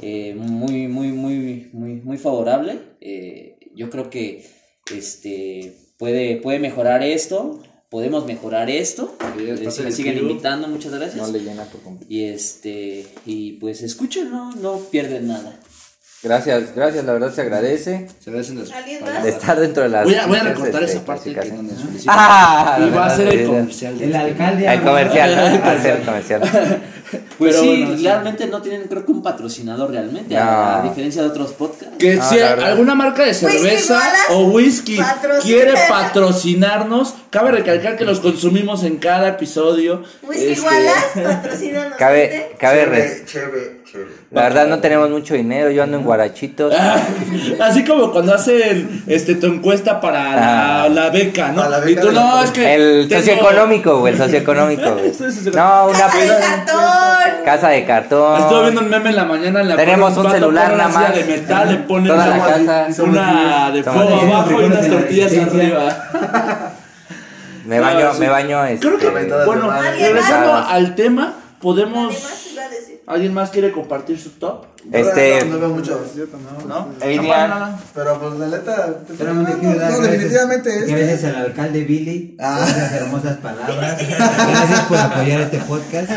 eh, 0.00 0.34
muy 0.36 0.86
muy 0.88 1.08
muy 1.12 1.70
muy 1.72 1.94
muy 2.02 2.18
favorable. 2.18 2.78
Eh, 3.00 3.56
yo 3.74 3.88
creo 3.90 4.10
que 4.10 4.44
este 4.92 5.76
puede 5.98 6.36
puede 6.36 6.58
mejorar 6.58 7.02
esto, 7.02 7.62
podemos 7.88 8.26
mejorar 8.26 8.70
esto. 8.70 9.16
Eh, 9.38 9.70
si 9.70 9.82
me 9.82 9.92
siguen 9.92 10.18
invitando, 10.18 10.66
muchas 10.68 10.92
gracias. 10.92 11.26
No 11.26 11.32
le 11.32 11.44
llena. 11.44 11.68
Y 12.08 12.24
este, 12.24 13.06
y 13.24 13.52
pues 13.52 13.82
escúchenlo, 13.82 14.50
no 14.52 14.78
pierden 14.90 15.28
nada. 15.28 15.60
Gracias, 16.24 16.74
gracias, 16.74 17.04
la 17.04 17.12
verdad 17.12 17.32
se 17.34 17.42
agradece 17.42 18.08
Se 18.18 18.30
agradecen 18.30 18.58
las 18.58 19.22
de 19.22 19.28
estar 19.28 19.60
dentro 19.60 19.82
de 19.82 19.90
las. 19.90 20.04
Voy 20.04 20.14
a, 20.14 20.26
voy 20.26 20.38
a 20.38 20.42
recortar 20.44 20.82
este, 20.82 20.96
esa 20.96 21.04
parte 21.04 21.24
que 21.28 21.34
clasificaciones. 21.34 21.76
donde 21.82 21.92
nos. 21.98 22.04
Ah, 22.08 22.78
y 22.80 22.90
va 22.96 23.06
a 23.06 23.10
ser 23.16 23.28
el 23.28 23.46
comercial. 23.46 23.94
El 24.00 24.02
este. 24.04 24.16
alcalde. 24.18 24.66
El 24.72 24.82
comercial, 24.82 25.36
¿no? 25.36 25.60
Va 25.66 25.70
a 25.72 25.82
ser 25.82 25.96
el 25.98 26.02
comercial. 26.06 26.40
Pues 27.38 27.54
Pero 27.54 27.60
sí, 27.62 27.68
bueno, 27.84 27.96
sí. 27.98 28.02
realmente 28.04 28.46
no 28.46 28.62
tienen, 28.62 28.88
creo 28.88 29.04
que 29.04 29.12
un 29.12 29.22
patrocinador 29.22 29.90
realmente, 29.90 30.34
No. 30.34 30.40
a, 30.40 30.80
a 30.80 30.82
diferencia 30.82 31.22
de 31.22 31.28
otros 31.28 31.52
podcasts. 31.52 31.94
Que 31.98 32.18
Ah, 32.20 32.24
si 32.28 32.38
la 32.38 32.52
alguna 32.54 32.94
marca 32.94 33.22
de 33.24 33.34
cerveza 33.34 34.00
o 34.30 34.46
whisky 34.46 34.96
patrocina. 34.96 35.40
quiere 35.42 35.74
patrocinarnos, 35.88 37.14
cabe 37.30 37.52
recalcar 37.52 37.96
que 37.96 38.04
los 38.04 38.20
consumimos 38.20 38.82
en 38.84 38.96
cada 38.96 39.28
episodio. 39.28 40.02
Whisky 40.22 40.52
Este, 40.52 40.66
Wallace, 40.66 41.20
patrocínanos. 41.22 41.98
Cabe, 41.98 42.52
cabe 42.58 42.84
res- 42.86 43.22
La 44.30 44.42
verdad 44.42 44.66
no 44.66 44.80
tenemos 44.80 45.08
mucho 45.10 45.34
dinero, 45.34 45.70
yo 45.70 45.82
ando 45.84 45.96
en 45.98 46.04
guarachitos. 46.04 46.74
Así 47.60 47.84
como 47.84 48.10
cuando 48.10 48.34
hacen 48.34 49.04
este 49.06 49.36
tu 49.36 49.46
encuesta 49.46 50.00
para 50.00 50.34
la, 50.34 50.82
Ah. 50.84 50.88
la 50.88 51.10
beca, 51.10 51.48
¿no? 51.48 51.62
Para 51.62 51.78
la 51.78 51.78
y 51.78 51.94
beca 51.94 52.00
tú 52.02 52.12
no, 52.12 52.42
es 52.42 52.50
que 52.50 52.74
El 52.74 53.08
tengo- 53.08 53.20
socioeconómico, 53.20 53.98
güey, 54.00 54.12
el 54.14 54.18
socioeconómico, 54.24 54.92
güey. 54.94 55.12
No, 55.54 55.86
una 55.86 55.98
¡Casa 55.98 56.18
de 56.18 56.28
cartón! 56.28 57.44
casa 57.44 57.68
de 57.68 57.84
cartón. 57.84 58.40
Estuve 58.42 58.62
viendo 58.62 58.80
un 58.80 58.90
meme 58.90 59.10
en 59.10 59.16
la 59.16 59.24
mañana 59.24 59.60
en 59.60 59.68
la 59.68 59.76
Tenemos 59.76 60.16
un 60.16 60.30
celular 60.30 60.76
nada 60.76 60.88
más. 60.88 61.14
de 61.14 61.24
metal, 61.24 61.68
le 61.70 61.76
ponen 61.78 62.08
Toda 62.08 62.26
la 62.26 62.34
una, 62.34 62.46
casa. 62.46 63.02
una 63.02 63.70
de 63.70 63.82
fuego 63.82 64.16
abajo 64.20 64.50
y 64.60 64.64
unas 64.64 64.88
tortillas 64.88 65.32
arriba. 65.36 66.72
Me 67.66 67.80
baño, 67.80 68.12
me 68.18 68.28
baño, 68.28 68.62
este. 68.66 68.86
Creo 68.86 68.98
que, 68.98 69.06
Aventadas 69.06 69.46
bueno, 69.46 69.70
regresando 69.70 70.52
al 70.54 70.94
tema, 70.94 71.32
podemos... 71.62 72.14
Además, 72.14 72.46
iba 72.52 72.62
a 72.62 72.68
decir. 72.68 72.93
¿Alguien 73.06 73.34
más 73.34 73.50
quiere 73.50 73.70
compartir 73.70 74.18
su 74.18 74.30
top? 74.30 74.64
Este, 74.90 75.44
No, 75.44 75.52
no 75.54 75.58
veo 75.60 75.68
mucho. 75.70 76.00
¿No? 76.66 76.88
Adrián, 77.02 77.76
Pero 77.94 78.18
pues 78.20 78.34
la 78.38 78.46
neta. 78.46 78.76
Dar 78.76 79.34
No, 79.34 79.42
gracias- 79.44 80.02
definitivamente 80.02 80.78
este. 80.78 80.90
Gracias 80.92 81.24
al 81.24 81.36
alcalde 81.36 81.84
Billy 81.84 82.36
Ah. 82.40 82.58
por 82.60 82.68
esas 82.68 82.92
hermosas 82.92 83.36
palabras. 83.38 83.98
Gracias 84.08 84.80
por 84.88 84.96
apoyar 84.98 85.40
este 85.42 85.58
podcast. 85.58 86.10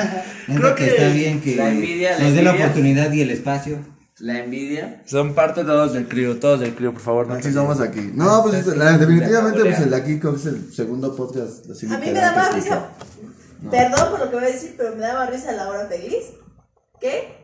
Creo 0.46 0.76
que, 0.76 0.86
que 0.86 0.90
está 0.92 1.08
bien 1.10 1.42
que 1.42 1.56
la 1.58 1.70
envidia, 1.70 2.12
la 2.18 2.24
nos 2.24 2.34
dé 2.34 2.42
la 2.42 2.50
envidia. 2.52 2.66
oportunidad 2.68 3.12
y 3.12 3.22
el 3.22 3.32
espacio 3.32 3.80
La 4.20 4.40
envidia. 4.40 5.02
Son 5.06 5.36
parte 5.36 5.64
todos 5.66 5.94
del 5.94 6.08
crío, 6.08 6.38
todos 6.40 6.62
del 6.62 6.74
crío, 6.74 6.94
por 6.94 7.02
favor. 7.02 7.28
No 7.28 7.34
Aquí 7.36 7.52
somos 7.52 7.82
aquí. 7.82 8.12
No, 8.14 8.44
pues 8.44 8.66
la- 8.68 8.98
definitivamente 8.98 9.60
pues 9.60 9.80
el 9.82 9.94
aquí 9.94 10.20
es 10.36 10.46
el 10.46 10.74
segundo 10.74 11.14
podcast. 11.16 11.66
A 11.70 11.98
mí 11.98 12.06
me 12.06 12.14
da 12.14 12.34
más 12.34 12.54
risa. 12.56 12.88
Perdón 13.70 14.10
por 14.12 14.20
lo 14.22 14.30
que 14.30 14.36
voy 14.38 14.46
a 14.46 14.48
decir, 14.48 14.74
pero 14.78 14.96
me 14.96 15.02
da 15.02 15.14
más 15.16 15.30
risa 15.30 15.52
la 15.52 15.68
hora 15.68 15.86
feliz. 15.88 16.24
¿Qué? 17.00 17.38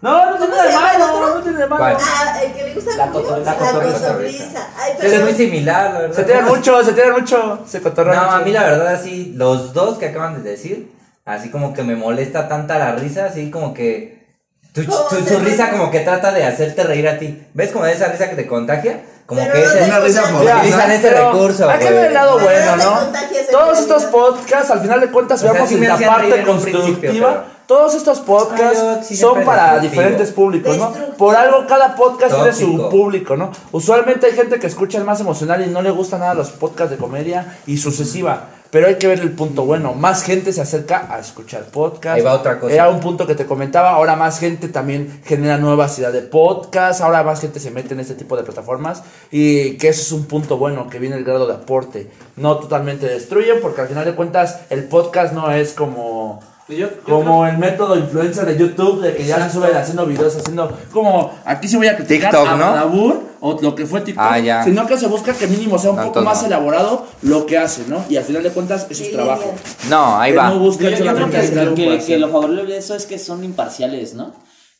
No, 0.00 0.30
no 0.30 0.36
tiene 0.38 0.52
¿Cómo 0.52 0.62
se 0.62 0.68
de 0.68 0.72
llama 0.74 0.92
el 0.92 0.98
malo, 1.00 1.14
otro? 1.16 1.34
no 1.34 1.42
tiene 1.42 1.66
malo. 1.66 1.98
Ah, 2.00 2.40
el 2.44 2.52
que 2.52 2.62
le 2.64 2.74
gusta 2.74 2.96
La 2.96 3.06
mucho. 3.06 3.18
cotor- 3.26 3.44
la 3.44 3.54
cotorriza. 3.56 3.98
cotorriza. 4.08 4.68
Es 5.02 5.22
muy 5.22 5.32
similar, 5.34 5.92
la 5.92 5.98
verdad. 6.00 6.16
Se 6.16 6.24
tiran 6.24 6.44
mucho, 6.44 6.84
se 6.84 6.92
tiran 6.92 7.12
mucho. 7.12 7.58
Se 7.66 7.80
No, 7.80 8.12
a 8.30 8.38
mí 8.40 8.52
la 8.52 8.62
verdad 8.62 8.86
así, 8.94 9.32
los 9.36 9.72
dos 9.74 9.98
que 9.98 10.06
acaban 10.06 10.42
de 10.42 10.50
decir, 10.50 10.92
así 11.24 11.50
como 11.50 11.74
que 11.74 11.82
me 11.82 11.96
molesta 11.96 12.48
tanta 12.48 12.78
la 12.78 12.92
risa, 12.92 13.24
así 13.26 13.50
como 13.50 13.74
que 13.74 14.24
tu, 14.72 14.86
¿Cómo 14.86 15.02
tu- 15.08 15.38
risa 15.40 15.70
como 15.70 15.90
que 15.90 16.00
trata 16.00 16.30
de 16.30 16.44
hacerte 16.44 16.84
reír 16.84 17.08
a 17.08 17.18
ti. 17.18 17.44
¿Ves 17.54 17.72
como 17.72 17.84
esa 17.86 18.06
risa 18.06 18.30
que 18.30 18.36
te 18.36 18.46
contagia? 18.46 19.00
Como 19.26 19.40
Pero 19.42 19.52
que 19.52 19.60
te 19.78 19.84
Una 19.84 19.98
risa 19.98 20.22
utilizan 20.32 20.90
ese 20.92 21.08
Pero 21.08 21.32
recurso, 21.32 21.68
Hay 21.68 21.78
que 21.80 21.84
ver 21.86 21.94
güey. 21.94 22.06
el 22.06 22.14
lado 22.14 22.38
bueno, 22.38 22.76
no 22.76 22.82
Todos 22.84 23.12
realidad. 23.50 23.78
estos 23.80 24.04
podcasts, 24.04 24.70
al 24.70 24.80
final 24.80 25.00
de 25.00 25.10
cuentas, 25.10 25.40
O 25.40 25.42
sea, 25.42 25.52
veamos 25.52 25.72
me 25.72 25.88
la 25.88 25.96
parte 25.98 26.42
constructiva. 26.44 27.44
Todos 27.68 27.94
estos 27.94 28.20
podcasts 28.20 29.06
sí 29.06 29.14
son 29.14 29.44
para 29.44 29.74
destructivo. 29.74 29.90
diferentes 29.90 30.32
públicos, 30.32 30.78
¿no? 30.78 30.90
Por 31.18 31.36
algo 31.36 31.66
cada 31.66 31.94
podcast 31.96 32.34
tiene 32.34 32.54
su 32.54 32.88
público, 32.88 33.36
¿no? 33.36 33.52
Usualmente 33.72 34.24
hay 34.24 34.32
gente 34.32 34.58
que 34.58 34.66
escucha 34.66 34.96
el 34.96 35.04
más 35.04 35.20
emocional 35.20 35.62
y 35.62 35.68
no 35.68 35.82
le 35.82 35.90
gustan 35.90 36.20
nada 36.20 36.32
los 36.32 36.48
podcasts 36.48 36.92
de 36.92 36.96
comedia 36.96 37.58
y 37.66 37.76
sucesiva. 37.76 38.46
Pero 38.70 38.86
hay 38.86 38.94
que 38.94 39.06
ver 39.06 39.20
el 39.20 39.32
punto 39.32 39.66
bueno. 39.66 39.92
Más 39.92 40.22
gente 40.22 40.54
se 40.54 40.62
acerca 40.62 41.08
a 41.10 41.18
escuchar 41.18 41.64
podcasts. 41.64 42.16
Ahí 42.16 42.22
va 42.22 42.32
otra 42.32 42.58
cosa. 42.58 42.72
Era 42.72 42.88
un 42.88 43.00
punto 43.00 43.26
que 43.26 43.34
te 43.34 43.44
comentaba. 43.44 43.90
Ahora 43.90 44.16
más 44.16 44.38
gente 44.38 44.68
también 44.68 45.20
genera 45.26 45.58
nuevas 45.58 45.98
ideas 45.98 46.14
de 46.14 46.22
podcast. 46.22 47.02
Ahora 47.02 47.22
más 47.22 47.42
gente 47.42 47.60
se 47.60 47.70
mete 47.70 47.92
en 47.92 48.00
este 48.00 48.14
tipo 48.14 48.34
de 48.38 48.44
plataformas. 48.44 49.02
Y 49.30 49.76
que 49.76 49.88
eso 49.88 50.00
es 50.00 50.12
un 50.12 50.24
punto 50.24 50.56
bueno, 50.56 50.88
que 50.88 50.98
viene 50.98 51.16
el 51.16 51.24
grado 51.24 51.46
de 51.46 51.52
aporte. 51.52 52.10
No 52.36 52.56
totalmente 52.56 53.06
destruyen, 53.06 53.60
porque 53.60 53.82
al 53.82 53.88
final 53.88 54.06
de 54.06 54.14
cuentas 54.14 54.60
el 54.70 54.84
podcast 54.84 55.34
no 55.34 55.50
es 55.50 55.74
como... 55.74 56.40
Yo, 56.68 56.76
yo 56.76 56.90
Como 57.02 57.46
el 57.46 57.56
método 57.56 57.96
influencer 57.96 58.44
de 58.44 58.58
YouTube, 58.58 59.00
de 59.00 59.16
que 59.16 59.24
ya 59.24 59.48
se 59.48 59.54
suben 59.54 59.74
haciendo 59.74 60.04
videos, 60.04 60.36
haciendo 60.36 60.70
como 60.92 61.32
aquí 61.46 61.66
sí 61.66 61.76
voy 61.76 61.86
a 61.86 61.96
criticar 61.96 62.30
TikTok, 62.30 62.46
a 62.48 62.56
¿no? 62.56 63.18
O 63.40 63.58
lo 63.62 63.74
que 63.74 63.86
fue 63.86 64.00
TikTok, 64.02 64.22
Ah, 64.28 64.38
ya. 64.38 64.64
sino 64.64 64.86
que 64.86 64.98
se 64.98 65.06
busca 65.06 65.32
que 65.32 65.46
mínimo 65.46 65.78
sea 65.78 65.92
un 65.92 65.96
poco 66.02 66.20
más 66.22 66.40
no. 66.42 66.48
elaborado 66.48 67.06
lo 67.22 67.46
que 67.46 67.56
hace, 67.56 67.84
¿no? 67.88 68.04
Y 68.10 68.16
al 68.16 68.24
final 68.24 68.42
de 68.42 68.50
cuentas 68.50 68.86
eso 68.90 69.02
es 69.02 69.12
trabajo. 69.12 69.54
No, 69.88 70.18
ahí 70.20 70.32
Que 70.32 70.36
va. 70.38 70.48
No 70.50 70.54
Yo, 70.54 70.60
buscan 70.60 70.90
yo 70.90 70.96
creo 71.14 71.74
que, 71.74 72.04
que- 72.04 72.18
lo 72.18 72.28
favorable 72.28 72.64
de 72.66 72.76
eso 72.78 72.94
es 72.94 73.06
que 73.06 73.18
son 73.18 73.44
imparciales, 73.44 74.14
¿no? 74.14 74.34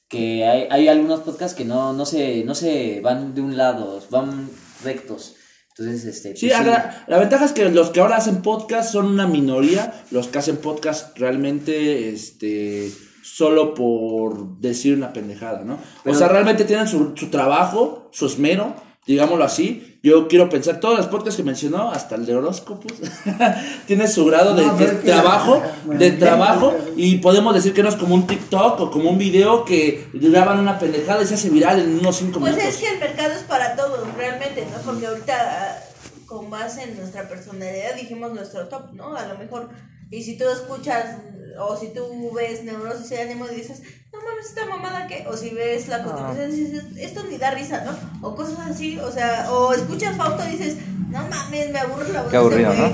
Que 0.09 0.45
hay, 0.47 0.66
hay 0.70 0.89
algunos 0.89 1.20
podcasts 1.20 1.57
que 1.57 1.64
no, 1.64 1.93
no, 1.93 2.05
se, 2.05 2.43
no 2.45 2.55
se 2.55 3.01
van 3.03 3.34
de 3.34 3.41
un 3.41 3.57
lado, 3.57 4.01
van 4.11 4.51
rectos. 4.84 5.34
Entonces, 5.79 6.05
este. 6.07 6.37
Sí, 6.37 6.49
pues 6.49 6.66
la 7.07 7.18
ventaja 7.18 7.45
es 7.45 7.53
que 7.53 7.68
los 7.68 7.91
que 7.91 8.01
ahora 8.01 8.16
hacen 8.16 8.43
podcast 8.43 8.91
son 8.91 9.07
una 9.07 9.26
minoría, 9.26 10.03
los 10.11 10.26
que 10.29 10.39
hacen 10.39 10.57
podcast 10.57 11.16
realmente, 11.16 12.09
este, 12.09 12.91
solo 13.22 13.74
por 13.74 14.59
decir 14.59 14.97
una 14.97 15.12
pendejada, 15.12 15.62
¿no? 15.64 15.79
o 16.05 16.14
sea, 16.14 16.29
realmente 16.29 16.64
tienen 16.64 16.89
su, 16.89 17.12
su 17.14 17.29
trabajo, 17.29 18.09
su 18.12 18.26
esmero, 18.26 18.74
digámoslo 19.09 19.45
así. 19.45 19.99
Yo 20.01 20.29
quiero 20.29 20.49
pensar, 20.49 20.79
todos 20.79 20.97
los 20.97 21.09
podcasts 21.09 21.37
que 21.37 21.43
mencionó, 21.43 21.91
hasta 21.91 22.15
el 22.15 22.25
de 22.25 22.37
horóscopos, 22.37 22.93
tiene 23.87 24.07
su 24.07 24.25
grado 24.27 24.55
de, 24.55 24.65
No, 24.65 24.77
trabajo, 25.05 25.61
Bueno, 25.85 25.99
de 26.01 26.13
trabajo, 26.13 26.73
y 26.97 27.17
podemos 27.17 27.53
decir 27.53 27.75
que 27.75 27.83
no 27.83 27.89
es 27.89 27.97
como 27.97 28.15
un 28.15 28.25
TikTok 28.27 28.81
o 28.81 28.91
como 28.93 29.11
un 29.11 29.19
video 29.19 29.65
que 29.65 30.07
graban 30.13 30.61
una 30.61 30.79
pendejada 30.79 31.23
y 31.23 31.27
se 31.27 31.35
hace 31.35 31.51
viral 31.51 31.81
en 31.81 31.99
unos 31.99 32.17
5 32.17 32.39
Pues 32.39 32.55
minutos. 32.55 32.75
es 32.75 32.81
que 32.81 32.95
el 32.95 33.01
mercado 33.01 33.33
es 33.33 33.43
para 33.43 33.75
todos, 33.75 33.99
realmente, 34.17 34.65
¿no? 34.71 34.79
Porque 34.83 35.07
ahorita, 35.07 35.35
ah, 35.37 35.79
con 36.27 36.49
base 36.49 36.85
en 36.85 36.97
nuestra 36.97 37.29
personalidad, 37.29 37.97
dijimos 37.97 38.33
nuestro 38.33 38.69
top, 38.69 38.93
¿no? 38.93 39.17
A 39.17 39.27
lo 39.27 39.37
mejor, 39.37 39.69
y 40.13 40.23
si 40.23 40.39
tú 40.39 40.45
escuchas, 40.49 41.17
o 41.61 41.77
si 41.77 41.89
tú 41.93 42.31
ves 42.37 42.63
neurosis 42.63 43.11
y 43.11 43.17
ánimo 43.17 43.47
y 43.51 43.57
dices, 43.57 43.83
mames, 44.31 44.47
esta 44.47 44.64
mamada 44.66 45.07
que, 45.07 45.26
o 45.31 45.37
si 45.37 45.51
ves 45.51 45.89
la 45.89 46.03
cotización 46.03 46.51
y 46.51 46.55
dices, 46.55 46.85
esto 46.99 47.22
ni 47.31 47.37
da 47.39 47.51
risa, 47.51 47.85
¿no? 47.85 48.29
O 48.29 48.35
cosas 48.35 48.59
así, 48.70 48.99
o 48.99 49.11
sea, 49.11 49.47
o 49.51 49.72
escuchas 49.72 50.16
Fausto 50.16 50.43
y 50.47 50.57
dices, 50.57 50.76
no 51.11 51.18
mames, 51.29 51.70
me 51.72 51.79
aburre 51.79 52.12
la 52.12 52.22
voz 52.22 52.31
Qué 52.31 52.37
aburrido, 52.37 52.72
¿no? 52.74 52.85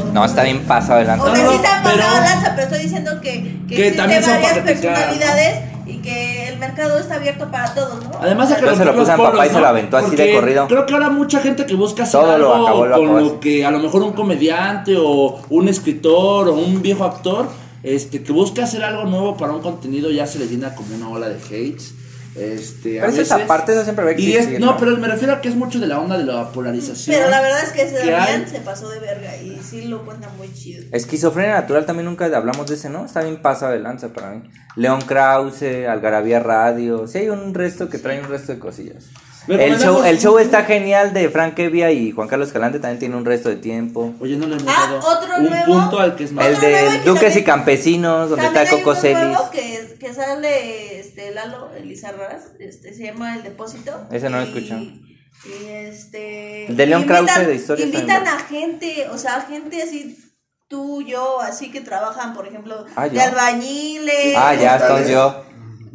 O- 0.00 0.04
No, 0.12 0.24
está 0.24 0.42
bien 0.42 0.60
pasado 0.64 0.98
de 0.98 1.04
O 1.04 1.08
lanza. 1.08 1.34
sea, 1.34 1.44
No, 1.44 1.50
sí 1.50 1.56
está 1.56 1.80
pero- 1.82 1.96
pasado 1.96 2.20
lanza, 2.20 2.50
pero 2.54 2.62
estoy 2.62 2.82
diciendo 2.82 3.20
que, 3.20 3.30
que, 3.32 3.74
Que 3.76 3.88
existen 3.88 3.96
también 3.96 4.22
son 4.22 4.32
varias 4.42 4.58
personalidades 4.58 5.60
y 5.86 5.98
que 5.98 6.48
el 6.48 6.58
mercado 6.58 6.98
está 6.98 7.14
abierto 7.14 7.50
para 7.50 7.72
todos, 7.72 8.02
¿no? 8.04 8.10
Además 8.20 8.48
de 8.50 8.56
que 8.56 8.76
se 8.76 8.84
lo 8.84 8.92
los 8.92 9.08
a 9.08 9.16
papá 9.16 9.46
y 9.46 9.50
se 9.50 9.60
lo 9.60 9.66
aventó 9.66 9.96
así 9.96 10.16
de 10.16 10.32
corrido. 10.34 10.66
Creo 10.68 10.84
que 10.84 10.92
ahora 10.94 11.10
mucha 11.10 11.38
gente 11.40 11.64
que 11.64 11.74
busca 11.74 12.02
hacer 12.02 12.20
Todo 12.20 12.36
lo 12.38 12.52
algo 12.54 12.66
acabó, 12.66 12.86
lo 12.86 12.96
con 12.96 13.04
acabó 13.08 13.20
lo 13.20 13.40
que 13.40 13.64
a 13.64 13.70
lo 13.70 13.78
mejor 13.78 14.02
un 14.02 14.12
comediante 14.12 14.96
o 14.98 15.40
un 15.48 15.68
escritor 15.68 16.48
o 16.48 16.54
un 16.54 16.82
viejo 16.82 17.04
actor 17.04 17.48
este 17.94 18.22
que 18.22 18.32
busca 18.32 18.64
hacer 18.64 18.82
algo 18.84 19.04
nuevo 19.04 19.36
para 19.36 19.52
un 19.52 19.62
contenido 19.62 20.10
ya 20.10 20.26
se 20.26 20.38
le 20.38 20.46
llena 20.48 20.74
como 20.74 20.94
una 20.94 21.08
ola 21.08 21.28
de 21.28 21.36
hates. 21.36 21.94
Este, 22.34 22.98
a 23.00 23.04
Pero 23.06 23.12
es 23.12 23.18
veces. 23.30 23.32
aparte, 23.32 23.72
eso 23.72 23.82
siempre 23.84 24.04
va 24.04 24.10
a 24.10 24.14
Y 24.20 24.32
es, 24.32 24.36
existir, 24.40 24.60
no, 24.60 24.72
¿no? 24.72 24.76
pero 24.76 24.94
me 24.98 25.08
refiero 25.08 25.32
a 25.32 25.40
que 25.40 25.48
es 25.48 25.54
mucho 25.56 25.78
de 25.80 25.86
la 25.86 25.98
onda 25.98 26.18
de 26.18 26.24
la 26.24 26.52
polarización. 26.52 27.16
Pero 27.16 27.30
la 27.30 27.40
verdad 27.40 27.62
es 27.64 27.72
que 27.72 27.80
ese 27.80 27.94
que 27.94 28.10
Damián 28.10 28.42
hay- 28.44 28.50
se 28.50 28.60
pasó 28.60 28.90
de 28.90 29.00
verga 29.00 29.34
y 29.38 29.58
sí 29.62 29.84
lo 29.86 30.04
cuenta 30.04 30.28
muy 30.36 30.52
chido. 30.52 30.84
Esquizofrenia 30.92 31.54
natural 31.54 31.86
también 31.86 32.04
nunca 32.04 32.26
hablamos 32.26 32.66
de 32.66 32.74
ese, 32.74 32.90
¿no? 32.90 33.06
Está 33.06 33.22
bien 33.22 33.40
pasado 33.40 33.72
de 33.72 33.78
lanza 33.78 34.08
para 34.08 34.32
mí. 34.32 34.42
León 34.76 35.00
Krause, 35.00 35.86
Algarabía 35.88 36.38
Radio. 36.40 37.06
Sí, 37.06 37.18
hay 37.18 37.30
un 37.30 37.54
resto 37.54 37.88
que 37.88 37.98
trae 37.98 38.20
un 38.20 38.28
resto 38.28 38.52
de 38.52 38.58
cosillas. 38.58 39.06
El 39.48 39.78
show, 39.78 40.02
el 40.04 40.18
show 40.18 40.38
está 40.38 40.64
genial 40.64 41.12
de 41.12 41.28
Frank 41.28 41.58
Evia 41.58 41.92
y 41.92 42.10
Juan 42.10 42.26
Carlos 42.28 42.48
Escalante 42.48 42.78
también 42.80 42.98
tiene 42.98 43.16
un 43.16 43.24
resto 43.24 43.48
de 43.48 43.56
tiempo. 43.56 44.12
Oye, 44.20 44.36
no 44.36 44.46
le 44.46 44.56
hemos 44.56 44.66
Ah, 44.68 44.86
dado 44.90 44.98
otro 45.18 45.36
un 45.38 45.44
nuevo. 45.50 45.64
punto 45.66 46.00
al 46.00 46.16
que 46.16 46.24
es 46.24 46.32
más. 46.32 46.46
El 46.46 46.60
de 46.60 47.00
que 47.04 47.08
Duques 47.10 47.36
y 47.36 47.44
Campesinos, 47.44 48.30
donde 48.30 48.46
está 48.46 48.60
hay 48.60 48.66
Coco 48.68 48.90
uno 48.90 49.00
Celis. 49.00 49.22
nuevo 49.28 49.50
que, 49.50 49.96
que 50.00 50.12
sale 50.14 50.98
este, 51.00 51.30
Lalo 51.32 51.70
Elizarraz, 51.76 52.52
este, 52.58 52.92
se 52.94 53.04
llama 53.04 53.36
El 53.36 53.42
Depósito. 53.44 53.92
Ese 54.10 54.28
no 54.30 54.38
lo 54.38 54.42
escucho. 54.44 54.74
Y 54.78 55.68
este. 55.68 56.66
El 56.66 56.76
de 56.76 56.86
León 56.86 57.04
Krause 57.04 57.46
de 57.46 57.54
historias 57.54 57.86
Invitan 57.88 58.24
también. 58.24 58.34
a 58.34 58.38
gente, 58.40 59.06
o 59.12 59.18
sea, 59.18 59.42
gente 59.42 59.80
así, 59.82 60.18
tú, 60.66 61.02
yo, 61.02 61.40
así 61.40 61.70
que 61.70 61.80
trabajan, 61.82 62.34
por 62.34 62.48
ejemplo, 62.48 62.84
Ah, 62.96 63.08
de 63.08 63.20
albañiles. 63.20 64.34
Ah, 64.36 64.54
ya, 64.54 64.76
entonces 64.76 65.10
yo. 65.10 65.45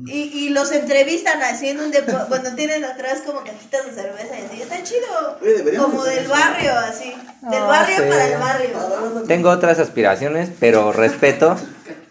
Y, 0.08 0.22
y 0.46 0.50
los 0.50 0.72
entrevistan 0.72 1.42
así 1.44 1.70
en 1.70 1.80
un 1.80 1.92
depósito, 1.92 2.26
cuando 2.28 2.54
tienen 2.56 2.84
atrás 2.84 3.20
como 3.26 3.42
cajitas 3.44 3.86
de 3.86 3.92
cerveza 3.94 4.40
y 4.40 4.46
así, 4.46 4.62
está 4.62 4.82
chido. 4.84 5.38
Oye, 5.42 5.78
Como 5.78 6.02
hacer 6.02 6.16
del 6.22 6.28
barrio, 6.28 6.72
así. 6.78 7.14
Del 7.50 7.62
Ah, 7.62 7.66
barrio 7.68 7.96
sí. 7.98 8.04
para 8.10 8.28
el 8.28 8.38
barrio. 8.40 9.24
Tengo 9.28 9.50
otras 9.50 9.80
aspiraciones, 9.80 10.50
pero 10.60 10.92
respeto 10.92 11.58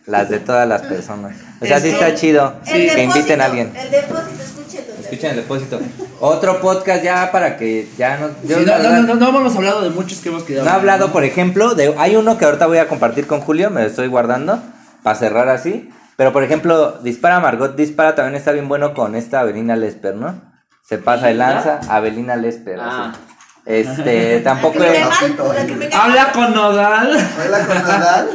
las 0.07 0.28
de 0.28 0.41
todas 0.41 0.66
las 0.68 0.82
personas. 0.82 1.36
O 1.61 1.66
sea, 1.66 1.80
sí 1.80 1.91
está 1.91 2.14
chido 2.14 2.55
El 2.66 2.72
que 2.91 3.03
inviten 3.03 3.07
depósito, 3.38 3.43
a 3.43 3.45
alguien. 3.45 3.72
El 3.76 3.91
depósito, 3.91 4.43
escúchenlo. 4.43 4.95
Escuchen 5.01 5.30
el 5.30 5.36
depósito. 5.36 5.80
Otro 6.20 6.61
podcast 6.61 7.03
ya 7.03 7.30
para 7.32 7.57
que 7.57 7.88
ya 7.99 8.18
no. 8.18 8.28
yo 8.45 8.59
Sí, 8.59 8.64
no, 8.64 8.72
no, 8.78 8.82
verdad- 8.82 9.01
no, 9.03 9.14
no, 9.14 9.32
no 9.32 9.38
hemos 9.41 9.57
hablado 9.57 9.82
de 9.82 9.91
muchos 9.91 10.18
que 10.18 10.28
hemos 10.28 10.43
quedado. 10.45 10.64
No 10.66 10.70
he 10.70 10.74
hablado, 10.74 11.12
por 11.12 11.24
ejemplo, 11.24 11.74
de 11.74 11.95
hay 11.99 12.16
uno 12.16 12.38
que 12.38 12.45
ahorita 12.45 12.66
voy 12.66 12.78
a 12.78 12.88
compartir 12.88 13.26
con 13.26 13.41
Julio, 13.41 13.70
me 13.70 13.82
lo 13.82 13.86
estoy 13.88 14.09
guardando 14.09 14.62
para 15.03 15.18
cerrar 15.18 15.49
así. 15.49 15.91
Pero 16.20 16.34
por 16.34 16.44
ejemplo, 16.44 16.98
Dispara 17.00 17.40
Margot 17.40 17.74
Dispara 17.74 18.14
también 18.14 18.34
está 18.34 18.52
bien 18.52 18.68
bueno 18.68 18.92
con 18.92 19.14
esta 19.14 19.40
Avelina 19.40 19.74
Lesper, 19.74 20.14
¿no? 20.14 20.38
Se 20.82 20.98
pasa 20.98 21.28
de 21.28 21.32
lanza, 21.32 21.80
Avelina 21.88 22.36
Lesper. 22.36 22.78
Ah. 22.78 23.12
así. 23.14 23.20
Este, 23.64 24.40
tampoco 24.44 24.80
cae 24.80 25.02
Habla 25.94 26.32
con 26.32 26.52
Nodal. 26.52 27.16
Baila 27.38 27.66
con 27.66 27.74
Nadal. 27.74 28.28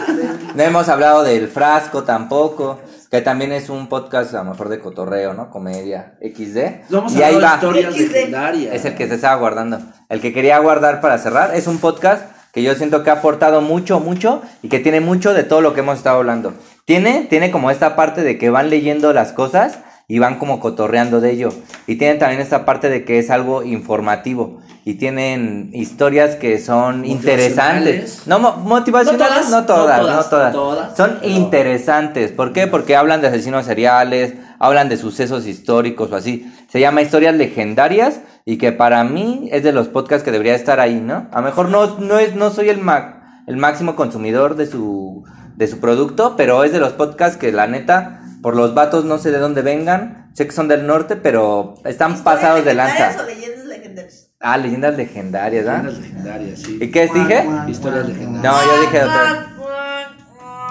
no 0.56 0.64
hemos 0.64 0.90
hablado 0.90 1.22
del 1.22 1.48
frasco 1.48 2.04
tampoco, 2.04 2.80
que 3.12 3.22
también 3.22 3.52
es 3.52 3.70
un 3.70 3.88
podcast 3.88 4.34
a 4.34 4.44
lo 4.44 4.50
mejor 4.50 4.70
de 4.70 4.80
cotorreo, 4.80 5.36
¿no? 5.36 5.52
Comedia, 5.52 6.18
XD. 6.22 6.90
Vamos 6.90 7.14
y 7.14 7.22
a 7.22 7.28
ahí 7.28 7.36
va. 7.36 7.60
XD. 7.62 8.74
Es 8.74 8.86
el 8.86 8.96
que 8.96 9.08
se 9.08 9.14
estaba 9.14 9.36
guardando. 9.36 9.78
El 10.10 10.22
que 10.22 10.34
quería 10.34 10.58
guardar 10.58 11.02
para 11.02 11.20
cerrar 11.20 11.54
es 11.54 11.68
un 11.68 11.78
podcast 11.78 12.32
que 12.52 12.64
yo 12.64 12.74
siento 12.74 13.04
que 13.04 13.12
ha 13.12 13.14
aportado 13.14 13.62
mucho, 13.62 14.00
mucho 14.00 14.42
y 14.64 14.70
que 14.70 14.80
tiene 14.80 15.02
mucho 15.02 15.36
de 15.36 15.44
todo 15.44 15.62
lo 15.62 15.76
que 15.76 15.82
hemos 15.82 15.98
estado 15.98 16.18
hablando. 16.18 16.56
Tiene, 16.86 17.26
tiene 17.30 17.52
como 17.52 17.72
esta 17.72 17.96
parte 17.96 18.22
de 18.22 18.38
que 18.38 18.50
van 18.50 18.70
leyendo 18.70 19.12
las 19.12 19.32
cosas 19.34 19.80
y 20.08 20.20
van 20.20 20.38
como 20.38 20.60
cotorreando 20.60 21.20
de 21.20 21.32
ello. 21.32 21.50
Y 21.88 21.96
tienen 21.96 22.20
también 22.20 22.40
esta 22.42 22.64
parte 22.64 22.90
de 22.90 23.04
que 23.06 23.18
es 23.18 23.32
algo 23.32 23.64
informativo. 23.64 24.60
Y 24.88 24.94
tienen 24.96 25.72
historias 25.74 26.36
que 26.36 26.60
son 26.60 27.06
interesantes. 27.06 28.28
No 28.28 28.38
mo- 28.38 28.58
motivacionales, 28.58 29.50
no 29.50 29.66
todas, 29.66 30.00
no 30.02 30.24
todas. 30.30 30.54
todas, 30.54 30.96
Son 30.96 31.18
pero- 31.22 31.32
interesantes. 31.34 32.32
¿Por 32.32 32.54
qué? 32.54 32.68
Porque 32.68 32.96
hablan 32.96 33.22
de 33.22 33.30
asesinos 33.30 33.66
seriales, 33.66 34.36
hablan 34.60 34.88
de 34.88 34.98
sucesos 34.98 35.48
históricos 35.48 36.12
o 36.12 36.16
así. 36.16 36.54
Se 36.70 36.80
llama 36.80 37.02
Historias 37.02 37.34
Legendarias 37.34 38.20
y 38.46 38.58
que 38.60 38.72
para 38.72 39.04
mí 39.04 39.50
es 39.52 39.64
de 39.64 39.72
los 39.72 39.88
podcasts 39.88 40.24
que 40.24 40.32
debería 40.32 40.54
estar 40.54 40.80
ahí, 40.80 41.02
¿no? 41.04 41.28
A 41.32 41.40
lo 41.40 41.46
mejor 41.48 41.70
no, 41.70 41.98
no, 42.00 42.20
es, 42.20 42.36
no 42.36 42.52
soy 42.52 42.70
el, 42.70 42.78
ma- 42.78 43.42
el 43.48 43.58
máximo 43.58 43.96
consumidor 43.96 44.56
de 44.56 44.68
su, 44.68 45.24
de 45.56 45.68
su 45.68 45.80
producto, 45.80 46.36
pero 46.38 46.64
es 46.64 46.72
de 46.72 46.80
los 46.80 46.94
podcasts 46.94 47.38
que 47.38 47.52
la 47.52 47.68
neta, 47.68 48.22
por 48.42 48.56
los 48.56 48.74
vatos 48.74 49.06
no 49.06 49.18
sé 49.18 49.32
de 49.32 49.40
dónde 49.40 49.62
vengan, 49.62 50.26
Sé 50.36 50.46
que 50.46 50.52
son 50.52 50.68
del 50.68 50.86
norte, 50.86 51.16
pero 51.16 51.76
están 51.86 52.12
¿Historias 52.12 52.22
pasados 52.42 52.66
de 52.66 52.74
lanza. 52.74 53.16
o 53.22 53.26
leyendas 53.26 53.66
legendarias? 53.68 54.32
Ah, 54.42 54.58
leyendas 54.58 54.98
legendarias, 54.98 55.66
¿ah? 55.66 55.78
Leyendas 55.78 55.98
legendarias, 55.98 56.60
sí. 56.60 56.78
¿Y 56.82 56.92
qué 56.92 57.04
dije? 57.04 57.46
Historias 57.70 58.06
legendarias. 58.10 58.44
No, 58.44 58.76
yo 58.76 58.82
dije 58.82 59.04
otra. 59.04 59.56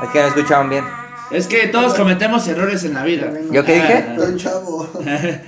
Es 0.03 0.11
que 0.11 0.21
no 0.21 0.27
escuchaban 0.27 0.69
bien. 0.69 0.85
Es 1.31 1.47
que 1.47 1.67
todos 1.69 1.95
cometemos 1.95 2.47
errores 2.47 2.85
en 2.85 2.93
la 2.93 3.05
vida. 3.05 3.33
¿Yo 3.51 3.65
qué 3.65 3.77
dije? 3.77 3.99
Estoy 4.19 4.37
chavo. 4.37 4.87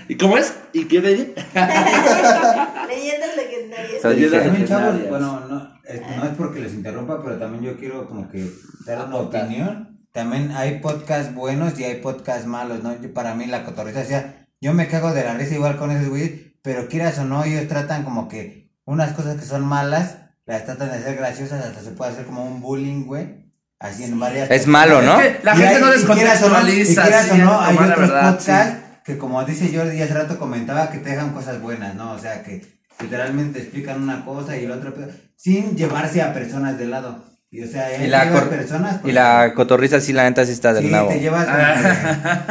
¿Y 0.09 0.17
cómo 0.17 0.39
es? 0.39 0.55
¿Y 0.73 0.87
qué 0.87 1.03
le 1.03 1.11
dije? 1.11 1.35
Leyendas 1.55 3.37
legendarias. 3.37 4.01
Soy 4.01 4.15
Leyendas 4.17 4.47
legendarias. 4.47 5.09
bueno, 5.11 5.41
no, 5.47 5.76
no 6.17 6.25
es 6.25 6.35
porque 6.37 6.61
les 6.61 6.75
interrumpa, 6.75 7.23
pero 7.23 7.39
también 7.39 7.63
yo 7.65 7.77
quiero 7.79 8.07
como 8.07 8.29
que 8.31 8.51
dar 8.87 9.07
una 9.07 9.17
opinión. 9.17 10.01
También 10.13 10.51
hay 10.53 10.81
podcasts 10.81 11.35
buenos 11.35 11.79
y 11.79 11.85
hay 11.85 11.97
podcasts 12.01 12.47
malos, 12.47 12.83
¿no? 12.83 13.01
Yo, 13.01 13.13
para 13.13 13.35
mí 13.35 13.47
la 13.47 13.65
cotorriza, 13.65 14.01
o 14.01 14.05
sea, 14.05 14.47
yo 14.61 14.73
me 14.73 14.89
cago 14.89 15.13
de 15.13 15.23
la 15.25 15.35
risa 15.35 15.55
igual 15.55 15.77
con 15.77 15.91
esos 15.91 16.09
güeyes, 16.09 16.33
pero 16.63 16.89
quieras 16.89 17.19
o 17.19 17.25
no, 17.25 17.45
ellos 17.45 17.69
tratan 17.69 18.03
como 18.03 18.27
que 18.29 18.71
unas 18.87 19.13
cosas 19.13 19.37
que 19.37 19.45
son 19.45 19.65
malas, 19.65 20.17
las 20.47 20.65
tratan 20.65 20.89
de 20.91 20.97
hacer 20.97 21.17
graciosas, 21.17 21.65
hasta 21.65 21.81
se 21.83 21.91
puede 21.91 22.13
hacer 22.13 22.25
como 22.25 22.45
un 22.47 22.61
bullying, 22.63 23.05
güey. 23.05 23.45
Así 23.79 24.05
en 24.05 24.19
varias 24.19 24.51
Es 24.51 24.67
malo, 24.67 25.03
¿no? 25.03 25.21
Es 25.21 25.37
que 25.39 25.45
la 25.45 25.55
Y 25.55 25.59
gente 25.59 25.75
hay- 25.75 25.81
no 25.83 25.95
y 25.95 25.99
quieras 26.19 26.43
o 26.43 26.49
no- 26.49 26.67
y 26.67 26.77
descontextualiza. 26.79 27.03
quieras 27.03 27.31
o 27.31 27.35
sí, 27.35 27.41
no, 27.43 27.61
hay 27.61 27.77
otros 27.77 27.99
verdad, 28.01 28.37
podcasts 28.37 28.77
que 29.05 29.19
como 29.19 29.45
dice 29.45 29.71
Jordi 29.77 30.01
hace 30.01 30.15
rato 30.15 30.39
comentaba 30.39 30.91
que 30.91 30.99
te 30.99 31.11
dejan 31.11 31.35
cosas 31.35 31.61
buenas, 31.61 31.95
¿no? 31.95 32.13
O 32.13 32.19
sea, 32.19 32.43
que 32.43 32.76
literalmente 33.01 33.59
te 33.59 33.65
explican 33.65 34.03
una 34.03 34.25
cosa 34.25 34.57
y 34.57 34.67
otro, 34.67 34.95
pero 34.95 35.09
sin 35.37 35.77
llevarse 35.77 36.23
a 36.23 36.33
personas 36.33 36.79
de 36.79 36.87
lado. 36.87 37.36
Y 37.49 37.63
o 37.63 37.67
sea, 37.69 37.97
Y 38.05 38.09
la, 38.09 38.29
cor- 38.31 38.49
personas 38.49 38.97
y 39.05 39.13
la 39.13 39.53
cotorriza 39.55 40.01
sí, 40.01 40.13
la 40.13 40.25
neta 40.25 40.45
sí 40.45 40.51
está 40.51 40.73
del 40.73 40.85
sí, 40.87 40.91
nabo. 40.91 41.09
te 41.11 41.21
llevas 41.21 41.47
que- 41.47 41.53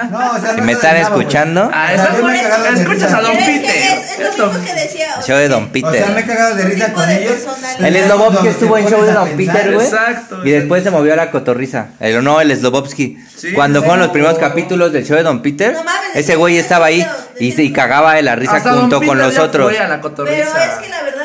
No, 0.09 0.31
o 0.31 0.39
sea, 0.39 0.51
Si 0.53 0.57
no 0.61 0.63
me 0.63 0.71
está 0.71 0.87
están 0.87 0.93
del 0.93 1.03
nabo, 1.03 1.19
escuchando. 1.19 1.69
Ah, 1.73 1.89
O 1.91 1.95
sea, 1.95 2.05
eso 2.13 2.23
me 2.23 2.31
de 2.33 2.81
escuchas 2.81 3.13
a 3.13 3.21
Don 3.21 3.31
es 3.33 3.45
Pite. 3.45 3.61
que 3.61 3.87
es, 3.93 4.19
es 4.19 4.37
lo 4.37 4.47
mismo 4.47 4.65
que 4.65 4.73
decía. 4.73 5.07
o 5.19 5.21
Show 5.21 5.37
de 5.37 5.47
Don 5.49 5.63
O 5.65 5.71
Peter. 5.71 5.91
sea, 6.05 6.07
me 6.07 6.21
he 6.21 6.25
cagado 6.25 6.55
de 6.55 6.63
risa 6.63 6.93
con 6.93 7.07
de 7.07 7.21
ellos. 7.23 7.35
El 7.79 8.03
Slobovsky 8.05 8.47
estuvo 8.47 8.77
en 8.77 8.87
show 8.89 9.01
de 9.03 9.11
Don 9.11 9.29
Peter, 9.37 9.73
güey. 9.73 9.85
Exacto. 9.85 10.45
Y 10.45 10.51
después 10.51 10.83
se 10.83 10.91
movió 10.91 11.11
a 11.13 11.15
la 11.17 11.29
cotorriza. 11.29 11.87
El, 11.99 12.23
no, 12.23 12.39
el 12.39 12.55
Slobovsky. 12.57 13.17
Sí, 13.35 13.51
Cuando 13.51 13.81
fueron 13.81 13.99
los 13.99 14.09
primeros 14.09 14.39
capítulos 14.39 14.93
del 14.93 15.05
show 15.05 15.17
de 15.17 15.23
Don 15.23 15.41
Peter, 15.41 15.73
No 15.73 15.83
mames, 15.83 16.15
ese 16.15 16.37
güey 16.37 16.57
estaba 16.57 16.85
ahí 16.85 17.05
y, 17.37 17.51
se- 17.51 17.63
y 17.63 17.73
cagaba 17.73 18.13
de 18.13 18.21
la 18.23 18.37
risa 18.37 18.61
junto 18.61 19.01
con 19.01 19.17
los 19.17 19.37
otros. 19.37 19.73
Pero 19.75 19.83
es 19.83 20.47
que 20.81 20.89
la 20.89 21.03
verdad 21.03 21.24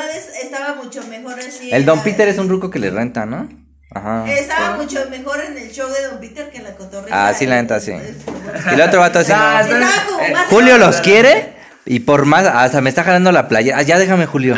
El 1.71 1.85
Don 1.85 2.01
Peter 2.03 2.27
es 2.27 2.37
un 2.37 2.49
ruco 2.49 2.69
que 2.69 2.79
le 2.79 2.89
renta, 2.89 3.25
¿no? 3.25 3.47
Ajá. 3.93 4.23
Estaba 4.31 4.77
mucho 4.77 4.99
mejor 5.09 5.41
en 5.41 5.57
el 5.57 5.69
show 5.71 5.89
de 5.89 6.07
Don 6.07 6.19
Peter 6.19 6.49
que 6.49 6.59
en 6.59 6.63
la 6.63 6.75
cotorreza. 6.75 7.27
Ah, 7.27 7.33
sí, 7.33 7.45
la 7.45 7.61
neta, 7.61 7.79
sí. 7.79 7.91
Y 7.91 8.73
el 8.73 8.81
otro 8.81 9.01
vato 9.01 9.19
así. 9.19 9.33
Ah, 9.35 9.63
no. 9.69 9.77
eh, 10.25 10.33
Julio 10.49 10.77
los 10.77 11.01
quiere 11.01 11.53
y 11.85 11.99
por 12.01 12.25
más, 12.25 12.45
hasta 12.45 12.79
me 12.79 12.89
está 12.89 13.03
jalando 13.03 13.31
la 13.33 13.47
playa. 13.49 13.75
Ah, 13.77 13.81
ya 13.81 13.97
déjame, 13.99 14.27
Julio. 14.27 14.55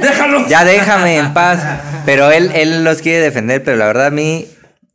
Déjalo. 0.00 0.46
Ya 0.48 0.64
déjame 0.64 1.16
en 1.16 1.32
paz. 1.32 1.60
Pero 2.04 2.30
él, 2.30 2.50
él 2.54 2.84
los 2.84 3.00
quiere 3.00 3.20
defender, 3.20 3.62
pero 3.64 3.76
la 3.76 3.86
verdad 3.86 4.06
a 4.06 4.10
mí, 4.10 4.46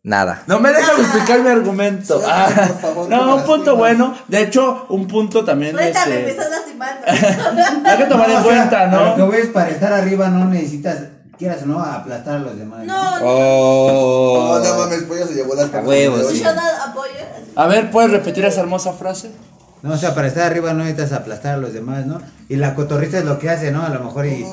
nada. 0.04 0.44
No 0.48 0.60
me 0.60 0.70
dejan 0.72 1.00
explicar 1.00 1.40
mi 1.42 1.50
argumento. 1.50 2.20
Sí, 2.20 2.26
Ah, 2.30 2.50
por 2.68 2.80
favor, 2.82 3.10
no, 3.10 3.36
un 3.36 3.42
me 3.42 3.48
punto 3.48 3.76
bueno. 3.76 4.14
De 4.28 4.42
hecho, 4.42 4.86
un 4.90 5.08
punto 5.08 5.44
también. 5.44 5.72
Suéltame, 5.74 6.16
me 6.16 6.20
Este, 6.20 6.32
estás 6.32 6.50
lastimando. 6.52 7.02
hay 7.90 7.98
que 7.98 8.06
tomar 8.06 8.28
No, 8.30 8.34
en 8.36 8.40
o 8.40 8.44
sea, 8.44 8.56
cuenta, 8.70 8.82
a 8.82 8.86
Lo 9.08 9.16
que 9.16 9.20
¿no? 9.22 9.28
voy 9.28 9.38
es 9.38 9.48
para 9.48 9.70
estar 9.70 9.94
arriba 9.94 10.30
no 10.30 10.46
necesitas, 10.46 10.98
quieras 11.38 11.64
o 11.64 11.66
no, 11.68 11.80
aplastar 11.82 12.36
a 12.36 12.40
los 12.40 12.58
demás. 12.58 12.86
No, 12.86 13.20
no. 13.20 13.26
Oh. 13.26 14.60
No, 14.64 14.70
no 14.70 14.78
mames, 14.80 15.04
pollo 15.04 15.26
se 15.28 15.34
llevó 15.34 15.56
las 15.56 15.74
A 15.74 15.80
huevo, 15.82 16.18
de 16.18 16.26
hoy. 16.26 16.38
sí. 16.38 16.44
No. 16.44 17.62
A 17.62 17.68
ver, 17.68 17.92
¿puedes 17.92 18.12
repetir 18.12 18.46
esa 18.46 18.62
hermosa 18.62 18.94
frase? 18.94 19.32
No, 19.84 19.94
o 19.94 19.98
sea, 19.98 20.16
para 20.16 20.28
estar 20.28 20.44
arriba 20.46 20.72
no 20.74 20.84
necesitas 20.86 21.12
aplastar 21.12 21.56
a 21.56 21.58
los 21.58 21.74
demás, 21.74 22.06
¿no? 22.06 22.22
Y 22.50 22.56
la 22.56 22.74
cotorrista 22.74 23.18
es 23.20 23.26
lo 23.26 23.38
que 23.38 23.50
hace, 23.50 23.72
¿no? 23.72 23.84
A 23.86 23.90
lo 23.90 24.00
mejor 24.02 24.26
y 24.26 24.44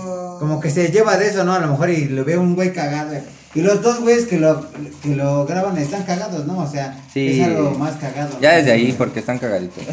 como 0.41 0.59
que 0.61 0.71
se 0.71 0.91
lleva 0.91 1.17
de 1.17 1.29
eso, 1.29 1.45
¿no? 1.45 1.55
A 1.55 1.61
lo 1.61 1.69
mejor 1.69 1.91
y 1.91 2.07
lo 2.09 2.25
ve 2.25 2.37
un 2.37 2.55
güey 2.57 2.73
cagado. 2.73 3.13
Y 3.53 3.63
los 3.63 3.83
dos 3.83 3.99
güeyes 4.01 4.27
que 4.27 4.39
lo, 4.39 4.65
que 5.03 5.17
lo 5.17 5.45
graban 5.45 5.77
están 5.77 6.05
cagados, 6.05 6.47
¿no? 6.47 6.59
O 6.59 6.67
sea, 6.69 6.97
Sí. 7.13 7.41
es 7.41 7.47
algo 7.49 7.73
más 7.73 7.97
cagado. 7.97 8.31
¿no? 8.35 8.41
Ya 8.41 8.53
desde 8.53 8.71
ahí, 8.71 8.93
porque 8.93 9.19
están 9.19 9.41
cagaditos. 9.41 9.83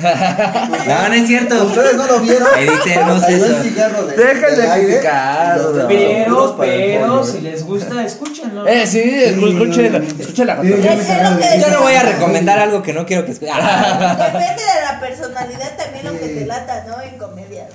no, 0.88 1.10
no 1.10 1.14
es 1.16 1.26
cierto. 1.28 1.66
Ustedes 1.66 1.96
no 1.96 2.06
lo 2.06 2.20
vieron. 2.20 2.48
Editemos 2.56 3.28
eso. 3.28 3.64
cigarro 3.64 4.06
de, 4.06 4.14
aire. 4.24 4.86
criticar, 4.86 5.60
Pero, 5.88 6.56
pero, 6.56 7.24
si 7.24 7.38
¿eh? 7.38 7.42
les 7.42 7.64
gusta, 7.64 8.06
escúchenlo. 8.06 8.68
Eh, 8.68 8.86
sí, 8.86 9.02
escuche 9.02 9.90
la, 9.90 9.98
escuche 9.98 10.46
la. 10.46 10.62
Yo 10.64 11.70
no 11.72 11.82
voy 11.82 11.94
a 11.94 12.04
recomendar 12.04 12.60
algo 12.60 12.84
que 12.84 12.94
no 12.94 13.08
quiero 13.08 13.26
que 13.26 13.32
escuchen. 13.32 13.56
Depende 13.56 14.62
de 14.62 14.82
la 14.84 15.00
personalidad 15.02 15.76
también 15.76 16.06
lo 16.06 16.12
que 16.12 16.28
te 16.28 16.46
lata, 16.46 16.86
¿no? 16.88 17.02
En 17.02 17.18
comedia. 17.18 17.68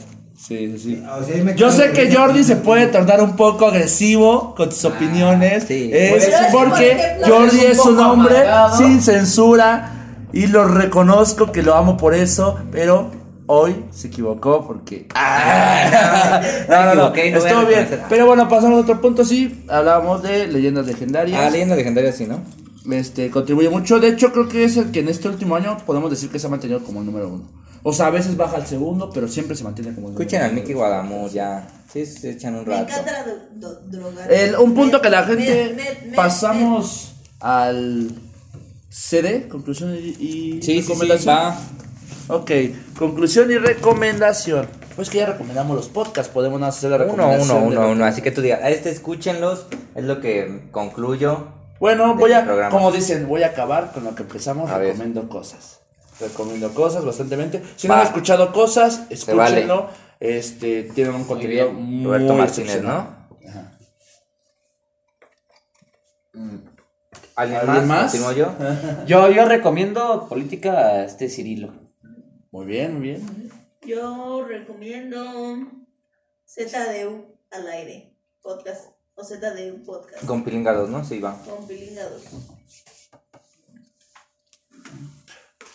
Sí, 0.42 0.72
sí, 0.72 0.78
sí. 0.78 1.02
O 1.08 1.22
sea, 1.24 1.44
me 1.44 1.54
Yo 1.54 1.70
sé 1.70 1.92
que. 1.92 2.12
Jordi 2.12 2.42
se 2.42 2.56
puede 2.56 2.88
tornar 2.88 3.22
un 3.22 3.36
poco 3.36 3.66
agresivo 3.66 4.54
con 4.56 4.72
sus 4.72 4.84
opiniones. 4.86 5.64
sí. 5.68 5.90
Es 5.92 6.12
Pero 6.12 6.16
es 6.16 6.26
que, 6.26 6.52
por 6.52 6.68
porque 6.68 6.90
ejemplo, 6.90 7.26
Jordi 7.28 7.58
es 7.60 7.64
un 7.64 7.70
es 7.70 7.78
un 7.78 7.96
poco 7.96 8.10
hombre 8.10 8.36
amargado. 8.38 8.76
sin 8.76 9.00
censura 9.00 9.92
y 10.32 10.48
lo 10.48 10.66
reconozco 10.66 11.52
que 11.52 11.62
lo 11.62 11.76
amo 11.76 11.96
por 11.96 12.14
eso, 12.14 12.58
pero 12.72 13.10
hoy 13.46 13.84
se 13.92 14.08
equivocó 14.08 14.66
porque... 14.66 15.06
Ah, 15.14 16.40
no, 16.68 16.86
no, 16.86 16.94
no, 16.94 17.10
no 17.10 17.14
estuvo 17.14 17.66
bien. 17.66 17.88
Pero 18.08 18.26
bueno, 18.26 18.48
pasamos 18.48 18.78
a 18.78 18.82
otro 18.82 19.00
punto, 19.00 19.24
sí, 19.24 19.64
hablábamos 19.68 20.22
de 20.22 20.48
leyendas 20.48 20.86
legendarias. 20.86 21.40
Ah, 21.40 21.50
leyenda 21.50 21.76
legendaria 21.76 22.12
sí, 22.12 22.26
¿no? 22.26 22.40
este, 22.90 23.30
contribuye 23.30 23.68
mucho. 23.68 24.00
De 24.00 24.08
hecho, 24.08 24.32
creo 24.32 24.48
que 24.48 24.64
es 24.64 24.76
el 24.76 24.90
que 24.90 25.00
en 25.00 25.08
este 25.08 25.28
último 25.28 25.54
año 25.54 25.76
podemos 25.86 26.10
decir 26.10 26.30
que 26.30 26.38
se 26.38 26.46
ha 26.46 26.50
mantenido 26.50 26.82
como 26.82 27.00
el 27.00 27.06
número 27.06 27.28
uno. 27.28 27.44
O 27.84 27.92
sea, 27.92 28.06
a 28.06 28.10
veces 28.10 28.36
baja 28.36 28.56
al 28.56 28.66
segundo, 28.66 29.10
pero 29.12 29.26
siempre 29.28 29.56
se 29.56 29.64
mantiene 29.64 29.94
como 29.94 30.10
Escuchen 30.10 30.42
uno. 30.44 30.52
Mickey 30.52 30.72
Guadamur 30.74 31.30
ya. 31.30 31.66
Sí, 31.92 32.06
se 32.06 32.30
echan 32.30 32.54
un 32.54 32.60
Me 32.66 32.76
rato. 32.76 32.90
encanta 32.92 33.12
la 33.12 33.24
dro- 33.26 33.48
dro- 33.58 33.80
droga. 33.90 34.26
El- 34.26 34.56
un 34.56 34.74
punto 34.74 35.00
que 35.00 35.10
la 35.10 35.22
Me- 35.22 35.26
gente 35.36 35.74
me- 35.74 36.10
me- 36.10 36.16
pasamos 36.16 37.14
al 37.40 38.10
CD, 38.88 39.48
conclusión 39.48 39.94
y, 39.94 39.98
y 39.98 40.62
Sí, 40.62 40.62
sí, 40.62 40.82
sí, 40.82 40.88
recomendación. 40.88 41.34
va. 41.34 41.58
Ok, 42.28 42.50
conclusión 42.98 43.50
y 43.50 43.58
recomendación. 43.58 44.68
Pues 44.94 45.10
que 45.10 45.18
ya 45.18 45.26
recomendamos 45.26 45.74
los 45.74 45.88
podcasts, 45.88 46.32
podemos 46.32 46.62
hacer 46.62 46.90
la 46.90 46.96
Uno, 46.96 47.04
recomendación. 47.06 47.56
uno, 47.64 47.66
uno, 47.80 47.88
uno. 47.90 48.04
que- 48.04 48.10
Así 48.10 48.22
que 48.22 48.30
tú 48.30 48.42
digas, 48.42 48.60
a 48.62 48.70
este 48.70 48.90
escúchenlos. 48.90 49.66
Es 49.94 50.04
lo 50.04 50.20
que 50.20 50.68
concluyo. 50.70 51.48
Bueno, 51.80 52.14
voy 52.14 52.30
este 52.30 52.42
a, 52.42 52.44
programa. 52.44 52.70
como 52.70 52.92
dicen, 52.92 53.26
voy 53.26 53.42
a 53.42 53.48
acabar 53.48 53.92
con 53.92 54.04
lo 54.04 54.14
que 54.14 54.22
empezamos, 54.22 54.70
A 54.70 54.78
ver. 54.78 54.88
recomiendo 54.88 55.28
cosas. 55.28 55.80
Recomiendo 56.20 56.72
cosas 56.74 57.04
bastantemente. 57.04 57.62
Si 57.76 57.88
no 57.88 57.94
han 57.94 58.02
escuchado 58.02 58.52
cosas, 58.52 59.00
vale. 59.00 59.14
escúchenlo. 59.14 59.90
Este, 60.20 60.84
tienen 60.84 61.14
un 61.14 61.24
contenido 61.24 61.70
bien. 61.70 61.82
muy 61.82 62.04
Roberto 62.06 62.34
Martínez. 62.34 62.82
¿no? 62.82 63.22
¿Alguien, 67.34 67.60
¿Alguien 67.60 67.66
más? 67.66 67.86
más? 67.86 68.12
¿Continúo 68.12 68.32
yo? 68.32 68.54
Yo, 69.06 69.30
yo 69.30 69.46
recomiendo 69.46 70.28
política 70.28 70.72
a 70.72 71.04
este 71.04 71.28
Cirilo. 71.28 71.72
Muy 72.50 72.66
bien, 72.66 72.94
muy 72.94 73.02
bien. 73.02 73.50
Yo 73.86 74.44
recomiendo 74.46 75.24
ZDU 76.46 77.34
al 77.50 77.68
aire. 77.68 78.14
Podcast. 78.42 78.90
O 79.14 79.24
ZDU 79.24 79.82
podcast. 79.84 80.24
Con 80.24 80.44
pilingados, 80.44 80.88
¿no? 80.88 81.04
Sí, 81.04 81.18
va. 81.20 81.36
Con 81.44 81.66
pilingados. 81.66 82.22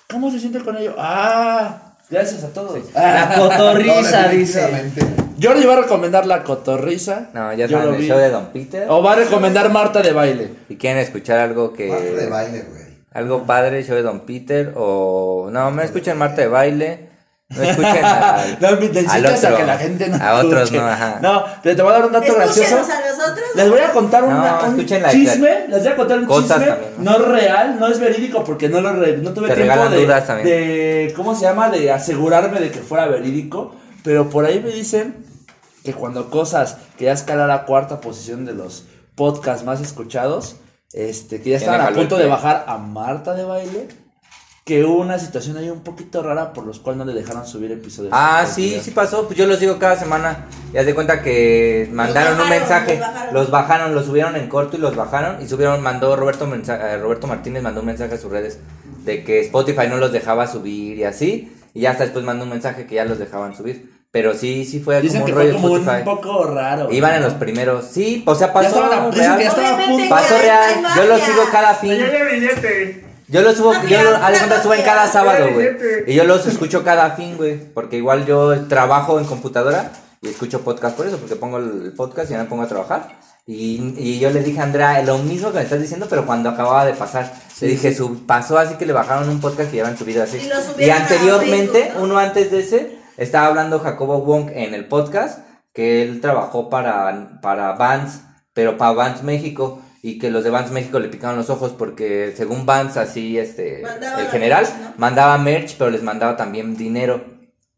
¿Cómo 0.09 0.31
se 0.31 0.39
siente 0.39 0.59
con 0.59 0.77
ello? 0.77 0.95
Ah, 0.97 1.93
gracias 2.09 2.43
a 2.43 2.49
todos. 2.53 2.79
La 2.93 3.33
No, 3.37 3.49
cotorriza, 3.49 4.29
dice. 4.29 4.61
definitivamente. 4.61 5.05
Jordi 5.41 5.65
va 5.65 5.73
a 5.73 5.81
recomendar 5.81 6.25
la 6.25 6.43
cotorriza. 6.43 7.29
No, 7.33 7.53
ya 7.53 7.67
Yo 7.67 7.77
el 7.93 7.97
vi. 7.97 8.07
show 8.07 8.17
de 8.17 8.29
Don 8.29 8.45
Peter. 8.47 8.87
O 8.89 9.03
va 9.03 9.13
a 9.13 9.15
recomendar 9.17 9.69
Marta 9.69 10.01
de 10.01 10.11
baile. 10.13 10.49
Si 10.67 10.77
quieren 10.77 10.99
escuchar 11.01 11.39
algo 11.39 11.73
Marta 11.77 11.83
de 12.05 12.15
que. 12.15 12.27
baile, 12.27 12.61
güey. 12.69 12.87
Algo 13.13 13.43
padre, 13.45 13.83
show 13.83 13.95
de 13.95 14.01
Don 14.01 14.21
Peter. 14.21 14.73
O. 14.75 15.49
No, 15.51 15.69
me 15.71 15.83
escuchen 15.83 16.17
Marta 16.17 16.41
de 16.41 16.47
baile. 16.47 17.06
No 17.49 17.63
escuchen 17.63 18.03
al, 18.05 18.57
No, 18.59 18.67
al 18.67 18.83
incitas 18.83 19.43
a 19.43 19.47
otro. 19.47 19.57
que 19.57 19.65
la 19.65 19.77
gente 19.77 20.09
no 20.09 20.17
A 20.23 20.35
otros 20.39 20.63
escuche. 20.63 20.81
no, 20.81 20.87
ajá. 20.87 21.19
No, 21.21 21.45
pero 21.63 21.75
te 21.75 21.81
voy 21.81 21.91
a 21.91 21.95
dar 21.95 22.05
un 22.05 22.11
dato 22.11 22.33
gracioso. 22.35 22.75
A 22.75 22.79
nosotros. 22.79 23.45
Les 23.55 23.69
voy 23.69 23.79
a 23.79 23.91
contar 23.91 24.21
No, 24.23 24.27
una, 24.29 24.59
un 24.67 24.77
la- 24.77 25.09
chisme. 25.11 25.67
Les 25.69 25.83
voy 25.83 25.91
a 25.91 25.95
contar 25.95 26.19
un 26.19 26.27
chisme. 26.27 26.47
también, 26.47 26.75
¿no? 26.99 27.17
real, 27.19 27.79
no 27.79 27.87
es 27.87 27.99
verídico 27.99 28.43
porque 28.43 28.67
no 28.67 28.81
lo 28.81 28.93
re- 28.93 29.17
no 29.17 29.31
tuve 29.33 29.47
Te 29.47 29.55
tiempo 29.55 29.89
de, 29.89 30.03
dudas 30.05 30.27
también. 30.27 30.47
de. 30.47 31.13
¿Cómo 31.15 31.35
se 31.35 31.43
llama? 31.43 31.69
De 31.69 31.91
asegurarme 31.91 32.59
de 32.59 32.69
que 32.71 32.79
fuera 32.79 33.07
verídico. 33.07 33.73
Pero 34.03 34.29
por 34.29 34.45
ahí 34.45 34.59
me 34.61 34.69
dicen 34.71 35.15
que 35.83 35.93
cuando 35.93 36.29
cosas 36.29 36.77
que 36.97 37.05
ya 37.05 37.13
escala 37.13 37.45
a 37.45 37.47
la 37.47 37.63
cuarta 37.63 38.01
posición 38.01 38.45
de 38.45 38.53
los 38.53 38.85
podcasts 39.15 39.63
más 39.65 39.79
escuchados, 39.81 40.57
este, 40.93 41.41
que 41.41 41.51
ya 41.51 41.57
¿Quién 41.59 41.69
estaban 41.71 41.93
a 41.93 41.95
punto 41.95 42.17
de 42.17 42.27
bajar 42.27 42.65
a 42.67 42.77
Marta 42.77 43.33
de 43.33 43.43
baile. 43.45 43.87
Que 44.67 44.83
hubo 44.83 44.97
una 44.97 45.17
situación 45.17 45.55
ahí 45.55 45.69
un 45.69 45.79
poquito 45.79 46.21
rara 46.21 46.51
por 46.51 46.65
los 46.65 46.79
cuales 46.79 46.97
no 46.97 47.05
le 47.05 47.13
dejaron 47.13 47.47
subir 47.47 47.71
episodios. 47.71 48.11
Ah, 48.13 48.45
sí, 48.45 48.81
sí 48.83 48.91
pasó. 48.91 49.25
Pues 49.25 49.39
yo 49.39 49.47
los 49.47 49.61
digo 49.61 49.79
cada 49.79 49.95
semana. 49.95 50.45
Ya 50.73 50.83
de 50.83 50.93
cuenta 50.93 51.21
que 51.21 51.87
mandaron 51.93 52.33
un 52.33 52.39
bajaron, 52.39 52.59
mensaje. 52.59 52.97
los 52.97 53.07
bajaron. 53.07 53.33
Los 53.33 53.49
bajaron, 53.51 53.95
los 53.95 54.05
subieron 54.05 54.35
en 54.35 54.49
corto 54.49 54.75
y 54.75 54.81
los 54.81 54.93
bajaron. 54.93 55.41
Y 55.41 55.47
subieron, 55.47 55.81
mandó 55.81 56.17
Roberto, 56.17 56.53
eh, 56.53 56.97
Roberto 56.97 57.27
Martínez 57.27 57.63
mandó 57.63 57.79
un 57.79 57.85
mensaje 57.87 58.15
a 58.15 58.17
sus 58.17 58.29
redes 58.29 58.59
de 59.05 59.23
que 59.23 59.39
Spotify 59.39 59.87
no 59.87 59.95
los 59.97 60.11
dejaba 60.11 60.47
subir 60.47 60.97
y 60.97 61.05
así. 61.05 61.53
Y 61.73 61.81
ya 61.81 61.91
hasta 61.91 62.03
después 62.03 62.25
mandó 62.25 62.43
un 62.43 62.49
mensaje 62.49 62.85
que 62.85 62.95
ya 62.95 63.05
los 63.05 63.19
dejaban 63.19 63.55
subir. 63.55 63.89
Pero 64.11 64.33
sí, 64.33 64.65
sí 64.65 64.81
fue 64.81 65.01
Dicen 65.01 65.21
como 65.21 65.25
que 65.27 65.31
un 65.31 65.37
fue 65.37 65.45
rollo 65.45 65.61
como 65.61 65.93
un 65.95 66.03
poco 66.03 66.43
raro. 66.43 66.91
Iban 66.91 67.13
en 67.13 67.21
¿no? 67.21 67.27
los 67.27 67.35
primeros. 67.35 67.85
Sí, 67.85 68.21
o 68.25 68.35
sea, 68.35 68.47
Ya 68.47 68.53
pasó 68.53 68.81
dicen 68.81 68.89
real. 68.89 69.37
que 69.37 69.43
ya 69.43 69.49
estaba 69.49 69.69
a 69.69 69.73
Obviamente, 69.75 69.91
punto. 69.93 70.09
Pasó 70.09 70.37
real. 70.37 70.75
Yo 70.97 71.05
lo 71.05 71.17
sigo 71.19 71.43
cada 71.51 71.73
fin. 71.75 71.97
Yo 73.29 73.41
lo 73.41 73.53
subo, 73.53 73.73
yo 73.87 73.99
haz 74.15 74.31
de 74.31 74.37
cuenta, 74.37 74.63
suben 74.63 74.81
cada 74.83 75.07
sábado, 75.07 75.47
güey. 75.53 75.67
Y 76.07 76.15
yo 76.15 76.23
los 76.23 76.45
escucho 76.47 76.83
cada 76.83 77.11
fin, 77.11 77.35
güey. 77.35 77.57
Porque 77.73 77.97
igual 77.97 78.25
yo 78.25 78.67
trabajo 78.67 79.19
en 79.19 79.25
computadora 79.25 79.91
y 80.21 80.29
escucho 80.29 80.61
podcast 80.61 80.95
por 80.95 81.07
eso, 81.07 81.17
porque 81.17 81.35
pongo 81.35 81.57
el 81.57 81.93
podcast 81.95 82.29
y 82.29 82.33
ya 82.33 82.39
me 82.39 82.45
pongo 82.45 82.63
a 82.63 82.67
trabajar. 82.67 83.17
Y, 83.45 83.93
y 83.97 84.19
yo 84.19 84.29
le 84.29 84.43
dije 84.43 84.59
a 84.59 84.63
Andrea 84.63 85.01
lo 85.03 85.19
mismo 85.19 85.51
que 85.51 85.57
me 85.57 85.63
estás 85.63 85.81
diciendo, 85.81 86.07
pero 86.09 86.25
cuando 86.25 86.49
acababa 86.49 86.85
de 86.85 86.93
pasar. 86.93 87.33
Le 87.61 87.67
dije, 87.67 87.93
su, 87.95 88.25
pasó 88.25 88.57
así 88.57 88.75
que 88.75 88.85
le 88.85 88.93
bajaron 88.93 89.29
un 89.29 89.39
podcast 89.39 89.71
que 89.71 89.77
ya 89.77 89.83
habían 89.83 89.97
subido 89.97 90.23
así. 90.23 90.37
Y 90.77 90.85
Y 90.85 90.89
a 90.89 90.97
anteriormente, 90.97 91.79
Facebook, 91.79 91.97
¿no? 91.99 92.03
uno 92.03 92.17
antes 92.17 92.51
de 92.51 92.59
ese, 92.59 92.97
estaba 93.17 93.47
hablando 93.47 93.79
Jacobo 93.79 94.21
Wong 94.21 94.51
en 94.53 94.73
el 94.73 94.87
podcast, 94.87 95.39
que 95.73 96.03
él 96.03 96.21
trabajó 96.21 96.69
para, 96.69 97.39
para 97.41 97.73
Vans, 97.73 98.21
pero 98.53 98.77
para 98.77 98.91
Vans 98.91 99.23
México, 99.23 99.81
y 100.01 100.19
que 100.19 100.29
los 100.31 100.43
de 100.43 100.49
Vans 100.49 100.71
México 100.71 100.99
le 100.99 101.09
picaron 101.09 101.37
los 101.37 101.49
ojos 101.49 101.73
porque 101.77 102.33
según 102.35 102.65
Vans, 102.65 102.97
así, 102.97 103.37
este, 103.37 103.81
Mandaba 103.81 104.21
el 104.21 104.27
general, 104.27 104.63
merch, 104.65 104.79
¿no? 104.81 104.93
mandaba 104.97 105.37
merch, 105.37 105.75
pero 105.77 105.89
les 105.89 106.03
mandaba 106.03 106.37
también 106.37 106.75
dinero. 106.77 107.23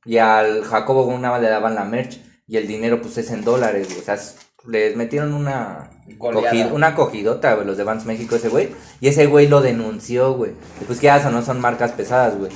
Y 0.06 0.18
al 0.18 0.64
Jacobo 0.64 1.10
más 1.18 1.42
le 1.42 1.50
daban 1.50 1.76
la 1.76 1.84
merch, 1.86 2.20
y 2.48 2.58
el 2.58 2.68
dinero 2.68 3.02
pues 3.02 3.18
es 3.18 3.30
en 3.32 3.44
dólares, 3.44 3.88
o 4.00 4.04
sea, 4.04 4.16
es- 4.16 4.38
les 4.68 4.96
metieron 4.96 5.34
una... 5.34 5.92
Una 6.74 6.96
cogidota, 6.96 7.54
güey, 7.54 7.68
los 7.68 7.78
de 7.78 7.84
Vans 7.84 8.06
México, 8.06 8.36
ese 8.36 8.50
güey. 8.50 8.70
Y 9.00 9.08
ese 9.08 9.28
güey 9.28 9.48
lo 9.48 9.62
denunció, 9.62 10.34
güey. 10.34 10.52
Y 10.82 10.86
pues 10.86 11.00
que 11.00 11.06
ya 11.06 11.18
eso 11.18 11.30
no 11.32 11.42
son 11.44 11.62
marcas 11.62 11.92
pesadas, 11.92 12.36
güey. 12.38 12.52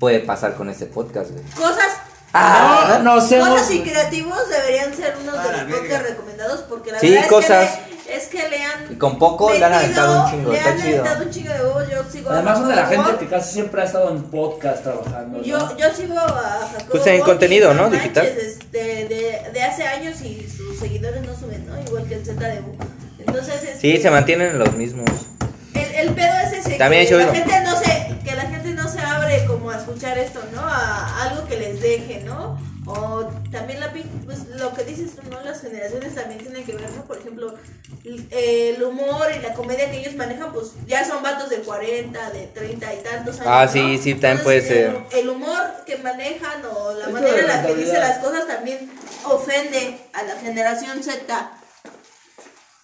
Puede 0.00 0.18
pasar 0.20 0.54
con 0.54 0.68
este 0.68 0.86
podcast, 0.86 1.30
güey. 1.30 1.44
Cosas, 1.56 2.00
Ah, 2.32 3.00
no 3.02 3.20
sé. 3.20 3.38
cosas 3.38 3.70
y 3.70 3.80
creativos 3.82 4.48
deberían 4.48 4.94
ser 4.94 5.14
unos 5.20 5.34
de 5.34 5.40
Ah, 5.48 5.52
la 5.52 5.62
los 5.64 5.78
podcasts 5.78 6.08
recomendados 6.10 6.60
porque 6.68 6.92
la 6.92 7.00
Sí, 7.00 7.10
verdad 7.14 7.28
cosas. 7.28 7.64
es 7.64 7.78
que 7.78 7.88
le, 8.06 8.16
es 8.16 8.26
que 8.26 8.48
le 8.48 8.64
han 8.64 8.92
Y 8.92 8.96
con 8.96 9.18
poco 9.18 9.52
le 9.52 9.64
han 9.64 9.72
aventado 9.72 10.24
un 10.24 10.30
chingo, 10.30 10.52
le 10.52 10.58
está 10.58 10.70
han 10.70 10.76
chido. 10.82 11.00
aventado 11.00 11.24
un 11.24 11.30
chingo 11.30 11.52
de 11.52 11.60
huevos, 11.60 11.84
yo 11.90 12.04
sigo 12.10 12.30
a 12.30 12.32
Además 12.34 12.58
son 12.58 12.68
de 12.68 12.76
la 12.76 12.86
Jacobo 12.86 13.04
gente 13.04 13.24
que 13.24 13.30
casi 13.30 13.52
siempre 13.54 13.80
ha 13.80 13.84
estado 13.84 14.10
en 14.10 14.22
podcast 14.24 14.82
trabajando. 14.82 15.38
¿no? 15.38 15.44
Yo, 15.44 15.76
yo 15.76 15.94
sigo 15.94 16.18
a 16.18 16.68
Jacobo 16.72 16.90
Pues 16.90 17.06
en 17.06 17.20
contenido, 17.22 17.72
¿no? 17.74 17.82
manches, 17.84 18.02
Digital. 18.02 18.26
este, 18.26 18.78
de, 19.06 19.50
de 19.52 19.62
hace 19.62 19.84
años 19.84 20.20
y 20.20 20.48
sus 20.48 20.78
seguidores 20.78 21.22
no 21.26 21.34
suben, 21.38 21.66
¿no? 21.66 21.80
Igual 21.80 22.04
que 22.06 22.14
el 22.16 22.24
ZDU. 22.24 22.76
Entonces, 23.18 23.54
este, 23.62 23.80
Sí, 23.80 23.96
se 24.02 24.10
mantienen 24.10 24.58
los 24.58 24.72
mismos. 24.74 25.08
el, 25.74 26.08
el 26.08 26.14
pedo 26.14 26.34
es 26.46 26.52
ese, 26.52 26.76
También 26.78 27.04
que 27.06 27.10
yo 27.12 27.18
la 27.18 27.32
gente 27.34 27.60
no 27.62 27.76
se, 27.76 28.16
que 28.24 28.34
la 28.34 28.42
gente 28.42 28.68
no 28.72 28.88
se 28.88 29.00
abre 29.00 29.44
como 29.46 29.70
a 29.70 29.76
escuchar 29.76 30.16
esto, 30.18 30.40
¿no? 30.54 30.60
A 30.62 31.24
algo 31.24 31.46
¿no? 32.24 32.58
O 32.86 33.30
también 33.50 33.80
la 33.80 33.92
pues 34.24 34.46
lo 34.56 34.72
que 34.72 34.84
dices 34.84 35.14
tú, 35.14 35.22
¿no? 35.30 35.40
Las 35.42 35.60
generaciones 35.60 36.14
también 36.14 36.40
tienen 36.40 36.64
que 36.64 36.72
ver, 36.72 36.90
¿no? 36.92 37.04
Por 37.04 37.18
ejemplo, 37.18 37.54
el, 38.04 38.82
humor 38.82 39.26
y 39.36 39.40
la 39.40 39.52
comedia 39.54 39.90
que 39.90 39.98
ellos 39.98 40.14
manejan, 40.14 40.52
pues 40.52 40.72
ya 40.86 41.06
son 41.06 41.22
vatos 41.22 41.50
de 41.50 41.58
40, 41.58 42.30
de 42.30 42.46
30 42.46 42.94
y 42.94 42.98
tantos 42.98 43.40
años. 43.40 43.46
Ah, 43.46 43.64
¿no? 43.66 43.72
sí, 43.72 43.98
sí, 43.98 44.14
también 44.14 44.38
Entonces, 44.38 44.42
puede 44.44 44.62
ser. 44.62 44.96
El, 45.12 45.18
el 45.18 45.28
humor 45.28 45.62
que 45.86 45.96
manejan 45.98 46.64
o 46.64 46.92
la 46.94 47.06
Es 47.06 47.12
manera 47.12 47.38
en 47.40 47.46
la 47.46 47.62
que 47.62 47.74
dice 47.74 47.92
mentalidad. 47.92 48.08
las 48.08 48.24
cosas 48.24 48.46
también 48.46 48.90
ofende 49.24 49.98
a 50.12 50.22
la 50.22 50.36
generación 50.36 51.02
Z. 51.02 51.52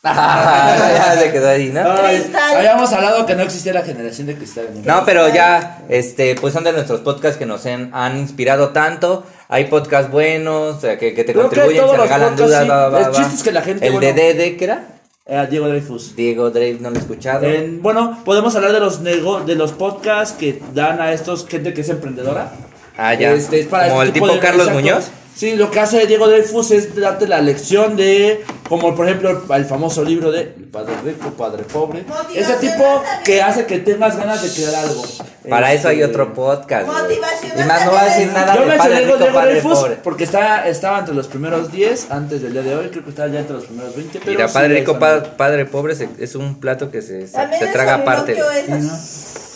ya 0.14 1.16
se 1.18 1.32
quedó 1.32 1.48
ahí, 1.48 1.70
¿no? 1.72 1.80
Ay, 1.90 2.30
habíamos 2.56 2.92
hablado 2.92 3.24
que 3.26 3.34
no 3.34 3.42
existía 3.42 3.72
la 3.72 3.82
generación 3.82 4.26
de 4.26 4.34
cristal. 4.36 4.68
¿no? 4.84 4.96
No, 5.00 5.04
pero 5.04 5.28
ya, 5.32 5.82
este, 5.88 6.34
pues 6.34 6.52
son 6.52 6.64
de 6.64 6.72
nuestros 6.72 7.00
podcasts 7.00 7.38
que 7.38 7.46
nos 7.46 7.64
han, 7.66 7.90
han 7.94 8.18
inspirado 8.18 8.68
tanto. 8.70 9.24
Hay 9.48 9.66
podcasts 9.66 10.10
buenos, 10.10 10.76
o 10.76 10.80
sea, 10.80 10.98
que, 10.98 11.14
que 11.14 11.24
te 11.24 11.32
Creo 11.32 11.48
que 11.48 11.56
contribuyen, 11.56 11.82
todos 11.82 11.96
se 11.96 12.02
regalan 12.02 12.28
podcasts, 12.30 12.46
dudas, 12.50 12.62
sí. 12.64 12.68
va, 12.68 12.88
va, 12.88 12.98
El 13.00 13.04
va. 13.06 13.12
chiste 13.12 13.34
es 13.34 13.42
que 13.42 13.52
la 13.52 13.62
gente, 13.62 13.86
El 13.86 13.92
bueno- 13.92 14.06
de 14.06 14.12
Dede, 14.14 14.56
¿qué 14.56 14.64
era? 14.64 14.84
Eh, 15.26 15.46
Diego 15.50 15.68
Dreyfus. 15.68 16.16
Diego 16.16 16.50
Drake, 16.50 16.78
no 16.80 16.90
lo 16.90 16.96
he 16.96 16.98
escuchado. 16.98 17.46
En- 17.46 17.80
bueno, 17.82 18.18
podemos 18.26 18.54
hablar 18.56 18.72
de 18.72 18.80
los 18.80 19.00
nego 19.00 19.40
de 19.40 19.54
los 19.54 19.72
podcasts 19.72 20.36
que 20.38 20.60
dan 20.74 21.00
a 21.00 21.12
estos 21.12 21.46
gente 21.48 21.72
que 21.72 21.80
es 21.80 21.88
emprendedora. 21.88 22.52
Ah, 22.98 23.14
ya. 23.14 23.32
Este, 23.32 23.60
es 23.60 23.66
para 23.66 23.88
Como 23.88 24.02
este 24.02 24.08
el 24.08 24.12
tipo 24.22 24.28
de- 24.34 24.38
Carlos 24.38 24.66
exacto. 24.68 24.80
Muñoz. 24.80 25.06
Sí, 25.36 25.56
lo 25.56 25.68
que 25.70 25.80
hace 25.80 26.06
Diego 26.06 26.28
Dreyfus 26.28 26.70
es 26.70 26.94
darte 26.94 27.26
la 27.26 27.40
lección 27.40 27.96
de, 27.96 28.44
como 28.68 28.94
por 28.94 29.06
ejemplo 29.08 29.42
el 29.54 29.64
famoso 29.64 30.04
libro 30.04 30.30
de 30.30 30.42
El 30.42 30.64
Padre 30.70 30.94
Rico, 31.04 31.30
Padre 31.30 31.64
Pobre. 31.64 32.04
Ese 32.34 32.54
tipo 32.54 33.02
que 33.24 33.42
hace 33.42 33.66
que 33.66 33.78
tengas 33.80 34.16
ganas 34.16 34.42
de 34.42 34.48
crear 34.50 34.76
algo. 34.84 35.02
Para 35.50 35.72
eso 35.72 35.88
hay 35.88 36.00
Este, 36.00 36.10
otro 36.10 36.32
podcast. 36.32 36.86
Y 36.86 37.62
más 37.64 37.84
no 37.84 37.92
va 37.92 38.00
a 38.02 38.04
decir 38.04 38.28
nada 38.32 38.54
Yo 38.54 38.60
de 38.62 38.66
mencioné 38.68 38.78
padre 38.78 38.96
Diego, 39.04 39.12
rico, 39.14 39.18
Diego 39.24 39.34
padre 39.34 39.50
Dreyfus 39.50 39.78
pobre. 39.78 39.96
porque 40.04 40.24
está, 40.24 40.68
estaba 40.68 40.98
entre 41.00 41.14
los 41.16 41.26
primeros 41.26 41.70
10 41.72 42.10
antes 42.12 42.40
del 42.40 42.52
día 42.52 42.62
de 42.62 42.76
hoy. 42.76 42.88
Creo 42.90 43.02
que 43.04 43.10
estaba 43.10 43.28
ya 43.28 43.40
entre 43.40 43.56
los 43.56 43.64
primeros 43.64 43.94
20. 43.96 44.20
Pero 44.20 44.30
Mira, 44.30 44.48
sí, 44.48 44.54
padre 44.54 44.74
rico, 44.78 44.98
pa- 45.00 45.22
padre 45.36 45.66
pobre 45.66 45.96
se- 45.96 46.08
es 46.20 46.34
un 46.36 46.60
plato 46.60 46.90
que 46.92 47.02
se, 47.02 47.26
se, 47.26 47.58
se 47.58 47.66
traga 47.72 47.94
aparte. 47.96 48.36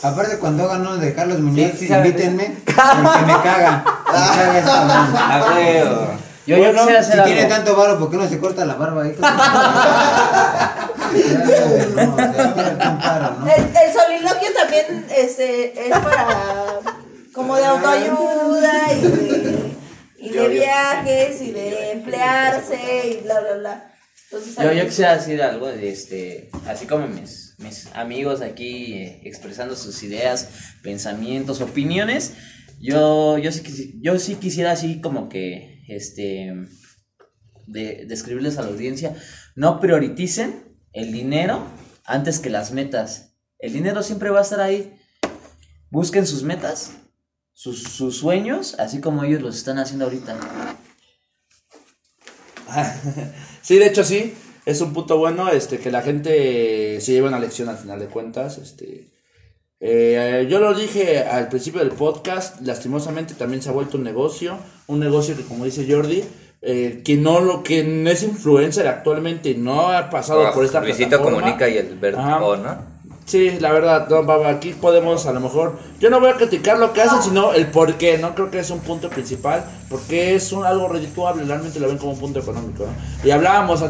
Aparte 0.02 0.38
cuando 0.38 0.64
hagan 0.64 0.82
uno 0.82 0.96
de 0.98 1.14
Carlos 1.14 1.40
Muñoz, 1.40 1.72
Sí, 1.72 1.78
sí 1.78 1.88
saben 1.88 2.06
invítenme, 2.06 2.56
porque 2.64 3.26
me 3.26 3.42
caga. 3.42 3.84
Me 4.52 4.60
caga 4.62 6.18
yo 6.48 6.56
quisiera 6.56 7.02
Si 7.02 7.12
tiene 7.24 7.44
tanto 7.44 7.76
varo, 7.76 7.98
¿por 7.98 8.10
qué 8.10 8.16
no 8.16 8.26
se 8.26 8.38
corta 8.38 8.64
la 8.64 8.74
barba 8.76 9.02
ahí? 9.02 9.14
El, 13.48 13.64
el 13.64 13.92
soliloquio 13.92 14.48
también 14.54 15.06
este, 15.16 15.88
es 15.88 15.98
para 15.98 16.26
como 17.32 17.56
de 17.56 17.64
autoayuda 17.64 18.92
y 18.92 19.00
de, 19.00 19.76
y 20.18 20.30
de 20.30 20.48
viajes 20.48 21.40
y 21.40 21.52
de 21.52 21.92
emplearse 21.92 23.06
y 23.06 23.20
bla 23.24 23.40
bla 23.40 23.54
bla. 23.58 23.92
Entonces, 24.30 24.56
Yo, 24.56 24.72
yo 24.72 24.84
quisiera 24.84 25.16
decir 25.16 25.40
algo 25.40 25.68
de 25.68 25.88
este, 25.88 26.50
así 26.66 26.86
como 26.86 27.06
mis, 27.06 27.54
mis 27.58 27.86
amigos 27.94 28.42
aquí 28.42 28.92
eh, 28.92 29.20
expresando 29.24 29.74
sus 29.74 30.02
ideas, 30.02 30.50
pensamientos, 30.82 31.62
opiniones, 31.62 32.34
yo, 32.78 33.38
yo, 33.38 33.50
sí, 33.50 33.98
yo 34.02 34.18
sí 34.18 34.34
quisiera 34.34 34.72
así 34.72 35.00
como 35.00 35.30
que, 35.30 35.82
este, 35.88 36.54
de, 37.66 38.04
describirles 38.06 38.58
a 38.58 38.62
la 38.62 38.68
audiencia, 38.68 39.16
no 39.56 39.80
prioricen 39.80 40.76
el 40.92 41.10
dinero 41.10 41.66
antes 42.04 42.38
que 42.38 42.50
las 42.50 42.70
metas. 42.72 43.34
El 43.58 43.72
dinero 43.72 44.02
siempre 44.02 44.30
va 44.30 44.40
a 44.40 44.42
estar 44.42 44.60
ahí. 44.60 44.94
Busquen 45.90 46.26
sus 46.26 46.42
metas, 46.42 46.92
sus, 47.54 47.82
sus 47.82 48.18
sueños, 48.18 48.76
así 48.78 49.00
como 49.00 49.24
ellos 49.24 49.40
los 49.40 49.56
están 49.56 49.78
haciendo 49.78 50.04
ahorita. 50.04 50.36
Sí, 53.62 53.76
de 53.76 53.86
hecho 53.86 54.04
sí, 54.04 54.34
es 54.64 54.80
un 54.80 54.92
punto 54.92 55.18
bueno 55.18 55.50
este 55.50 55.78
que 55.78 55.90
la 55.90 56.02
gente 56.02 57.00
se 57.00 57.12
lleve 57.12 57.28
una 57.28 57.38
lección 57.38 57.68
al 57.68 57.76
final 57.76 57.98
de 57.98 58.06
cuentas. 58.06 58.58
Este, 58.58 59.10
eh, 59.80 60.46
yo 60.50 60.58
lo 60.58 60.74
dije 60.74 61.20
al 61.20 61.48
principio 61.48 61.80
del 61.80 61.92
podcast, 61.92 62.60
lastimosamente 62.62 63.34
también 63.34 63.62
se 63.62 63.68
ha 63.68 63.72
vuelto 63.72 63.98
un 63.98 64.04
negocio, 64.04 64.58
un 64.86 65.00
negocio 65.00 65.36
que 65.36 65.44
como 65.44 65.64
dice 65.64 65.86
Jordi, 65.88 66.24
eh, 66.60 67.02
que 67.04 67.16
no 67.16 67.40
lo 67.40 67.62
que 67.62 67.80
es 68.10 68.22
influencer 68.22 68.88
actualmente 68.88 69.54
no 69.54 69.90
ha 69.90 70.10
pasado 70.10 70.52
por 70.52 70.64
esta 70.64 70.80
Luisito 70.80 71.08
plataforma. 71.08 71.40
Comunica 71.40 71.68
y 71.68 71.76
el 71.78 72.14
Ajá. 72.16 72.40
¿no? 72.40 72.97
Sí, 73.28 73.58
la 73.60 73.70
verdad, 73.72 74.08
no, 74.08 74.22
baba, 74.24 74.48
aquí 74.48 74.70
podemos 74.72 75.26
a 75.26 75.32
lo 75.34 75.40
mejor, 75.40 75.78
yo 76.00 76.08
no 76.08 76.18
voy 76.18 76.30
a 76.30 76.36
criticar 76.36 76.78
lo 76.78 76.94
que 76.94 77.02
hacen, 77.02 77.22
sino 77.22 77.52
el 77.52 77.66
por 77.66 77.94
qué, 77.98 78.16
no 78.16 78.34
creo 78.34 78.50
que 78.50 78.58
es 78.60 78.70
un 78.70 78.80
punto 78.80 79.10
principal, 79.10 79.66
porque 79.90 80.34
es 80.34 80.50
un, 80.50 80.64
algo 80.64 80.88
redituable, 80.88 81.44
realmente 81.44 81.78
lo 81.78 81.88
ven 81.88 81.98
como 81.98 82.12
un 82.12 82.18
punto 82.18 82.38
económico. 82.38 82.84
¿no? 82.86 83.28
Y 83.28 83.30
hablábamos, 83.30 83.80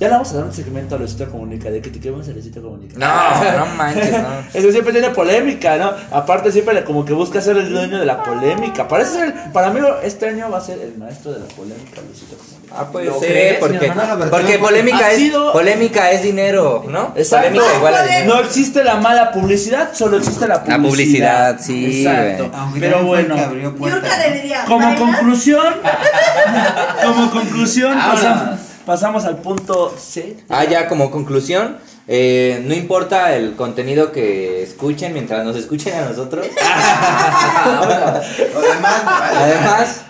ya 0.00 0.08
le 0.08 0.14
vamos 0.14 0.32
a 0.32 0.34
dar 0.38 0.44
un 0.46 0.52
segmento 0.52 0.96
a 0.96 0.98
Luisito 0.98 1.30
Comunica, 1.30 1.70
de 1.70 1.80
critiquemos 1.80 2.26
a 2.26 2.32
Luisito 2.32 2.60
Comunica. 2.60 2.98
No, 2.98 3.58
no 3.66 3.74
manches, 3.76 4.10
no. 4.20 4.28
Eso 4.52 4.72
siempre 4.72 4.92
tiene 4.92 5.10
polémica, 5.10 5.76
¿no? 5.78 5.92
Aparte 6.10 6.50
siempre 6.50 6.74
le- 6.74 6.82
como 6.82 7.04
que 7.04 7.12
busca 7.12 7.40
ser 7.40 7.56
el 7.58 7.72
dueño 7.72 8.00
de 8.00 8.04
la 8.06 8.20
polémica. 8.20 8.88
Parece 8.88 9.12
ser, 9.12 9.34
para 9.52 9.70
mí 9.70 9.78
este 10.02 10.26
año 10.26 10.50
va 10.50 10.58
a 10.58 10.60
ser 10.60 10.80
el 10.80 10.98
maestro 10.98 11.32
de 11.32 11.38
la 11.38 11.46
polémica, 11.46 12.00
Luisito 12.04 12.36
Comunica. 12.36 12.61
Ah, 12.74 12.86
puede 12.90 13.06
¿Lo 13.06 13.20
ser, 13.20 13.28
crees, 13.28 13.58
porque, 13.58 13.92
porque 14.30 14.58
polémica 14.58 15.10
es, 15.10 15.18
sido- 15.18 15.52
polémica 15.52 16.10
es 16.10 16.22
dinero, 16.22 16.84
¿no? 16.88 17.12
Exacto. 17.16 17.48
Polémica 17.48 17.76
igual 17.76 17.94
a 17.94 18.02
dinero. 18.04 18.34
No 18.34 18.40
existe 18.40 18.82
la 18.84 18.94
mala 18.96 19.30
publicidad, 19.32 19.90
solo 19.94 20.16
existe 20.16 20.46
la 20.48 20.62
publicidad. 20.64 20.78
La 20.78 20.88
publicidad, 20.88 21.58
sí, 21.60 22.06
Exacto. 22.06 22.50
Aunque 22.56 22.80
Pero 22.80 23.02
bueno. 23.04 23.34
diría, 23.36 24.64
Como 24.66 24.86
¿bailas? 24.86 25.00
conclusión, 25.00 25.66
como 27.04 27.30
conclusión, 27.30 27.96
Vámonos. 27.96 28.20
pasamos, 28.20 28.58
pasamos 28.86 29.24
al 29.26 29.36
punto 29.38 29.94
C. 29.98 30.36
Ah, 30.48 30.64
ya 30.64 30.88
como 30.88 31.10
conclusión, 31.10 31.76
eh, 32.08 32.62
no 32.64 32.74
importa 32.74 33.34
el 33.36 33.54
contenido 33.54 34.12
que 34.12 34.62
escuchen 34.62 35.12
mientras 35.12 35.44
nos 35.44 35.56
escuchen 35.56 35.94
a 35.94 36.06
nosotros. 36.06 36.46
Además, 38.56 39.02
Además, 39.36 40.00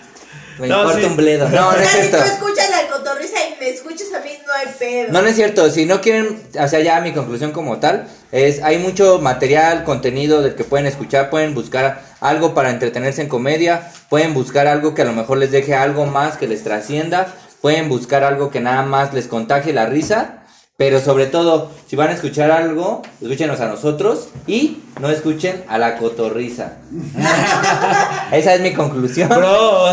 me 0.63 0.69
No, 0.69 0.79
importa 0.79 1.01
sí. 1.01 1.07
un 1.07 1.17
bledo. 1.17 1.49
No, 1.49 1.73
no 1.73 1.79
es 1.79 1.89
sea, 1.91 2.03
si 2.03 2.11
tú 2.11 2.17
cierto. 2.17 2.33
escuchas 2.33 2.71
la 2.71 2.89
cotorriza 2.97 3.37
y 3.49 3.61
me 3.61 3.69
escuchas 3.71 4.09
a 4.15 4.21
mí, 4.21 4.31
no 4.47 4.53
hay 4.53 4.67
pedo. 4.79 5.13
No, 5.13 5.23
no 5.23 5.29
es 5.29 5.35
cierto. 5.37 5.71
Si 5.71 5.85
no 5.87 6.01
quieren, 6.01 6.41
o 6.59 6.69
sea, 6.69 6.81
ya 6.81 7.01
mi 7.01 7.13
conclusión 7.13 7.51
como 7.53 7.79
tal 7.79 8.07
es 8.31 8.63
hay 8.63 8.79
mucho 8.79 9.19
material, 9.19 9.85
contenido 9.85 10.41
del 10.41 10.55
que 10.55 10.65
pueden 10.65 10.87
escuchar, 10.87 11.29
pueden 11.31 11.55
buscar 11.55 12.03
algo 12.21 12.55
para 12.55 12.71
entretenerse 12.71 13.21
en 13.23 13.29
comedia, 13.29 13.91
pueden 14.09 14.33
buscar 14.35 14.67
algo 14.69 14.95
que 14.95 15.03
a 15.03 15.05
lo 15.05 15.13
mejor 15.13 15.39
les 15.39 15.51
deje 15.51 15.75
algo 15.75 16.07
más 16.07 16.37
que 16.37 16.47
les 16.47 16.63
trascienda, 16.63 17.27
pueden 17.61 17.89
buscar 17.89 18.23
algo 18.25 18.51
que 18.51 18.61
nada 18.61 18.83
más 18.83 19.13
les 19.13 19.27
contagie 19.27 19.73
la 19.73 19.87
risa, 19.87 20.42
pero 20.83 20.99
sobre 20.99 21.27
todo, 21.27 21.71
si 21.89 21.95
van 21.95 22.09
a 22.09 22.13
escuchar 22.15 22.51
algo, 22.51 23.03
escúchenos 23.21 23.61
a 23.61 23.69
nosotros 23.69 24.31
y 24.49 24.79
no 25.01 25.11
escuchen 25.11 25.63
a 25.69 25.79
la 25.79 25.97
cotorriza. 25.97 26.73
Esa 28.33 28.55
es 28.55 28.61
mi 28.63 28.73
conclusión. 28.73 29.29
Bro, 29.29 29.93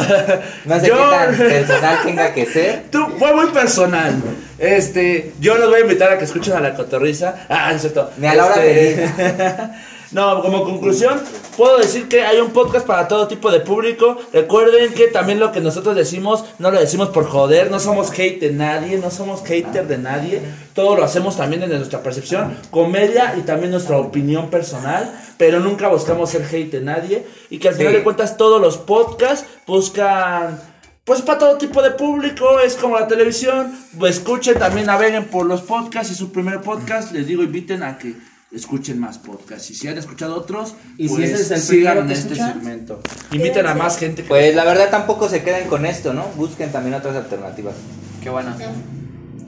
No 0.66 0.80
sé 0.80 0.88
yo- 0.88 0.96
qué 0.98 1.16
tan 1.16 1.38
personal 1.38 2.00
tenga 2.04 2.34
que 2.34 2.46
ser. 2.48 2.86
Tú, 2.92 3.06
fue 3.20 3.36
muy 3.36 3.52
personal. 3.52 4.16
Este, 4.58 5.34
yo 5.40 5.60
los 5.60 5.70
voy 5.70 5.82
a 5.82 5.84
invitar 5.84 6.12
a 6.12 6.18
que 6.18 6.26
escuchen 6.26 6.54
a 6.56 6.60
la 6.60 6.74
cotorriza. 6.74 7.36
Ah, 7.50 7.72
es 7.72 7.82
cierto. 7.82 8.10
Ni 8.18 8.26
a 8.26 8.34
la 8.34 8.46
hora 8.48 8.66
Este, 8.66 9.08
No, 10.12 10.42
como 10.42 10.64
conclusión, 10.64 11.22
puedo 11.56 11.78
decir 11.78 12.08
que 12.08 12.24
hay 12.24 12.40
un 12.40 12.50
podcast 12.50 12.86
para 12.88 13.08
todo 13.08 13.28
tipo 13.28 13.52
de 13.52 13.60
público. 13.60 14.18
Recuerden 14.34 14.94
que 14.94 15.08
también 15.08 15.40
lo 15.40 15.52
que 15.52 15.62
nosotros 15.62 15.96
decimos, 15.96 16.46
no 16.58 16.72
lo 16.72 16.80
decimos 16.80 17.10
por 17.10 17.26
joder, 17.28 17.70
no 17.70 17.80
somos 17.80 18.10
hate 18.18 18.40
de 18.40 18.52
nadie, 18.52 18.98
no 18.98 19.12
somos 19.12 19.44
hater 19.44 19.88
de 19.88 20.00
nadie. 20.00 20.42
Todo 20.74 20.96
lo 20.96 21.04
hacemos 21.04 21.38
también 21.38 21.62
desde 21.62 21.78
nuestra 21.78 22.02
percepción, 22.02 22.58
comedia 22.72 23.36
y 23.38 23.42
también 23.42 23.70
nuestra 23.70 23.98
opinión 24.00 24.50
personal, 24.50 25.14
pero 25.38 25.60
nunca 25.60 25.90
buscamos 25.90 26.32
ser 26.32 26.44
hate 26.44 26.72
de 26.72 26.82
nadie. 26.82 27.28
Y 27.52 27.60
que 27.60 27.68
al 27.70 27.76
final 27.76 27.92
Sí. 27.94 27.98
de 28.00 28.04
cuentas 28.04 28.36
todos 28.36 28.60
los 28.60 28.78
podcasts 28.78 29.46
buscan 29.68 30.60
pues 31.04 31.24
para 31.24 31.40
todo 31.40 31.58
tipo 31.58 31.82
de 31.82 31.90
público, 31.92 32.60
es 32.60 32.76
como 32.76 33.00
la 33.00 33.08
televisión. 33.08 33.74
Escuchen, 34.08 34.60
también 34.60 34.86
naveguen 34.86 35.26
por 35.26 35.46
los 35.48 35.62
podcasts, 35.62 36.12
es 36.12 36.18
su 36.20 36.32
primer 36.32 36.62
podcast. 36.62 37.12
Les 37.12 37.26
digo, 37.26 37.42
inviten 37.42 37.82
a 37.82 37.98
que 37.98 38.14
escuchen 38.52 39.00
más 39.00 39.18
podcasts. 39.20 39.70
Y 39.72 39.76
si 39.76 39.88
han 39.88 39.98
escuchado 39.98 40.36
otros, 40.36 40.74
Y 40.98 41.08
si 41.10 41.16
pues 41.16 41.30
ese 41.32 41.42
es 41.44 41.52
el 41.52 41.62
sigan 41.62 41.98
en 42.00 42.12
este 42.12 42.30
escuchan, 42.34 42.54
segmento. 42.54 43.02
Inviten 43.32 43.66
a 43.68 43.76
más 43.76 43.98
gente. 43.98 44.24
que- 44.24 44.28
Pues 44.28 44.56
la 44.56 44.64
verdad 44.66 44.90
tampoco 44.90 45.30
se 45.30 45.44
queden 45.44 45.68
con 45.68 45.86
esto, 45.86 46.14
¿no? 46.14 46.26
Busquen 46.36 46.72
también 46.72 46.96
otras 46.96 47.16
alternativas. 47.16 47.76
Qué 48.24 48.30
bueno. 48.30 48.56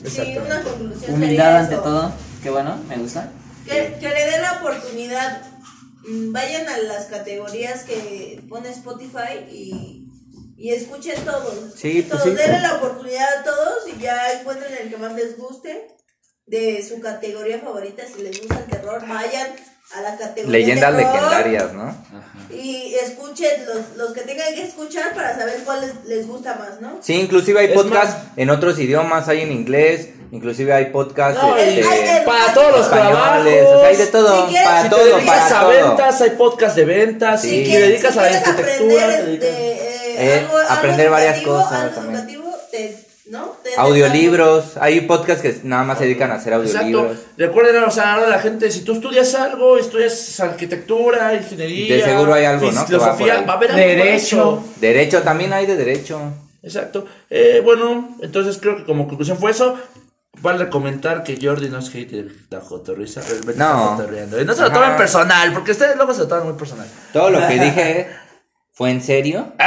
Sí, 0.06 0.38
una 0.44 0.62
conclusión 0.64 1.14
Humildad 1.14 1.58
ante 1.58 1.74
eso. 1.76 1.84
todo. 1.84 2.14
Qué 2.42 2.50
bueno, 2.50 2.78
me 2.90 2.98
gusta. 2.98 3.32
Que, 3.66 3.96
que 4.00 4.10
le 4.10 4.26
den 4.32 4.42
la 4.42 4.54
oportunidad. 4.60 5.44
Mm, 6.08 6.32
Vayan 6.32 6.68
a 6.68 6.78
las 6.80 7.06
categorías 7.06 7.84
que 7.84 8.42
pone 8.50 8.70
Spotify 8.70 9.46
y, 9.52 10.08
y 10.58 10.72
escuchen 10.72 11.24
todos. 11.24 11.74
Sí, 11.76 12.06
pues 12.08 12.22
todos. 12.24 12.24
sí. 12.24 12.30
Denle 12.32 12.60
la 12.62 12.76
oportunidad 12.78 13.28
a 13.40 13.44
todos 13.44 13.88
y 13.96 14.02
ya 14.02 14.40
encuentren 14.40 14.74
el 14.82 14.90
que 14.90 14.98
más 14.98 15.14
les 15.14 15.38
guste 15.38 15.88
de 16.52 16.84
su 16.88 17.00
categoría 17.00 17.60
favorita. 17.60 18.04
Si 18.06 18.22
les 18.22 18.40
gusta 18.40 18.60
el 18.60 18.66
terror, 18.66 19.02
vayan 19.08 19.48
a 19.96 20.02
la 20.02 20.18
categoría. 20.18 20.52
Leyendas 20.60 20.96
terror 20.96 21.14
legendarias, 21.14 21.74
¿no? 21.74 21.96
Y 22.54 22.94
escuchen 22.96 23.66
los, 23.66 23.98
los 23.98 24.12
que 24.14 24.22
tengan 24.22 24.54
que 24.54 24.64
escuchar 24.64 25.14
para 25.16 25.38
saber 25.38 25.62
cuál 25.66 25.82
les, 25.82 26.06
les 26.06 26.28
gusta 26.28 26.56
más, 26.56 26.82
¿no? 26.82 26.98
Sí, 27.02 27.14
inclusive 27.14 27.60
hay 27.62 27.68
Es 27.68 27.74
podcasts 27.74 28.16
en 28.36 28.50
otros 28.50 28.78
idiomas, 28.80 29.30
hay 29.30 29.42
en 29.42 29.52
inglés, 29.54 30.10
inclusive 30.32 30.74
hay 30.74 30.86
podcasts 30.88 31.42
No, 31.42 31.56
este, 31.56 31.84
hay- 31.88 32.26
para 32.26 32.54
todos 32.54 32.78
los 32.80 32.90
trabajos. 32.90 33.40
o 33.48 33.80
sea, 33.80 33.88
hay 33.88 33.96
de 33.96 34.08
todo, 34.08 34.46
Si 34.46 34.50
quieres- 34.52 34.68
para 34.68 34.84
Si 34.84 34.90
te 34.90 34.96
todo, 34.96 35.06
dedicas 35.06 35.26
para 35.26 35.46
a 35.60 35.62
todo. 35.62 35.70
ventas, 35.88 36.22
hay 36.22 36.30
podcast 36.32 36.76
de 36.76 36.86
ventas. 36.86 37.42
Sí. 37.42 37.50
Si 37.50 37.56
Si 37.56 37.64
te 37.64 37.70
quieres- 37.70 37.90
dedicas 37.90 38.14
si 38.14 38.20
a 38.20 38.22
la 38.24 38.28
arquitectura, 38.38 39.04
aprender 39.06 39.24
te 39.24 39.26
dedicas- 39.26 39.40
de, 39.58 39.72
eh, 39.72 40.16
Eh, 40.18 40.40
algo- 40.40 40.58
algo 40.58 40.72
aprender 40.74 41.10
varias 41.10 41.38
educativo, 41.38 41.56
cosas 41.64 41.82
algo 41.82 41.96
también. 41.96 42.14
te- 42.72 43.11
¿no? 43.30 43.56
Audiolibros, 43.78 44.78
hay 44.78 45.02
podcasts 45.02 45.42
que 45.42 45.60
nada 45.64 45.84
más 45.84 45.98
se 45.98 46.06
dedican 46.06 46.32
a 46.32 46.36
hacer 46.36 46.54
Exacto. 46.54 46.80
audiolibros. 46.80 47.18
Recuerden, 47.38 47.84
o 47.84 47.92
sea, 47.92 48.16
ahora 48.16 48.28
la 48.30 48.40
gente, 48.40 48.72
si 48.72 48.82
tú 48.82 48.94
estudias 48.94 49.34
algo, 49.36 49.78
estudias 49.78 50.40
arquitectura, 50.40 51.34
ingeniería, 51.36 51.96
De 51.98 52.04
seguro 52.04 52.34
hay 52.34 52.46
algo, 52.46 52.72
¿no? 52.72 52.86
que 52.86 52.98
va 52.98 53.06
por 53.16 53.18
Filosofía, 53.18 53.46
va 53.48 53.54
a 53.54 53.58
haber 53.58 53.72
algo 53.72 54.04
eso. 54.06 54.64
Derecho 54.78 55.22
también 55.22 55.54
hay 55.54 55.66
de 55.66 55.76
derecho. 55.76 56.20
Exacto. 56.64 57.06
Eh, 57.30 57.62
bueno, 57.64 58.18
entonces 58.22 58.58
creo 58.58 58.78
que 58.78 58.86
como 58.86 59.08
conclusión 59.08 59.38
fue 59.38 59.52
eso. 59.52 59.78
Vale 60.42 60.70
comentar 60.70 61.24
que 61.24 61.38
Jordi 61.40 61.70
no 61.70 61.80
es 61.80 61.90
hater 61.92 62.26
de 62.26 62.34
la 62.50 62.62
cotorriza, 62.62 63.22
realmente 63.22 63.56
No. 63.58 64.00
está. 64.02 64.42
Y 64.42 64.46
no 64.46 64.54
se 64.54 64.62
lo 64.62 64.72
tomen 64.72 64.96
personal, 64.96 65.54
porque 65.54 65.72
ustedes 65.72 65.96
luego 65.98 66.14
se 66.14 66.22
lo 66.22 66.28
toman 66.28 66.46
muy 66.46 66.54
personal. 66.54 66.88
Todo 67.14 67.30
lo 67.30 67.48
que 67.48 67.54
dije 67.60 68.08
fue 68.74 68.92
en 68.92 69.02
serio. 69.02 69.48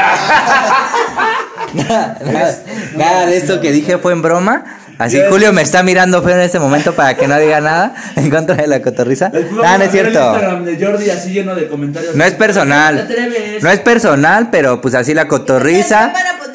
nada, 1.75 2.19
nada- 2.25 2.59
nada 2.97 3.27
de 3.27 3.37
esto 3.37 3.61
que 3.61 3.73
dije 3.73 3.99
fue 3.99 4.13
en 4.13 4.23
broma. 4.23 4.65
Así 4.97 5.21
Julio 5.29 5.53
me 5.53 5.61
está 5.63 5.83
mirando 5.83 6.23
feo 6.23 6.35
en 6.37 6.43
este 6.43 6.61
momento 6.61 6.95
para 6.95 7.17
que 7.17 7.27
no 7.27 7.37
diga 7.39 7.61
nada 7.61 7.95
en 8.17 8.31
contra 8.31 8.55
de 8.55 8.69
la 8.69 8.81
cotorriza. 8.81 9.29
Nada, 9.31 9.79
no 9.79 9.85
es 9.85 9.91
cierto. 9.91 10.19
El 10.21 10.25
Instagram 10.27 10.65
de 10.65 10.87
Jordi 10.87 11.11
así 11.11 11.31
lleno 11.33 11.55
de 11.57 11.67
comentarios. 11.69 12.15
No 12.15 12.23
es 12.25 12.35
personal. 12.35 13.09
No 13.61 13.71
es 13.71 13.81
personal, 13.81 14.51
pero 14.53 14.81
pues 14.81 14.95
así 14.95 15.13
la 15.13 15.27
cotorriza 15.27 16.13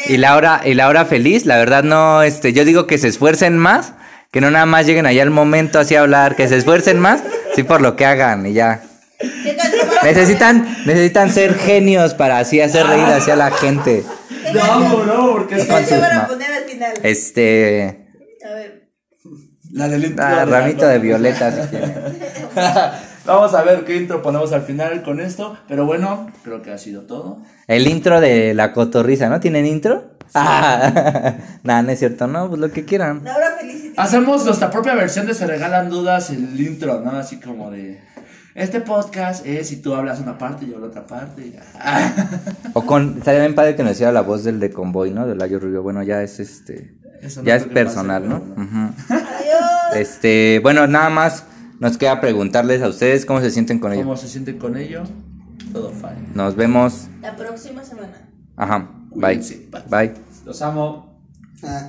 y 0.07 0.15
la 0.17 0.37
hora 0.37 0.61
y 0.63 0.73
la 0.73 0.87
hora 0.87 1.03
feliz, 1.05 1.45
la 1.45 1.57
verdad 1.57 1.83
no 1.83 2.23
este, 2.23 2.53
yo 2.53 2.63
digo 2.63 2.87
que 2.87 2.97
se 2.97 3.09
esfuercen 3.09 3.57
más, 3.57 3.91
que 4.31 4.39
no 4.39 4.49
nada 4.51 4.65
más 4.65 4.85
lleguen 4.85 5.05
allá 5.05 5.21
al 5.23 5.31
momento 5.31 5.77
así 5.77 5.95
a 5.95 6.01
hablar, 6.01 6.37
que 6.37 6.47
se 6.47 6.55
esfuercen 6.55 6.97
más, 6.97 7.19
sí 7.55 7.63
por 7.63 7.81
lo 7.81 7.97
que 7.97 8.05
hagan 8.05 8.45
y 8.45 8.53
ya. 8.53 8.81
¿Qué 9.19 9.55
canción 9.55 9.87
van 9.87 9.97
a 9.97 10.03
Necesitan 10.03 10.77
necesitan 10.85 11.31
ser 11.31 11.55
genios 11.55 12.13
para 12.13 12.39
así 12.39 12.61
hacer 12.61 12.87
reír 12.87 13.05
hacia 13.05 13.35
la 13.35 13.51
gente. 13.51 14.03
No, 14.53 15.05
no, 15.05 15.31
porque 15.33 15.55
¿Qué 15.55 15.61
es 15.61 15.67
van 15.99 16.17
a 16.17 16.27
poner 16.27 16.51
al 16.51 16.63
final? 16.63 16.93
Este, 17.03 18.07
A 18.49 18.53
ver. 18.53 18.89
la 19.71 19.87
del 19.89 20.05
intro 20.05 20.25
ah, 20.25 20.29
de 20.29 20.35
la 20.35 20.45
ramito 20.45 20.87
de 20.87 20.99
violeta 20.99 21.51
si 21.51 21.67
quieren. 21.67 21.95
Vamos 23.25 23.53
a 23.53 23.61
ver 23.63 23.85
qué 23.85 23.95
intro 23.95 24.21
ponemos 24.21 24.53
al 24.53 24.63
final 24.63 25.03
con 25.03 25.19
esto. 25.19 25.57
Pero 25.67 25.85
bueno, 25.85 26.31
creo 26.43 26.61
que 26.61 26.71
ha 26.71 26.77
sido 26.77 27.03
todo. 27.03 27.43
El 27.67 27.87
intro 27.87 28.21
de 28.21 28.53
la 28.53 28.73
cotorriza, 28.73 29.29
¿no? 29.29 29.39
¿Tienen 29.39 29.65
intro? 29.65 30.15
Ah, 30.33 31.35
nada, 31.63 31.81
no 31.81 31.91
es 31.91 31.99
cierto, 31.99 32.27
no, 32.27 32.49
pues 32.49 32.59
lo 32.59 32.71
que 32.71 32.85
quieran. 32.85 33.23
Hacemos 33.97 34.45
nuestra 34.45 34.69
propia 34.69 34.95
versión 34.95 35.25
de 35.25 35.33
Se 35.33 35.45
Regalan 35.45 35.89
Dudas, 35.89 36.29
el 36.29 36.59
intro, 36.59 37.01
¿no? 37.01 37.11
Así 37.11 37.39
como 37.39 37.71
de. 37.71 38.01
Este 38.55 38.81
podcast 38.81 39.45
es 39.45 39.67
si 39.67 39.77
tú 39.77 39.93
hablas 39.93 40.19
una 40.19 40.37
parte 40.37 40.65
y 40.65 40.69
yo 40.69 40.75
hablo 40.75 40.87
otra 40.87 41.05
parte. 41.05 41.59
O 42.73 42.85
con, 42.85 43.17
estaría 43.17 43.41
bien 43.41 43.55
padre 43.55 43.75
que 43.75 43.83
nos 43.83 43.93
hiciera 43.93 44.11
la 44.11 44.21
voz 44.21 44.43
del 44.43 44.59
de 44.59 44.71
Convoy, 44.71 45.11
¿no? 45.11 45.25
Del 45.25 45.37
Layo 45.37 45.59
Rubio. 45.59 45.81
Bueno, 45.81 46.03
ya 46.03 46.21
es 46.21 46.39
este. 46.39 46.95
Eso 47.21 47.41
no 47.41 47.47
ya 47.47 47.55
es 47.55 47.65
personal, 47.65 48.23
pase, 48.23 48.33
¿no? 48.33 48.63
Ujú. 48.63 48.93
Adiós. 49.09 49.95
Este, 49.95 50.59
bueno, 50.61 50.87
nada 50.87 51.09
más 51.09 51.45
nos 51.79 51.97
queda 51.97 52.21
preguntarles 52.21 52.81
a 52.81 52.87
ustedes 52.89 53.25
cómo 53.25 53.41
se 53.41 53.51
sienten 53.51 53.79
con 53.79 53.93
ello. 53.93 54.03
¿Cómo 54.03 54.17
se 54.17 54.27
sienten 54.27 54.59
con 54.59 54.77
ello? 54.77 55.03
Todo 55.71 55.91
fine. 55.91 56.29
Nos 56.33 56.55
vemos. 56.55 57.07
La 57.21 57.35
próxima 57.35 57.83
semana. 57.83 58.29
Ajá. 58.55 58.89
Bye. 59.15 59.41
Bye. 59.89 60.13
Los 60.45 60.61
amo. 60.61 61.21
Ah. 61.63 61.87